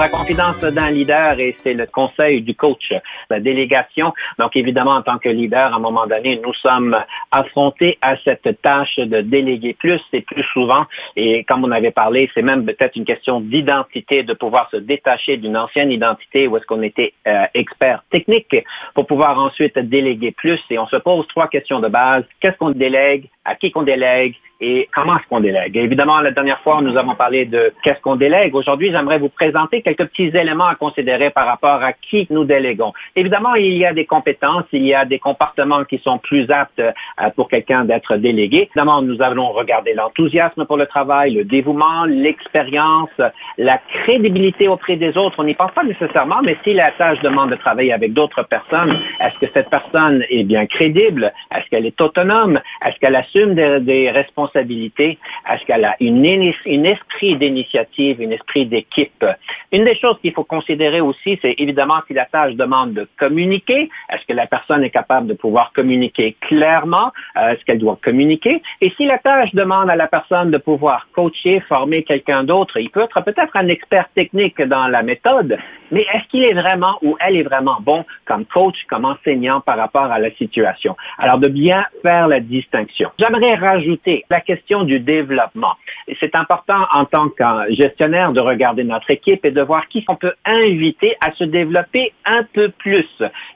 À 0.00 0.08
Confidence 0.08 0.60
d'un 0.60 0.90
leader 0.90 1.38
et 1.38 1.54
c'est 1.62 1.74
le 1.74 1.84
conseil 1.84 2.40
du 2.40 2.54
coach, 2.54 2.90
la 3.28 3.38
délégation. 3.38 4.14
Donc 4.38 4.56
évidemment, 4.56 4.92
en 4.92 5.02
tant 5.02 5.18
que 5.18 5.28
leader, 5.28 5.74
à 5.74 5.76
un 5.76 5.78
moment 5.78 6.06
donné, 6.06 6.40
nous 6.42 6.54
sommes 6.54 6.96
affrontés 7.30 7.98
à 8.00 8.16
cette 8.24 8.62
tâche 8.62 8.96
de 8.96 9.20
déléguer 9.20 9.74
plus 9.74 10.00
et 10.14 10.22
plus 10.22 10.44
souvent. 10.54 10.86
Et 11.16 11.44
comme 11.44 11.64
on 11.64 11.70
avait 11.70 11.90
parlé, 11.90 12.30
c'est 12.32 12.40
même 12.40 12.64
peut-être 12.64 12.96
une 12.96 13.04
question 13.04 13.40
d'identité, 13.42 14.22
de 14.22 14.32
pouvoir 14.32 14.70
se 14.70 14.78
détacher 14.78 15.36
d'une 15.36 15.56
ancienne 15.56 15.92
identité 15.92 16.48
où 16.48 16.56
est-ce 16.56 16.64
qu'on 16.64 16.82
était 16.82 17.12
euh, 17.26 17.44
expert 17.52 18.02
technique 18.10 18.56
pour 18.94 19.06
pouvoir 19.06 19.38
ensuite 19.38 19.78
déléguer 19.78 20.32
plus. 20.32 20.60
Et 20.70 20.78
on 20.78 20.86
se 20.86 20.96
pose 20.96 21.26
trois 21.28 21.48
questions 21.48 21.80
de 21.80 21.88
base. 21.88 22.24
Qu'est-ce 22.40 22.56
qu'on 22.56 22.70
délègue? 22.70 23.28
À 23.50 23.56
qui 23.56 23.72
qu'on 23.72 23.82
délègue, 23.82 24.36
et 24.60 24.88
comment 24.94 25.16
est-ce 25.16 25.26
qu'on 25.28 25.40
délègue. 25.40 25.76
évidemment, 25.76 26.20
la 26.20 26.32
dernière 26.32 26.60
fois, 26.60 26.80
nous 26.82 26.96
avons 26.96 27.14
parlé 27.14 27.46
de 27.46 27.72
qu'est-ce 27.82 28.00
qu'on 28.00 28.16
délègue. 28.16 28.54
Aujourd'hui, 28.54 28.90
j'aimerais 28.90 29.18
vous 29.18 29.30
présenter 29.30 29.80
quelques 29.80 30.06
petits 30.06 30.30
éléments 30.36 30.66
à 30.66 30.74
considérer 30.74 31.30
par 31.30 31.46
rapport 31.46 31.82
à 31.82 31.94
qui 31.94 32.26
nous 32.30 32.44
déléguons. 32.44 32.92
Évidemment, 33.16 33.54
il 33.54 33.72
y 33.72 33.86
a 33.86 33.94
des 33.94 34.04
compétences, 34.04 34.64
il 34.72 34.84
y 34.84 34.94
a 34.94 35.06
des 35.06 35.18
comportements 35.18 35.84
qui 35.84 35.98
sont 35.98 36.18
plus 36.18 36.50
aptes 36.50 36.78
euh, 36.78 36.92
pour 37.36 37.48
quelqu'un 37.48 37.84
d'être 37.86 38.16
délégué. 38.16 38.68
Évidemment, 38.70 39.00
nous 39.00 39.22
allons 39.22 39.50
regarder 39.52 39.94
l'enthousiasme 39.94 40.66
pour 40.66 40.76
le 40.76 40.86
travail, 40.86 41.32
le 41.32 41.44
dévouement, 41.44 42.04
l'expérience, 42.04 43.10
la 43.56 43.78
crédibilité 44.02 44.68
auprès 44.68 44.96
des 44.96 45.16
autres. 45.16 45.36
On 45.38 45.44
n'y 45.44 45.54
pense 45.54 45.72
pas 45.72 45.84
nécessairement, 45.84 46.40
mais 46.44 46.58
si 46.64 46.74
la 46.74 46.90
tâche 46.92 47.20
demande 47.20 47.50
de 47.50 47.56
travailler 47.56 47.94
avec 47.94 48.12
d'autres 48.12 48.42
personnes, 48.42 48.98
est-ce 49.20 49.38
que 49.38 49.50
cette 49.54 49.70
personne 49.70 50.22
est 50.28 50.44
bien 50.44 50.66
crédible? 50.66 51.32
Est-ce 51.54 51.68
qu'elle 51.70 51.86
est 51.86 52.00
autonome? 52.00 52.60
Est-ce 52.84 52.98
qu'elle 53.00 53.16
assume 53.16 53.39
des, 53.46 53.80
des 53.80 54.10
responsabilités 54.10 55.18
est-ce 55.50 55.64
qu'elle 55.64 55.84
a 55.84 55.96
une, 56.00 56.24
une 56.66 56.86
esprit 56.86 57.36
d'initiative, 57.36 58.20
un 58.20 58.30
esprit 58.30 58.66
d'équipe? 58.66 59.24
Une 59.72 59.84
des 59.84 59.96
choses 59.96 60.18
qu'il 60.20 60.32
faut 60.32 60.44
considérer 60.44 61.00
aussi, 61.00 61.38
c'est 61.42 61.54
évidemment 61.58 62.00
si 62.06 62.14
la 62.14 62.26
tâche 62.26 62.54
demande 62.54 62.94
de 62.94 63.08
communiquer, 63.18 63.88
est-ce 64.12 64.24
que 64.26 64.32
la 64.32 64.46
personne 64.46 64.84
est 64.84 64.90
capable 64.90 65.26
de 65.26 65.34
pouvoir 65.34 65.72
communiquer 65.72 66.36
clairement? 66.40 67.12
Euh, 67.36 67.50
est-ce 67.50 67.64
qu'elle 67.64 67.78
doit 67.78 67.98
communiquer? 68.02 68.62
Et 68.80 68.90
si 68.96 69.06
la 69.06 69.18
tâche 69.18 69.54
demande 69.54 69.90
à 69.90 69.96
la 69.96 70.06
personne 70.06 70.50
de 70.50 70.58
pouvoir 70.58 71.08
coacher, 71.14 71.60
former 71.60 72.02
quelqu'un 72.02 72.44
d'autre, 72.44 72.78
il 72.78 72.90
peut 72.90 73.02
être 73.02 73.20
peut-être 73.22 73.56
un 73.56 73.68
expert 73.68 74.08
technique 74.14 74.60
dans 74.62 74.88
la 74.88 75.02
méthode, 75.02 75.58
mais 75.90 76.06
est-ce 76.14 76.28
qu'il 76.28 76.44
est 76.44 76.54
vraiment 76.54 76.98
ou 77.02 77.16
elle 77.20 77.36
est 77.36 77.42
vraiment 77.42 77.78
bon 77.80 78.04
comme 78.24 78.44
coach, 78.44 78.76
comme 78.88 79.04
enseignant 79.04 79.60
par 79.60 79.76
rapport 79.76 80.04
à 80.04 80.18
la 80.18 80.30
situation? 80.32 80.96
Alors, 81.18 81.38
de 81.38 81.48
bien 81.48 81.84
faire 82.02 82.28
la 82.28 82.40
distinction. 82.40 83.10
J'aimerais 83.20 83.54
rajouter 83.54 84.24
la 84.30 84.40
question 84.40 84.84
du 84.84 84.98
développement. 84.98 85.74
C'est 86.20 86.34
important 86.34 86.86
en 86.90 87.04
tant 87.04 87.28
que 87.28 87.44
gestionnaire 87.68 88.32
de 88.32 88.40
regarder 88.40 88.82
notre 88.82 89.10
équipe 89.10 89.44
et 89.44 89.50
de 89.50 89.60
voir 89.60 89.88
qui 89.88 90.02
on 90.08 90.16
peut 90.16 90.32
inviter 90.46 91.16
à 91.20 91.30
se 91.32 91.44
développer 91.44 92.14
un 92.24 92.44
peu 92.44 92.70
plus. 92.70 93.06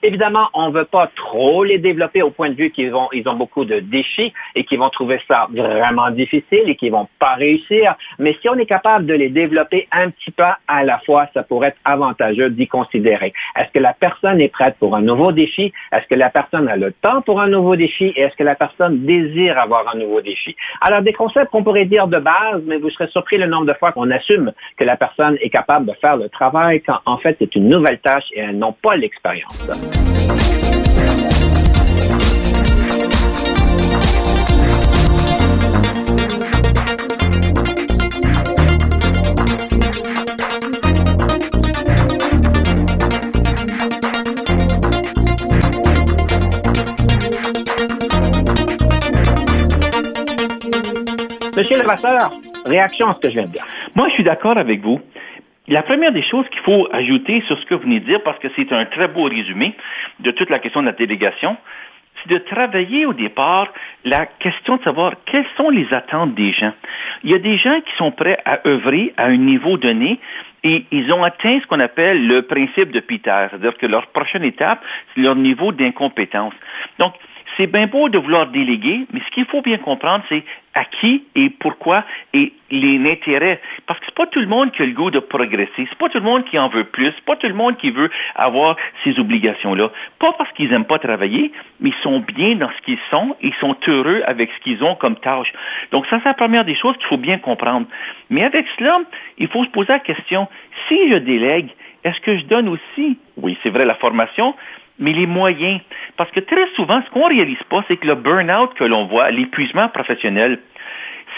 Évidemment, 0.02 0.50
on 0.52 0.68
ne 0.68 0.74
veut 0.74 0.84
pas 0.84 1.10
trop 1.16 1.64
les 1.64 1.78
développer 1.78 2.20
au 2.20 2.30
point 2.30 2.50
de 2.50 2.56
vue 2.56 2.70
qu'ils 2.72 2.94
ont 2.94 3.36
beaucoup 3.36 3.64
de 3.64 3.80
défis 3.80 4.34
et 4.54 4.64
qu'ils 4.64 4.80
vont 4.80 4.90
trouver 4.90 5.18
ça 5.26 5.48
vraiment 5.50 6.10
difficile 6.10 6.64
et 6.66 6.76
qu'ils 6.76 6.92
vont 6.92 7.08
pas 7.18 7.32
réussir. 7.36 7.94
Mais 8.18 8.36
si 8.42 8.50
on 8.50 8.56
est 8.56 8.66
capable 8.66 9.06
de 9.06 9.14
les 9.14 9.30
développer 9.30 9.88
un 9.92 10.10
petit 10.10 10.30
peu 10.30 10.44
à 10.68 10.84
la 10.84 10.98
fois, 11.06 11.26
ça 11.32 11.42
pourrait 11.42 11.68
être 11.68 11.80
avantageux 11.86 12.50
d'y 12.50 12.68
considérer. 12.68 13.32
Est-ce 13.56 13.70
que 13.72 13.78
la 13.78 13.94
personne 13.94 14.42
est 14.42 14.48
prête 14.48 14.76
pour 14.78 14.94
un 14.94 15.00
nouveau 15.00 15.32
défi? 15.32 15.72
Est-ce 15.90 16.06
que 16.06 16.16
la 16.16 16.28
personne 16.28 16.68
a 16.68 16.76
le 16.76 16.92
temps 16.92 17.22
pour 17.22 17.40
un 17.40 17.48
nouveau 17.48 17.76
défi? 17.76 18.12
Et 18.14 18.20
est-ce 18.20 18.36
que 18.36 18.44
la 18.44 18.56
personne 18.56 19.06
désire 19.06 19.53
avoir 19.58 19.94
un 19.94 19.98
nouveau 19.98 20.20
défi? 20.20 20.56
Alors, 20.80 21.02
des 21.02 21.12
concepts 21.12 21.50
qu'on 21.50 21.62
pourrait 21.62 21.86
dire 21.86 22.06
de 22.08 22.18
base, 22.18 22.62
mais 22.66 22.78
vous 22.78 22.90
serez 22.90 23.08
surpris 23.08 23.38
le 23.38 23.46
nombre 23.46 23.66
de 23.66 23.74
fois 23.74 23.92
qu'on 23.92 24.10
assume 24.10 24.52
que 24.76 24.84
la 24.84 24.96
personne 24.96 25.36
est 25.40 25.50
capable 25.50 25.86
de 25.86 25.92
faire 26.00 26.16
le 26.16 26.28
travail 26.28 26.82
quand 26.82 26.98
en 27.06 27.18
fait 27.18 27.36
c'est 27.38 27.54
une 27.54 27.68
nouvelle 27.68 28.00
tâche 28.00 28.24
et 28.32 28.40
elles 28.40 28.58
n'ont 28.58 28.72
pas 28.72 28.96
l'expérience. 28.96 29.68
Monsieur 51.84 52.08
Levasseur, 52.08 52.30
réaction 52.66 53.08
à 53.08 53.12
ce 53.14 53.20
que 53.20 53.28
je 53.28 53.34
viens 53.34 53.42
de 53.42 53.48
dire. 53.48 53.66
Moi, 53.94 54.08
je 54.08 54.14
suis 54.14 54.24
d'accord 54.24 54.56
avec 54.56 54.80
vous. 54.80 55.00
La 55.68 55.82
première 55.82 56.12
des 56.12 56.22
choses 56.22 56.48
qu'il 56.50 56.60
faut 56.60 56.88
ajouter 56.92 57.42
sur 57.46 57.58
ce 57.58 57.66
que 57.66 57.74
vous 57.74 57.82
venez 57.82 58.00
de 58.00 58.06
dire, 58.06 58.22
parce 58.22 58.38
que 58.38 58.48
c'est 58.56 58.72
un 58.72 58.84
très 58.86 59.08
beau 59.08 59.24
résumé 59.24 59.74
de 60.20 60.30
toute 60.30 60.50
la 60.50 60.58
question 60.58 60.80
de 60.80 60.86
la 60.86 60.92
délégation, 60.92 61.56
c'est 62.16 62.32
de 62.32 62.38
travailler 62.38 63.06
au 63.06 63.12
départ 63.12 63.72
la 64.04 64.26
question 64.26 64.76
de 64.76 64.82
savoir 64.82 65.14
quelles 65.26 65.46
sont 65.56 65.70
les 65.70 65.92
attentes 65.92 66.34
des 66.34 66.52
gens. 66.52 66.72
Il 67.22 67.30
y 67.30 67.34
a 67.34 67.38
des 67.38 67.58
gens 67.58 67.80
qui 67.80 67.94
sont 67.96 68.12
prêts 68.12 68.38
à 68.44 68.66
œuvrer 68.66 69.12
à 69.16 69.26
un 69.26 69.36
niveau 69.36 69.76
donné 69.76 70.20
et 70.62 70.86
ils 70.90 71.12
ont 71.12 71.22
atteint 71.22 71.60
ce 71.60 71.66
qu'on 71.66 71.80
appelle 71.80 72.26
le 72.26 72.42
principe 72.42 72.92
de 72.92 73.00
Peter, 73.00 73.46
c'est-à-dire 73.50 73.76
que 73.76 73.86
leur 73.86 74.06
prochaine 74.08 74.44
étape, 74.44 74.82
c'est 75.14 75.20
leur 75.20 75.34
niveau 75.34 75.72
d'incompétence. 75.72 76.54
Donc, 76.98 77.14
c'est 77.56 77.66
bien 77.66 77.86
beau 77.86 78.08
de 78.08 78.18
vouloir 78.18 78.46
déléguer, 78.48 79.06
mais 79.12 79.20
ce 79.20 79.30
qu'il 79.30 79.44
faut 79.44 79.62
bien 79.62 79.78
comprendre, 79.78 80.24
c'est 80.28 80.44
à 80.74 80.84
qui 80.84 81.24
et 81.34 81.50
pourquoi 81.50 82.04
et 82.32 82.52
les 82.70 82.98
intérêts. 83.10 83.60
Parce 83.86 84.00
que 84.00 84.06
c'est 84.06 84.14
pas 84.14 84.26
tout 84.26 84.40
le 84.40 84.46
monde 84.46 84.72
qui 84.72 84.82
a 84.82 84.86
le 84.86 84.92
goût 84.92 85.10
de 85.10 85.20
progresser. 85.20 85.70
C'est 85.76 85.98
pas 85.98 86.08
tout 86.08 86.18
le 86.18 86.24
monde 86.24 86.44
qui 86.44 86.58
en 86.58 86.68
veut 86.68 86.84
plus. 86.84 87.12
C'est 87.14 87.24
pas 87.24 87.36
tout 87.36 87.46
le 87.46 87.54
monde 87.54 87.76
qui 87.76 87.90
veut 87.90 88.10
avoir 88.34 88.76
ces 89.04 89.18
obligations-là. 89.18 89.90
Pas 90.18 90.32
parce 90.32 90.50
qu'ils 90.52 90.70
n'aiment 90.70 90.84
pas 90.84 90.98
travailler, 90.98 91.52
mais 91.80 91.90
ils 91.90 92.02
sont 92.02 92.20
bien 92.20 92.56
dans 92.56 92.70
ce 92.70 92.82
qu'ils 92.82 92.98
sont 93.10 93.36
ils 93.40 93.54
sont 93.54 93.76
heureux 93.86 94.22
avec 94.26 94.50
ce 94.52 94.60
qu'ils 94.60 94.82
ont 94.82 94.94
comme 94.94 95.16
tâche. 95.16 95.52
Donc 95.92 96.06
ça, 96.06 96.18
c'est 96.22 96.28
la 96.28 96.34
première 96.34 96.64
des 96.64 96.74
choses 96.74 96.96
qu'il 96.96 97.06
faut 97.06 97.16
bien 97.16 97.38
comprendre. 97.38 97.86
Mais 98.30 98.42
avec 98.42 98.66
cela, 98.78 99.00
il 99.38 99.48
faut 99.48 99.64
se 99.64 99.70
poser 99.70 99.92
la 99.92 99.98
question, 100.00 100.48
si 100.88 101.10
je 101.10 101.16
délègue, 101.16 101.70
est-ce 102.04 102.20
que 102.20 102.36
je 102.36 102.44
donne 102.44 102.68
aussi, 102.68 103.18
oui, 103.36 103.56
c'est 103.62 103.70
vrai, 103.70 103.84
la 103.84 103.94
formation, 103.94 104.54
mais 104.98 105.12
les 105.12 105.26
moyens. 105.26 105.80
Parce 106.16 106.30
que 106.30 106.40
très 106.40 106.66
souvent, 106.74 107.02
ce 107.04 107.10
qu'on 107.10 107.28
ne 107.28 107.34
réalise 107.34 107.62
pas, 107.68 107.84
c'est 107.88 107.96
que 107.96 108.06
le 108.06 108.14
burn-out 108.14 108.74
que 108.74 108.84
l'on 108.84 109.06
voit, 109.06 109.30
l'épuisement 109.30 109.88
professionnel, 109.88 110.60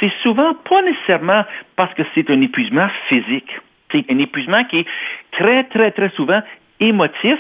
c'est 0.01 0.13
souvent 0.23 0.55
pas 0.55 0.83
nécessairement 0.83 1.45
parce 1.77 1.93
que 1.95 2.03
c'est 2.15 2.31
un 2.31 2.41
épuisement 2.41 2.89
physique. 3.09 3.51
C'est 3.93 4.11
un 4.11 4.19
épuisement 4.19 4.65
qui 4.65 4.81
est 4.81 4.87
très, 5.33 5.65
très, 5.65 5.91
très 5.91 6.11
souvent 6.11 6.43
émotif 6.81 7.39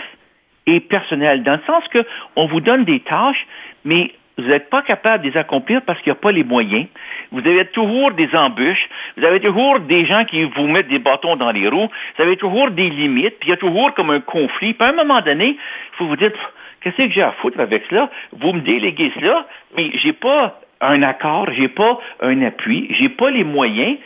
et 0.67 0.81
personnel, 0.81 1.43
dans 1.43 1.53
le 1.53 1.63
sens 1.67 1.85
qu'on 1.89 2.47
vous 2.47 2.61
donne 2.61 2.85
des 2.85 3.01
tâches, 3.01 3.47
mais 3.85 4.13
vous 4.39 4.49
n'êtes 4.49 4.69
pas 4.69 4.83
capable 4.83 5.25
de 5.25 5.31
les 5.31 5.37
accomplir 5.37 5.83
parce 5.83 6.01
qu'il 6.03 6.13
n'y 6.13 6.19
a 6.19 6.21
pas 6.21 6.33
les 6.33 6.45
moyens. 6.45 6.87
Vous 7.33 7.41
avez 7.41 7.67
toujours 7.67 8.13
des 8.13 8.35
embûches, 8.35 8.89
vous 9.17 9.25
avez 9.25 9.41
toujours 9.41 9.81
des 9.81 10.05
gens 10.05 10.25
qui 10.25 10.45
vous 10.45 10.67
mettent 10.67 10.89
des 10.89 10.99
bâtons 10.99 11.37
dans 11.37 11.51
les 11.51 11.69
roues, 11.69 11.89
vous 12.17 12.23
avez 12.23 12.37
toujours 12.37 12.71
des 12.71 12.91
limites, 12.91 13.39
puis 13.39 13.49
il 13.49 13.51
y 13.51 13.55
a 13.55 13.57
toujours 13.57 13.95
comme 13.95 14.11
un 14.11 14.21
conflit. 14.21 14.75
Puis 14.75 14.87
à 14.87 14.91
un 14.91 14.95
moment 14.95 15.21
donné, 15.23 15.49
il 15.49 15.97
faut 15.97 16.07
vous 16.07 16.17
dire, 16.17 16.33
qu'est-ce 16.81 16.97
que 16.97 17.11
j'ai 17.11 17.23
à 17.23 17.33
foutre 17.33 17.61
avec 17.61 17.85
cela? 17.89 18.11
Vous 18.33 18.53
me 18.53 18.61
déléguez 18.61 19.11
cela, 19.19 19.47
mais 19.77 19.91
j'ai 19.95 20.13
pas 20.13 20.61
un 20.81 21.03
accord, 21.03 21.49
j'ai 21.53 21.69
pas 21.69 21.99
un 22.21 22.43
appui, 22.43 22.89
j'ai 22.91 23.09
pas 23.09 23.31
les 23.31 23.45
moyens 23.45 23.97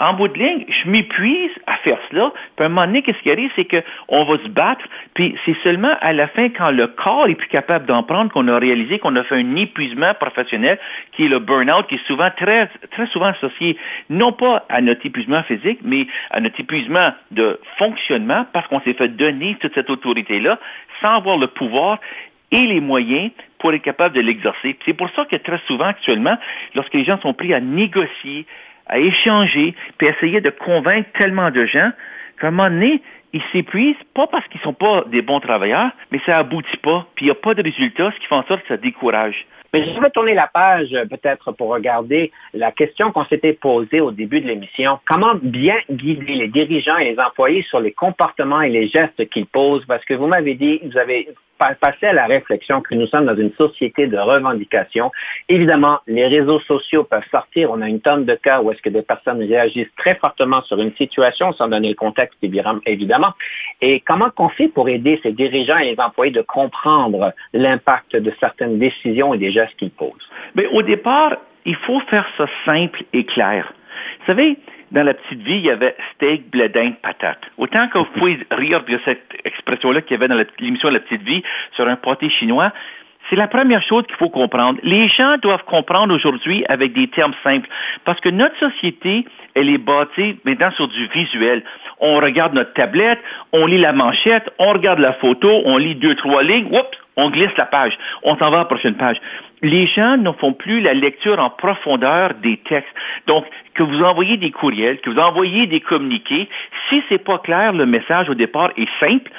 en 0.00 0.14
bout 0.14 0.28
de 0.28 0.38
ligne, 0.38 0.64
je 0.68 0.88
m'épuise 0.88 1.50
à 1.66 1.76
faire 1.76 1.98
cela. 2.10 2.32
Puis 2.56 2.64
à 2.64 2.66
un 2.66 2.68
moment 2.70 2.86
donné, 2.86 3.02
qu'est-ce 3.02 3.18
qui 3.22 3.30
arrive, 3.30 3.50
c'est 3.54 3.66
qu'on 3.66 4.24
va 4.24 4.38
se 4.38 4.48
battre, 4.48 4.84
puis 5.14 5.36
c'est 5.44 5.56
seulement 5.62 5.92
à 6.00 6.12
la 6.12 6.26
fin, 6.28 6.48
quand 6.48 6.70
le 6.70 6.86
corps 6.86 7.28
est 7.28 7.34
plus 7.34 7.48
capable 7.48 7.86
d'en 7.86 8.02
prendre, 8.02 8.32
qu'on 8.32 8.48
a 8.48 8.58
réalisé 8.58 8.98
qu'on 8.98 9.14
a 9.16 9.22
fait 9.24 9.36
un 9.36 9.56
épuisement 9.56 10.14
professionnel, 10.14 10.78
qui 11.12 11.26
est 11.26 11.28
le 11.28 11.38
burn-out, 11.38 11.86
qui 11.86 11.96
est 11.96 12.06
souvent 12.06 12.30
très, 12.36 12.68
très 12.90 13.06
souvent 13.08 13.26
associé, 13.26 13.76
non 14.08 14.32
pas 14.32 14.64
à 14.70 14.80
notre 14.80 15.04
épuisement 15.04 15.42
physique, 15.42 15.80
mais 15.84 16.06
à 16.30 16.40
notre 16.40 16.58
épuisement 16.58 17.12
de 17.30 17.60
fonctionnement, 17.76 18.46
parce 18.52 18.66
qu'on 18.68 18.80
s'est 18.80 18.94
fait 18.94 19.08
donner 19.08 19.56
toute 19.60 19.74
cette 19.74 19.90
autorité-là, 19.90 20.58
sans 21.02 21.16
avoir 21.16 21.36
le 21.36 21.46
pouvoir 21.46 21.98
et 22.52 22.66
les 22.66 22.80
moyens 22.80 23.30
pour 23.58 23.72
être 23.72 23.82
capable 23.82 24.14
de 24.14 24.20
l'exercer. 24.20 24.76
C'est 24.84 24.94
pour 24.94 25.10
ça 25.10 25.24
que 25.24 25.36
très 25.36 25.60
souvent, 25.66 25.84
actuellement, 25.84 26.36
lorsque 26.74 26.94
les 26.94 27.04
gens 27.04 27.20
sont 27.20 27.34
pris 27.34 27.54
à 27.54 27.60
négocier, 27.60 28.46
à 28.90 28.98
échanger, 28.98 29.74
puis 29.96 30.08
essayer 30.08 30.40
de 30.40 30.50
convaincre 30.50 31.08
tellement 31.16 31.50
de 31.50 31.64
gens 31.64 31.90
qu'à 32.38 32.48
un 32.48 32.50
moment 32.50 32.68
donné, 32.68 33.00
ils 33.32 33.42
s'épuisent, 33.52 33.94
pas 34.14 34.26
parce 34.26 34.46
qu'ils 34.48 34.58
ne 34.58 34.64
sont 34.64 34.74
pas 34.74 35.04
des 35.06 35.22
bons 35.22 35.40
travailleurs, 35.40 35.90
mais 36.10 36.20
ça 36.26 36.38
aboutit 36.38 36.76
pas, 36.78 37.06
puis 37.14 37.26
il 37.26 37.28
n'y 37.28 37.32
a 37.32 37.36
pas 37.36 37.54
de 37.54 37.62
résultat, 37.62 38.10
ce 38.12 38.20
qui 38.20 38.26
fait 38.26 38.34
en 38.34 38.44
sorte 38.44 38.62
que 38.62 38.68
ça 38.68 38.76
décourage. 38.76 39.46
Mais 39.72 39.84
je 39.84 40.00
vais 40.00 40.10
tourner 40.10 40.34
la 40.34 40.48
page 40.48 40.92
euh, 40.92 41.04
peut-être 41.06 41.52
pour 41.52 41.68
regarder 41.68 42.32
la 42.54 42.72
question 42.72 43.12
qu'on 43.12 43.24
s'était 43.26 43.52
posée 43.52 44.00
au 44.00 44.10
début 44.10 44.40
de 44.40 44.48
l'émission. 44.48 44.98
Comment 45.06 45.34
bien 45.40 45.76
guider 45.88 46.34
les 46.34 46.48
dirigeants 46.48 46.98
et 46.98 47.12
les 47.12 47.20
employés 47.20 47.62
sur 47.62 47.78
les 47.78 47.92
comportements 47.92 48.62
et 48.62 48.68
les 48.68 48.88
gestes 48.88 49.28
qu'ils 49.28 49.46
posent? 49.46 49.84
Parce 49.86 50.04
que 50.04 50.14
vous 50.14 50.26
m'avez 50.26 50.54
dit, 50.54 50.80
vous 50.84 50.98
avez 50.98 51.28
passé 51.80 52.06
à 52.06 52.12
la 52.12 52.26
réflexion 52.26 52.80
que 52.80 52.94
nous 52.94 53.06
sommes 53.06 53.26
dans 53.26 53.36
une 53.36 53.52
société 53.52 54.06
de 54.06 54.16
revendication. 54.16 55.10
Évidemment, 55.48 55.98
les 56.06 56.26
réseaux 56.26 56.60
sociaux 56.60 57.04
peuvent 57.04 57.28
sortir. 57.30 57.70
On 57.70 57.80
a 57.82 57.88
une 57.88 58.00
tonne 58.00 58.24
de 58.24 58.34
cas 58.34 58.60
où 58.60 58.70
est-ce 58.70 58.82
que 58.82 58.88
des 58.88 59.02
personnes 59.02 59.38
réagissent 59.38 59.94
très 59.96 60.14
fortement 60.14 60.62
sur 60.62 60.80
une 60.80 60.94
situation, 60.96 61.52
sans 61.52 61.68
donner 61.68 61.90
le 61.90 61.94
contexte, 61.94 62.38
évidemment. 62.42 63.32
Et 63.80 64.00
comment 64.00 64.30
qu'on 64.30 64.48
fait 64.48 64.68
pour 64.68 64.88
aider 64.88 65.20
ces 65.22 65.32
dirigeants 65.32 65.78
et 65.78 65.92
les 65.94 66.00
employés 66.00 66.32
de 66.32 66.42
comprendre 66.42 67.32
l'impact 67.52 68.16
de 68.16 68.32
certaines 68.40 68.78
décisions 68.78 69.34
et 69.34 69.38
des 69.38 69.52
gestes 69.52 69.76
qu'ils 69.76 69.90
posent? 69.90 70.28
Mais 70.54 70.66
au 70.66 70.82
départ, 70.82 71.36
il 71.64 71.76
faut 71.76 72.00
faire 72.00 72.26
ça 72.36 72.46
simple 72.64 73.02
et 73.12 73.24
clair. 73.24 73.72
Vous 74.20 74.26
savez, 74.26 74.56
dans 74.90 75.04
la 75.04 75.14
petite 75.14 75.42
vie, 75.42 75.56
il 75.56 75.66
y 75.66 75.70
avait 75.70 75.94
steak, 76.14 76.50
bledin, 76.50 76.92
patate. 77.02 77.40
Autant 77.58 77.88
que 77.88 77.98
vous 77.98 78.04
pouvez 78.16 78.38
rire 78.50 78.84
de 78.84 78.98
cette 79.04 79.32
expression-là 79.44 80.02
qu'il 80.02 80.12
y 80.12 80.14
avait 80.14 80.28
dans 80.28 80.42
l'émission 80.58 80.90
La 80.90 81.00
petite 81.00 81.22
vie 81.22 81.42
sur 81.72 81.86
un 81.86 81.96
pâté 81.96 82.28
chinois, 82.30 82.72
C'est 83.28 83.36
la 83.36 83.46
première 83.46 83.82
chose 83.82 84.04
qu'il 84.06 84.16
faut 84.16 84.30
comprendre. 84.30 84.80
Les 84.82 85.08
gens 85.08 85.36
doivent 85.38 85.64
comprendre 85.64 86.14
aujourd'hui 86.14 86.64
avec 86.68 86.92
des 86.92 87.06
termes 87.08 87.34
simples, 87.44 87.68
parce 88.04 88.20
que 88.20 88.28
notre 88.28 88.58
société, 88.58 89.26
elle 89.54 89.68
est 89.68 89.78
bâtie 89.78 90.38
maintenant 90.44 90.72
sur 90.72 90.88
du 90.88 91.06
visuel. 91.08 91.62
On 92.00 92.16
regarde 92.16 92.54
notre 92.54 92.72
tablette, 92.72 93.20
on 93.52 93.66
lit 93.66 93.78
la 93.78 93.92
manchette, 93.92 94.50
on 94.58 94.72
regarde 94.72 94.98
la 94.98 95.12
photo, 95.12 95.62
on 95.64 95.76
lit 95.76 95.94
deux, 95.94 96.16
trois 96.16 96.42
lignes, 96.42 96.66
oups, 96.72 96.98
on 97.16 97.30
glisse 97.30 97.56
la 97.56 97.66
page, 97.66 97.96
on 98.22 98.36
s'en 98.36 98.50
va 98.50 98.58
à 98.58 98.60
la 98.60 98.64
prochaine 98.64 98.96
page. 98.96 99.16
Les 99.62 99.86
gens 99.88 100.16
ne 100.16 100.32
font 100.32 100.52
plus 100.52 100.80
la 100.80 100.94
lecture 100.94 101.38
en 101.38 101.50
profondeur 101.50 102.34
des 102.42 102.56
textes. 102.58 102.94
Donc, 103.26 103.44
que 103.74 103.82
vous 103.82 104.02
envoyez 104.02 104.36
des 104.36 104.50
courriels, 104.50 105.00
que 105.00 105.10
vous 105.10 105.18
envoyez 105.18 105.66
des 105.66 105.80
communiqués, 105.80 106.48
si 106.88 107.02
c'est 107.08 107.22
pas 107.22 107.38
clair, 107.38 107.72
le 107.72 107.86
message 107.86 108.28
au 108.30 108.34
départ 108.34 108.70
est 108.76 108.88
simple, 108.98 109.30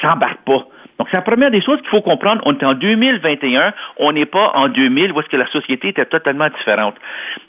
ça 0.00 0.08
n'embarque 0.08 0.42
pas. 0.44 0.66
Donc, 0.98 1.08
c'est 1.10 1.16
la 1.16 1.22
première 1.22 1.50
des 1.50 1.62
choses 1.62 1.80
qu'il 1.80 1.88
faut 1.88 2.02
comprendre. 2.02 2.42
On 2.44 2.52
est 2.52 2.64
en 2.64 2.74
2021, 2.74 3.72
on 3.96 4.12
n'est 4.12 4.26
pas 4.26 4.52
en 4.54 4.68
2000 4.68 5.12
où 5.12 5.20
est-ce 5.20 5.28
que 5.28 5.38
la 5.38 5.46
société 5.46 5.88
était 5.88 6.04
totalement 6.04 6.48
différente. 6.50 6.94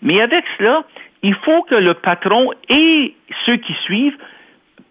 Mais 0.02 0.22
avec 0.22 0.46
cela, 0.58 0.84
il 1.22 1.36
faut 1.36 1.64
que 1.64 1.76
le 1.76 1.94
patron 1.94 2.52
et 2.70 3.14
ceux 3.46 3.58
qui 3.58 3.74
suivent 3.84 4.18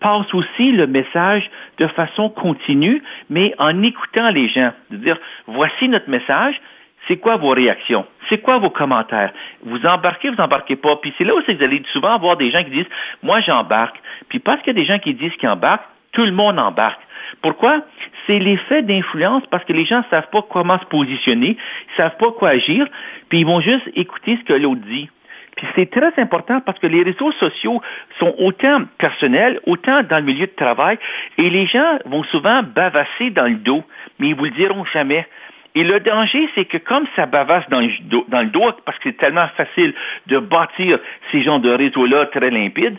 passent 0.01 0.33
aussi 0.35 0.73
le 0.73 0.87
message 0.87 1.49
de 1.79 1.87
façon 1.87 2.31
continue, 2.31 3.03
mais 3.29 3.55
en 3.59 3.83
écoutant 3.83 4.31
les 4.31 4.49
gens. 4.49 4.73
De 4.91 4.97
dire, 4.97 5.19
voici 5.47 5.89
notre 5.89 6.11
message, 6.11 6.61
c'est 7.09 7.17
quoi 7.17 7.37
vos 7.37 7.51
réactions? 7.51 8.07
C'est 8.29 8.39
quoi 8.39 8.59
vos 8.59 8.71
commentaires? 8.71 9.33
Vous 9.63 9.85
embarquez, 9.87 10.31
vous 10.31 10.41
embarquez 10.41 10.77
pas. 10.77 10.97
Puis 10.97 11.15
c'est 11.17 11.25
là 11.25 11.35
où 11.35 11.41
vous 11.41 11.63
allez 11.63 11.83
souvent 11.93 12.15
avoir 12.15 12.37
des 12.37 12.51
gens 12.51 12.63
qui 12.63 12.71
disent, 12.71 12.91
moi 13.23 13.41
j'embarque. 13.41 14.01
Puis 14.29 14.39
parce 14.39 14.59
qu'il 14.63 14.69
y 14.69 14.77
a 14.77 14.81
des 14.81 14.87
gens 14.87 14.99
qui 14.99 15.15
disent 15.15 15.35
qu'ils 15.37 15.49
embarquent, 15.49 15.87
tout 16.13 16.25
le 16.25 16.33
monde 16.33 16.59
embarque. 16.59 17.01
Pourquoi? 17.43 17.83
C'est 18.27 18.39
l'effet 18.39 18.83
d'influence 18.83 19.45
parce 19.51 19.65
que 19.65 19.73
les 19.73 19.85
gens 19.85 19.99
ne 19.99 20.11
savent 20.11 20.29
pas 20.31 20.43
comment 20.43 20.79
se 20.79 20.85
positionner, 20.87 21.57
ils 21.57 21.93
ne 21.93 21.97
savent 21.97 22.17
pas 22.17 22.33
quoi 22.33 22.51
agir, 22.51 22.87
puis 23.29 23.41
ils 23.41 23.47
vont 23.47 23.61
juste 23.61 23.89
écouter 23.95 24.39
ce 24.39 24.45
que 24.45 24.59
l'autre 24.59 24.83
dit. 24.83 25.09
Puis 25.57 25.67
c'est 25.75 25.91
très 25.91 26.13
important 26.19 26.61
parce 26.61 26.79
que 26.79 26.87
les 26.87 27.03
réseaux 27.03 27.33
sociaux 27.33 27.81
sont 28.19 28.35
autant 28.39 28.83
personnels, 28.99 29.61
autant 29.67 30.03
dans 30.03 30.19
le 30.19 30.25
milieu 30.25 30.47
de 30.47 30.55
travail, 30.57 30.99
et 31.39 31.51
les 31.51 31.67
gens 31.67 31.99
vont 32.07 32.23
souvent 32.25 32.63
bavasser 32.63 33.31
dans 33.31 33.47
le 33.47 33.57
dos, 33.57 33.85
mais 34.19 34.29
ils 34.29 34.35
vous 34.35 34.45
le 34.45 34.51
diront 34.51 34.85
jamais. 34.87 35.27
Et 35.75 35.85
le 35.85 36.01
danger, 36.01 36.49
c'est 36.55 36.65
que 36.65 36.79
comme 36.79 37.07
ça 37.15 37.27
bavasse 37.27 37.69
dans 37.69 37.81
le 37.81 38.47
dos, 38.47 38.73
parce 38.85 38.99
que 38.99 39.11
c'est 39.11 39.17
tellement 39.17 39.47
facile 39.57 39.95
de 40.27 40.39
bâtir 40.39 40.99
ces 41.31 41.43
genres 41.43 41.61
de 41.61 41.71
réseaux-là 41.71 42.27
très 42.27 42.51
limpides, 42.51 42.99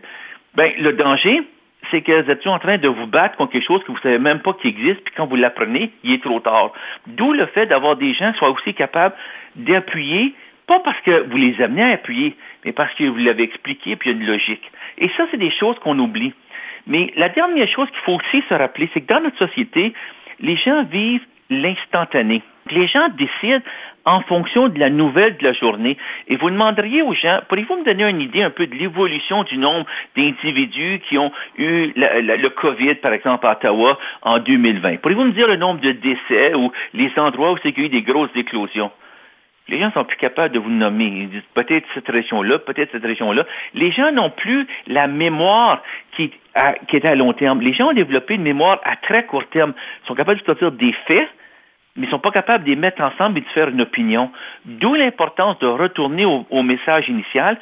ben, 0.55 0.71
le 0.79 0.93
danger, 0.93 1.41
c'est 1.89 2.01
que 2.01 2.21
vous 2.21 2.31
êtes 2.31 2.45
en 2.47 2.59
train 2.59 2.77
de 2.77 2.87
vous 2.87 3.07
battre 3.07 3.35
contre 3.37 3.53
quelque 3.53 3.65
chose 3.65 3.81
que 3.81 3.87
vous 3.87 3.97
ne 3.97 4.01
savez 4.01 4.19
même 4.19 4.39
pas 4.39 4.53
qui 4.53 4.67
existe, 4.67 5.01
puis 5.01 5.13
quand 5.15 5.25
vous 5.25 5.35
l'apprenez, 5.35 5.91
il 6.03 6.13
est 6.13 6.23
trop 6.23 6.39
tard. 6.39 6.71
D'où 7.07 7.33
le 7.33 7.45
fait 7.47 7.65
d'avoir 7.65 7.95
des 7.97 8.13
gens 8.13 8.31
qui 8.31 8.37
soient 8.37 8.51
aussi 8.51 8.73
capables 8.73 9.15
d'appuyer, 9.55 10.33
pas 10.71 10.79
parce 10.79 11.01
que 11.01 11.27
vous 11.29 11.35
les 11.35 11.61
amenez 11.61 11.83
à 11.83 11.89
appuyer, 11.89 12.33
mais 12.63 12.71
parce 12.71 12.93
que 12.93 13.03
vous 13.03 13.17
l'avez 13.17 13.43
expliqué, 13.43 13.97
puis 13.97 14.09
il 14.09 14.15
y 14.15 14.15
a 14.15 14.21
une 14.21 14.25
logique. 14.25 14.71
Et 14.99 15.09
ça, 15.17 15.27
c'est 15.29 15.37
des 15.37 15.51
choses 15.51 15.77
qu'on 15.79 15.99
oublie. 15.99 16.33
Mais 16.87 17.11
la 17.17 17.27
dernière 17.27 17.67
chose 17.67 17.89
qu'il 17.89 17.99
faut 18.05 18.13
aussi 18.13 18.41
se 18.47 18.53
rappeler, 18.53 18.89
c'est 18.93 19.01
que 19.01 19.13
dans 19.13 19.19
notre 19.19 19.37
société, 19.37 19.93
les 20.39 20.55
gens 20.55 20.83
vivent 20.85 21.25
l'instantané. 21.49 22.41
Les 22.69 22.87
gens 22.87 23.09
décident 23.09 23.61
en 24.05 24.21
fonction 24.21 24.69
de 24.69 24.79
la 24.79 24.89
nouvelle 24.89 25.35
de 25.35 25.43
la 25.43 25.51
journée. 25.51 25.97
Et 26.29 26.37
vous 26.37 26.49
demanderiez 26.49 27.01
aux 27.01 27.13
gens, 27.13 27.41
pourriez-vous 27.49 27.75
me 27.75 27.83
donner 27.83 28.09
une 28.09 28.21
idée 28.21 28.41
un 28.41 28.49
peu 28.49 28.65
de 28.65 28.75
l'évolution 28.75 29.43
du 29.43 29.57
nombre 29.57 29.85
d'individus 30.15 31.01
qui 31.09 31.17
ont 31.17 31.33
eu 31.57 31.91
le 31.97 32.47
COVID, 32.47 32.95
par 32.95 33.11
exemple, 33.11 33.45
à 33.45 33.51
Ottawa 33.51 33.99
en 34.21 34.39
2020? 34.39 35.01
Pourriez-vous 35.01 35.25
me 35.25 35.33
dire 35.33 35.49
le 35.49 35.57
nombre 35.57 35.81
de 35.81 35.91
décès 35.91 36.53
ou 36.55 36.71
les 36.93 37.11
endroits 37.17 37.51
où 37.51 37.57
c'est 37.61 37.73
qu'il 37.73 37.83
y 37.83 37.85
a 37.87 37.89
eu 37.89 37.89
des 37.89 38.03
grosses 38.03 38.35
éclosions? 38.35 38.91
Les 39.71 39.79
gens 39.79 39.91
sont 39.93 40.03
plus 40.03 40.17
capables 40.17 40.53
de 40.53 40.59
vous 40.59 40.69
nommer. 40.69 41.05
Ils 41.05 41.29
disent 41.29 41.41
peut-être 41.53 41.87
cette 41.93 42.09
région-là, 42.09 42.59
peut-être 42.59 42.91
cette 42.91 43.05
région-là. 43.05 43.45
Les 43.73 43.91
gens 43.91 44.11
n'ont 44.11 44.29
plus 44.29 44.67
la 44.85 45.07
mémoire 45.07 45.81
qui, 46.11 46.29
qui 46.89 46.95
est 46.97 47.05
à 47.05 47.15
long 47.15 47.31
terme. 47.31 47.61
Les 47.61 47.71
gens 47.71 47.89
ont 47.89 47.93
développé 47.93 48.35
une 48.35 48.43
mémoire 48.43 48.81
à 48.83 48.97
très 48.97 49.25
court 49.25 49.47
terme. 49.47 49.73
Ils 50.03 50.07
sont 50.07 50.15
capables 50.15 50.41
de 50.41 50.45
sortir 50.45 50.73
des 50.73 50.91
faits, 51.07 51.27
mais 51.95 52.03
ils 52.03 52.05
ne 52.07 52.11
sont 52.11 52.19
pas 52.19 52.31
capables 52.31 52.65
de 52.65 52.69
les 52.69 52.75
mettre 52.75 53.01
ensemble 53.01 53.37
et 53.37 53.41
de 53.41 53.47
faire 53.47 53.69
une 53.69 53.79
opinion. 53.79 54.29
D'où 54.65 54.93
l'importance 54.93 55.57
de 55.59 55.67
retourner 55.67 56.25
au, 56.25 56.63
message 56.63 57.07
initial, 57.07 57.57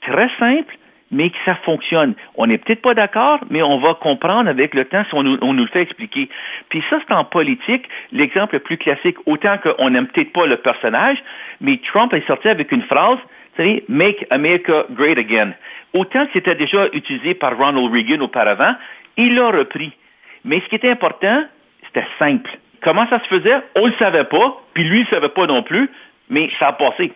très 0.00 0.30
simple, 0.38 0.74
mais 1.10 1.30
que 1.30 1.36
ça 1.44 1.54
fonctionne. 1.56 2.14
On 2.36 2.46
n'est 2.46 2.58
peut-être 2.58 2.82
pas 2.82 2.94
d'accord, 2.94 3.40
mais 3.50 3.62
on 3.62 3.78
va 3.78 3.94
comprendre 3.94 4.48
avec 4.48 4.74
le 4.74 4.84
temps 4.84 5.04
si 5.08 5.14
on 5.14 5.22
nous, 5.22 5.52
le 5.52 5.66
fait 5.66 5.82
expliquer. 5.82 6.28
Puis 6.68 6.82
ça, 6.88 6.98
c'est 7.06 7.14
en 7.14 7.24
politique 7.24 7.88
l'exemple 8.12 8.54
le 8.54 8.60
plus 8.60 8.76
classique. 8.76 9.16
Autant 9.26 9.58
qu'on 9.58 9.90
n'aime 9.90 10.06
peut-être 10.06 10.32
pas 10.32 10.46
le 10.46 10.56
personnage, 10.56 11.22
mais 11.60 11.78
Trump 11.78 12.12
est 12.14 12.26
sorti 12.26 12.48
avec 12.48 12.70
une 12.72 12.82
phrase, 12.82 13.18
vous 13.18 13.56
savez, 13.56 13.84
Make 13.88 14.26
America 14.30 14.84
Great 14.90 15.18
Again. 15.18 15.52
Autant 15.92 16.26
que 16.26 16.32
c'était 16.34 16.54
déjà 16.54 16.86
utilisé 16.92 17.34
par 17.34 17.56
Ronald 17.56 17.92
Reagan 17.92 18.20
auparavant, 18.20 18.74
il 19.16 19.34
l'a 19.34 19.50
repris. 19.50 19.92
Mais 20.44 20.60
ce 20.60 20.68
qui 20.68 20.76
était 20.76 20.90
important, 20.90 21.44
c'était 21.86 22.06
simple. 22.18 22.50
Comment 22.82 23.06
ça 23.08 23.20
se 23.20 23.26
faisait? 23.26 23.60
On 23.74 23.86
ne 23.86 23.90
le 23.90 23.96
savait 23.98 24.24
pas, 24.24 24.62
puis 24.72 24.84
lui, 24.84 25.00
ne 25.00 25.06
savait 25.06 25.28
pas 25.28 25.46
non 25.46 25.62
plus, 25.62 25.90
mais 26.28 26.48
ça 26.58 26.68
a 26.68 26.72
passé. 26.72 27.12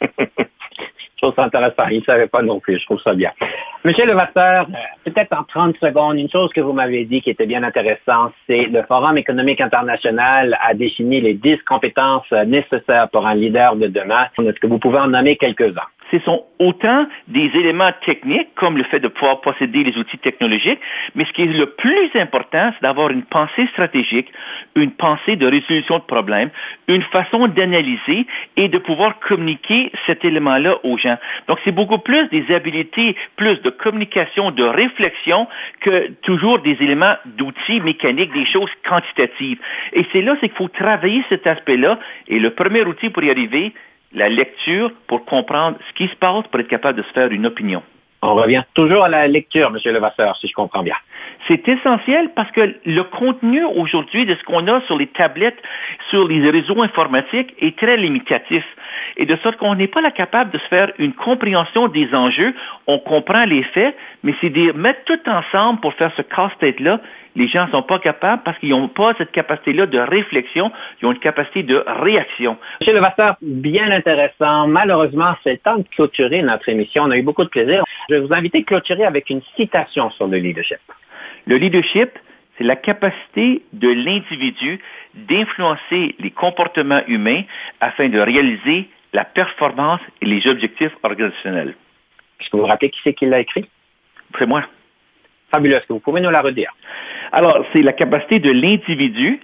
je 1.20 1.26
trouve 1.26 1.34
ça 1.34 1.44
intéressant. 1.44 1.88
Il 1.90 1.98
ne 1.98 2.04
savait 2.04 2.28
pas 2.28 2.40
non 2.40 2.60
plus. 2.60 2.78
Je 2.78 2.84
trouve 2.86 3.00
ça 3.02 3.14
bien. 3.14 3.30
Monsieur 3.84 4.06
Levasseur, 4.06 4.66
peut-être 5.04 5.36
en 5.36 5.44
30 5.44 5.76
secondes, 5.76 6.18
une 6.18 6.30
chose 6.30 6.50
que 6.52 6.60
vous 6.60 6.72
m'avez 6.72 7.04
dit 7.04 7.20
qui 7.20 7.30
était 7.30 7.46
bien 7.46 7.62
intéressante, 7.62 8.32
c'est 8.46 8.64
le 8.64 8.82
Forum 8.84 9.18
économique 9.18 9.60
international 9.60 10.56
a 10.62 10.74
défini 10.74 11.20
les 11.20 11.34
10 11.34 11.58
compétences 11.68 12.30
nécessaires 12.46 13.08
pour 13.10 13.26
un 13.26 13.34
leader 13.34 13.76
de 13.76 13.86
demain. 13.86 14.26
Est-ce 14.38 14.60
que 14.60 14.66
vous 14.66 14.78
pouvez 14.78 14.98
en 14.98 15.08
nommer 15.08 15.36
quelques-uns? 15.36 15.88
Ce 16.10 16.18
sont 16.20 16.44
autant 16.58 17.06
des 17.28 17.50
éléments 17.54 17.92
techniques, 18.04 18.54
comme 18.54 18.76
le 18.76 18.84
fait 18.84 19.00
de 19.00 19.08
pouvoir 19.08 19.40
posséder 19.40 19.84
les 19.84 19.96
outils 19.96 20.18
technologiques, 20.18 20.80
mais 21.14 21.24
ce 21.24 21.32
qui 21.32 21.42
est 21.42 21.46
le 21.46 21.66
plus 21.66 22.10
important, 22.14 22.72
c'est 22.74 22.82
d'avoir 22.82 23.10
une 23.10 23.22
pensée 23.22 23.66
stratégique, 23.68 24.28
une 24.76 24.92
pensée 24.92 25.36
de 25.36 25.46
résolution 25.46 25.98
de 25.98 26.04
problèmes, 26.04 26.50
une 26.88 27.02
façon 27.02 27.48
d'analyser 27.48 28.26
et 28.56 28.68
de 28.68 28.78
pouvoir 28.78 29.18
communiquer 29.20 29.90
cet 30.06 30.24
élément-là 30.24 30.76
aux 30.84 30.98
gens. 30.98 31.18
Donc, 31.48 31.58
c'est 31.64 31.72
beaucoup 31.72 31.98
plus 31.98 32.28
des 32.28 32.52
habiletés, 32.54 33.16
plus 33.36 33.60
de 33.62 33.70
communication, 33.70 34.50
de 34.50 34.64
réflexion 34.64 35.48
que 35.80 36.10
toujours 36.22 36.58
des 36.60 36.76
éléments 36.80 37.14
d'outils 37.24 37.80
mécaniques, 37.80 38.32
des 38.32 38.46
choses 38.46 38.70
quantitatives. 38.86 39.58
Et 39.92 40.04
c'est 40.12 40.22
là, 40.22 40.36
c'est 40.40 40.48
qu'il 40.48 40.56
faut 40.56 40.68
travailler 40.68 41.24
cet 41.28 41.46
aspect-là. 41.46 41.98
Et 42.28 42.38
le 42.38 42.50
premier 42.50 42.82
outil 42.82 43.10
pour 43.10 43.22
y 43.22 43.30
arriver, 43.30 43.72
la 44.12 44.28
lecture 44.28 44.92
pour 45.06 45.24
comprendre 45.24 45.78
ce 45.88 45.94
qui 45.94 46.08
se 46.08 46.16
passe, 46.16 46.46
pour 46.48 46.60
être 46.60 46.68
capable 46.68 46.98
de 46.98 47.02
se 47.02 47.12
faire 47.12 47.30
une 47.30 47.46
opinion. 47.46 47.82
On 48.22 48.34
revient 48.34 48.64
toujours 48.74 49.04
à 49.04 49.08
la 49.08 49.26
lecture, 49.28 49.68
M. 49.74 49.92
Levasseur, 49.92 50.36
si 50.36 50.48
je 50.48 50.52
comprends 50.52 50.82
bien. 50.82 50.96
C'est 51.48 51.68
essentiel 51.68 52.30
parce 52.34 52.50
que 52.52 52.74
le 52.84 53.02
contenu 53.02 53.64
aujourd'hui 53.64 54.26
de 54.26 54.34
ce 54.34 54.44
qu'on 54.44 54.66
a 54.68 54.80
sur 54.82 54.98
les 54.98 55.06
tablettes, 55.06 55.60
sur 56.10 56.28
les 56.28 56.48
réseaux 56.50 56.82
informatiques 56.82 57.54
est 57.58 57.76
très 57.76 57.96
limitatif. 57.96 58.64
Et 59.16 59.26
de 59.26 59.36
sorte 59.36 59.56
qu'on 59.56 59.74
n'est 59.74 59.88
pas 59.88 60.00
là 60.00 60.10
capable 60.10 60.50
de 60.50 60.58
se 60.58 60.68
faire 60.68 60.92
une 60.98 61.12
compréhension 61.12 61.88
des 61.88 62.14
enjeux. 62.14 62.54
On 62.86 62.98
comprend 62.98 63.44
les 63.44 63.62
faits, 63.62 63.96
mais 64.22 64.34
c'est 64.40 64.50
de 64.50 64.72
mettre 64.72 65.04
tout 65.04 65.20
ensemble 65.28 65.80
pour 65.80 65.94
faire 65.94 66.12
ce 66.16 66.22
casse-tête-là. 66.22 67.00
Les 67.36 67.48
gens 67.48 67.66
ne 67.66 67.70
sont 67.70 67.82
pas 67.82 67.98
capables 67.98 68.42
parce 68.44 68.58
qu'ils 68.58 68.70
n'ont 68.70 68.88
pas 68.88 69.14
cette 69.16 69.30
capacité-là 69.30 69.86
de 69.86 69.98
réflexion, 69.98 70.72
ils 71.00 71.06
ont 71.06 71.12
une 71.12 71.18
capacité 71.18 71.62
de 71.62 71.82
réaction. 71.86 72.56
M. 72.84 72.94
Levasseur, 72.94 73.36
bien 73.40 73.90
intéressant. 73.90 74.66
Malheureusement, 74.66 75.34
c'est 75.44 75.52
le 75.52 75.58
temps 75.58 75.76
de 75.76 75.84
clôturer 75.94 76.42
notre 76.42 76.68
émission. 76.68 77.04
On 77.04 77.10
a 77.10 77.16
eu 77.16 77.22
beaucoup 77.22 77.44
de 77.44 77.48
plaisir. 77.48 77.84
Je 78.08 78.14
vais 78.16 78.20
vous 78.20 78.32
inviter 78.32 78.58
à 78.58 78.62
clôturer 78.62 79.04
avec 79.04 79.30
une 79.30 79.42
citation 79.56 80.10
sur 80.10 80.26
le 80.26 80.38
leadership. 80.38 80.80
Le 81.46 81.56
leadership, 81.56 82.10
c'est 82.56 82.64
la 82.64 82.76
capacité 82.76 83.62
de 83.72 83.88
l'individu 83.88 84.80
d'influencer 85.14 86.14
les 86.18 86.30
comportements 86.30 87.02
humains 87.06 87.42
afin 87.80 88.08
de 88.08 88.18
réaliser 88.18 88.88
la 89.12 89.24
performance 89.24 90.00
et 90.20 90.26
les 90.26 90.46
objectifs 90.46 90.92
organisationnels. 91.02 91.74
Est-ce 92.40 92.50
que 92.50 92.56
vous 92.56 92.62
vous 92.62 92.68
rappelez 92.68 92.90
qui 92.90 93.00
c'est 93.02 93.14
qui 93.14 93.26
l'a 93.26 93.40
écrit? 93.40 93.68
C'est 94.38 94.46
moi. 94.46 94.64
Fabuleux. 95.50 95.76
Est-ce 95.76 95.86
que 95.86 95.92
vous 95.92 96.00
pouvez 96.00 96.20
nous 96.20 96.30
la 96.30 96.42
redire? 96.42 96.72
Alors, 97.32 97.64
c'est 97.72 97.82
la 97.82 97.92
capacité 97.92 98.38
de 98.38 98.50
l'individu 98.50 99.40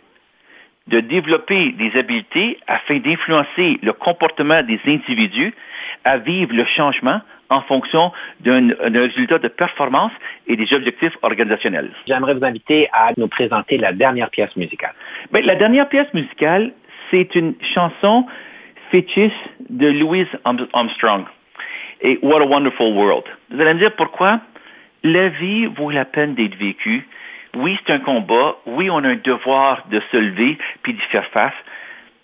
de 0.87 1.01
développer 1.01 1.73
des 1.73 1.99
habiletés 1.99 2.59
afin 2.67 2.99
d'influencer 2.99 3.79
le 3.83 3.93
comportement 3.93 4.63
des 4.63 4.81
individus 4.87 5.53
à 6.05 6.19
vivre 6.19 6.55
le 6.55 6.65
changement 6.65 7.21
en 7.51 7.61
fonction 7.63 8.13
d'un 8.41 8.71
résultat 8.93 9.39
de 9.39 9.49
performance 9.49 10.13
et 10.47 10.57
des 10.57 10.73
objectifs 10.73 11.17
organisationnels. 11.23 11.91
J'aimerais 12.07 12.35
vous 12.35 12.45
inviter 12.45 12.89
à 12.93 13.13
nous 13.17 13.29
présenter 13.29 13.79
la 13.79 13.93
dernière 13.93 14.31
pièce 14.31 14.55
musicale. 14.57 14.95
Bien, 15.33 15.43
la 15.43 15.55
dernière 15.55 15.89
pièce 15.89 16.13
musicale, 16.15 16.73
c'est 17.11 17.35
une 17.35 17.55
chanson 17.75 18.27
fétiche 18.91 19.33
de 19.69 19.89
Louis 19.89 20.27
Armstrong. 20.45 21.25
Et 22.03 22.19
What 22.23 22.43
a 22.43 22.47
Wonderful 22.47 22.93
World. 22.93 23.25
Vous 23.51 23.61
allez 23.61 23.75
me 23.75 23.79
dire 23.79 23.95
pourquoi? 23.97 24.41
La 25.03 25.29
vie 25.29 25.67
vaut 25.67 25.91
la 25.91 26.05
peine 26.05 26.35
d'être 26.35 26.57
vécue. 26.57 27.07
Oui, 27.57 27.79
c'est 27.87 27.93
un 27.93 28.01
combat. 28.01 28.57
Oui, 28.67 28.91
on 28.91 28.99
a 28.99 29.09
un 29.09 29.17
devoir 29.17 29.85
de 29.91 30.01
se 30.13 30.17
lever 30.17 30.59
puis 30.83 30.93
d'y 30.93 31.01
faire 31.11 31.27
face. 31.29 31.55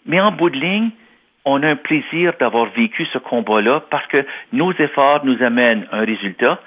Mais 0.04 0.20
en 0.20 0.32
bout 0.32 0.50
de 0.50 0.58
ligne, 0.58 0.90
on 1.44 1.62
a 1.62 1.68
un 1.68 1.76
plaisir 1.76 2.32
d'avoir 2.38 2.66
vécu 2.66 3.04
ce 3.06 3.18
combat-là 3.18 3.82
parce 3.90 4.06
que 4.06 4.24
nos 4.52 4.72
efforts 4.72 5.24
nous 5.24 5.42
amènent 5.42 5.86
un 5.92 6.04
résultat. 6.04 6.60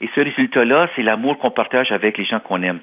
Et 0.00 0.08
ce 0.14 0.20
résultat-là, 0.20 0.88
c'est 0.96 1.02
l'amour 1.02 1.38
qu'on 1.38 1.50
partage 1.50 1.92
avec 1.92 2.18
les 2.18 2.24
gens 2.24 2.40
qu'on 2.40 2.62
aime. 2.62 2.80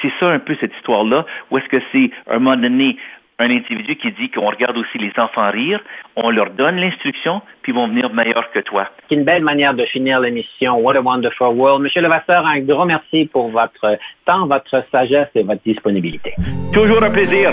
C'est 0.00 0.12
ça 0.20 0.28
un 0.28 0.38
peu 0.38 0.56
cette 0.60 0.74
histoire-là, 0.76 1.26
où 1.50 1.58
est-ce 1.58 1.68
que 1.68 1.82
c'est, 1.92 2.10
à 2.30 2.36
un 2.36 2.38
moment 2.38 2.56
donné, 2.56 2.96
un 3.38 3.50
individu 3.50 3.96
qui 3.96 4.12
dit 4.12 4.30
qu'on 4.30 4.48
regarde 4.48 4.78
aussi 4.78 4.98
les 4.98 5.12
enfants 5.16 5.50
rire, 5.50 5.80
on 6.16 6.30
leur 6.30 6.50
donne 6.50 6.76
l'instruction, 6.76 7.42
puis 7.62 7.72
ils 7.72 7.74
vont 7.74 7.88
venir 7.88 8.12
meilleurs 8.12 8.50
que 8.52 8.60
toi. 8.60 8.88
C'est 9.08 9.16
une 9.16 9.24
belle 9.24 9.42
manière 9.42 9.74
de 9.74 9.84
finir 9.86 10.20
l'émission 10.20 10.78
What 10.78 10.96
a 10.96 11.00
Wonderful 11.00 11.56
World. 11.56 11.82
Monsieur 11.82 12.02
Levasseur, 12.02 12.46
un 12.46 12.60
grand 12.60 12.86
merci 12.86 13.28
pour 13.32 13.50
votre 13.50 13.98
temps, 14.24 14.46
votre 14.46 14.84
sagesse 14.92 15.28
et 15.34 15.42
votre 15.42 15.62
disponibilité. 15.64 16.34
Toujours 16.72 17.02
un 17.02 17.10
plaisir. 17.10 17.52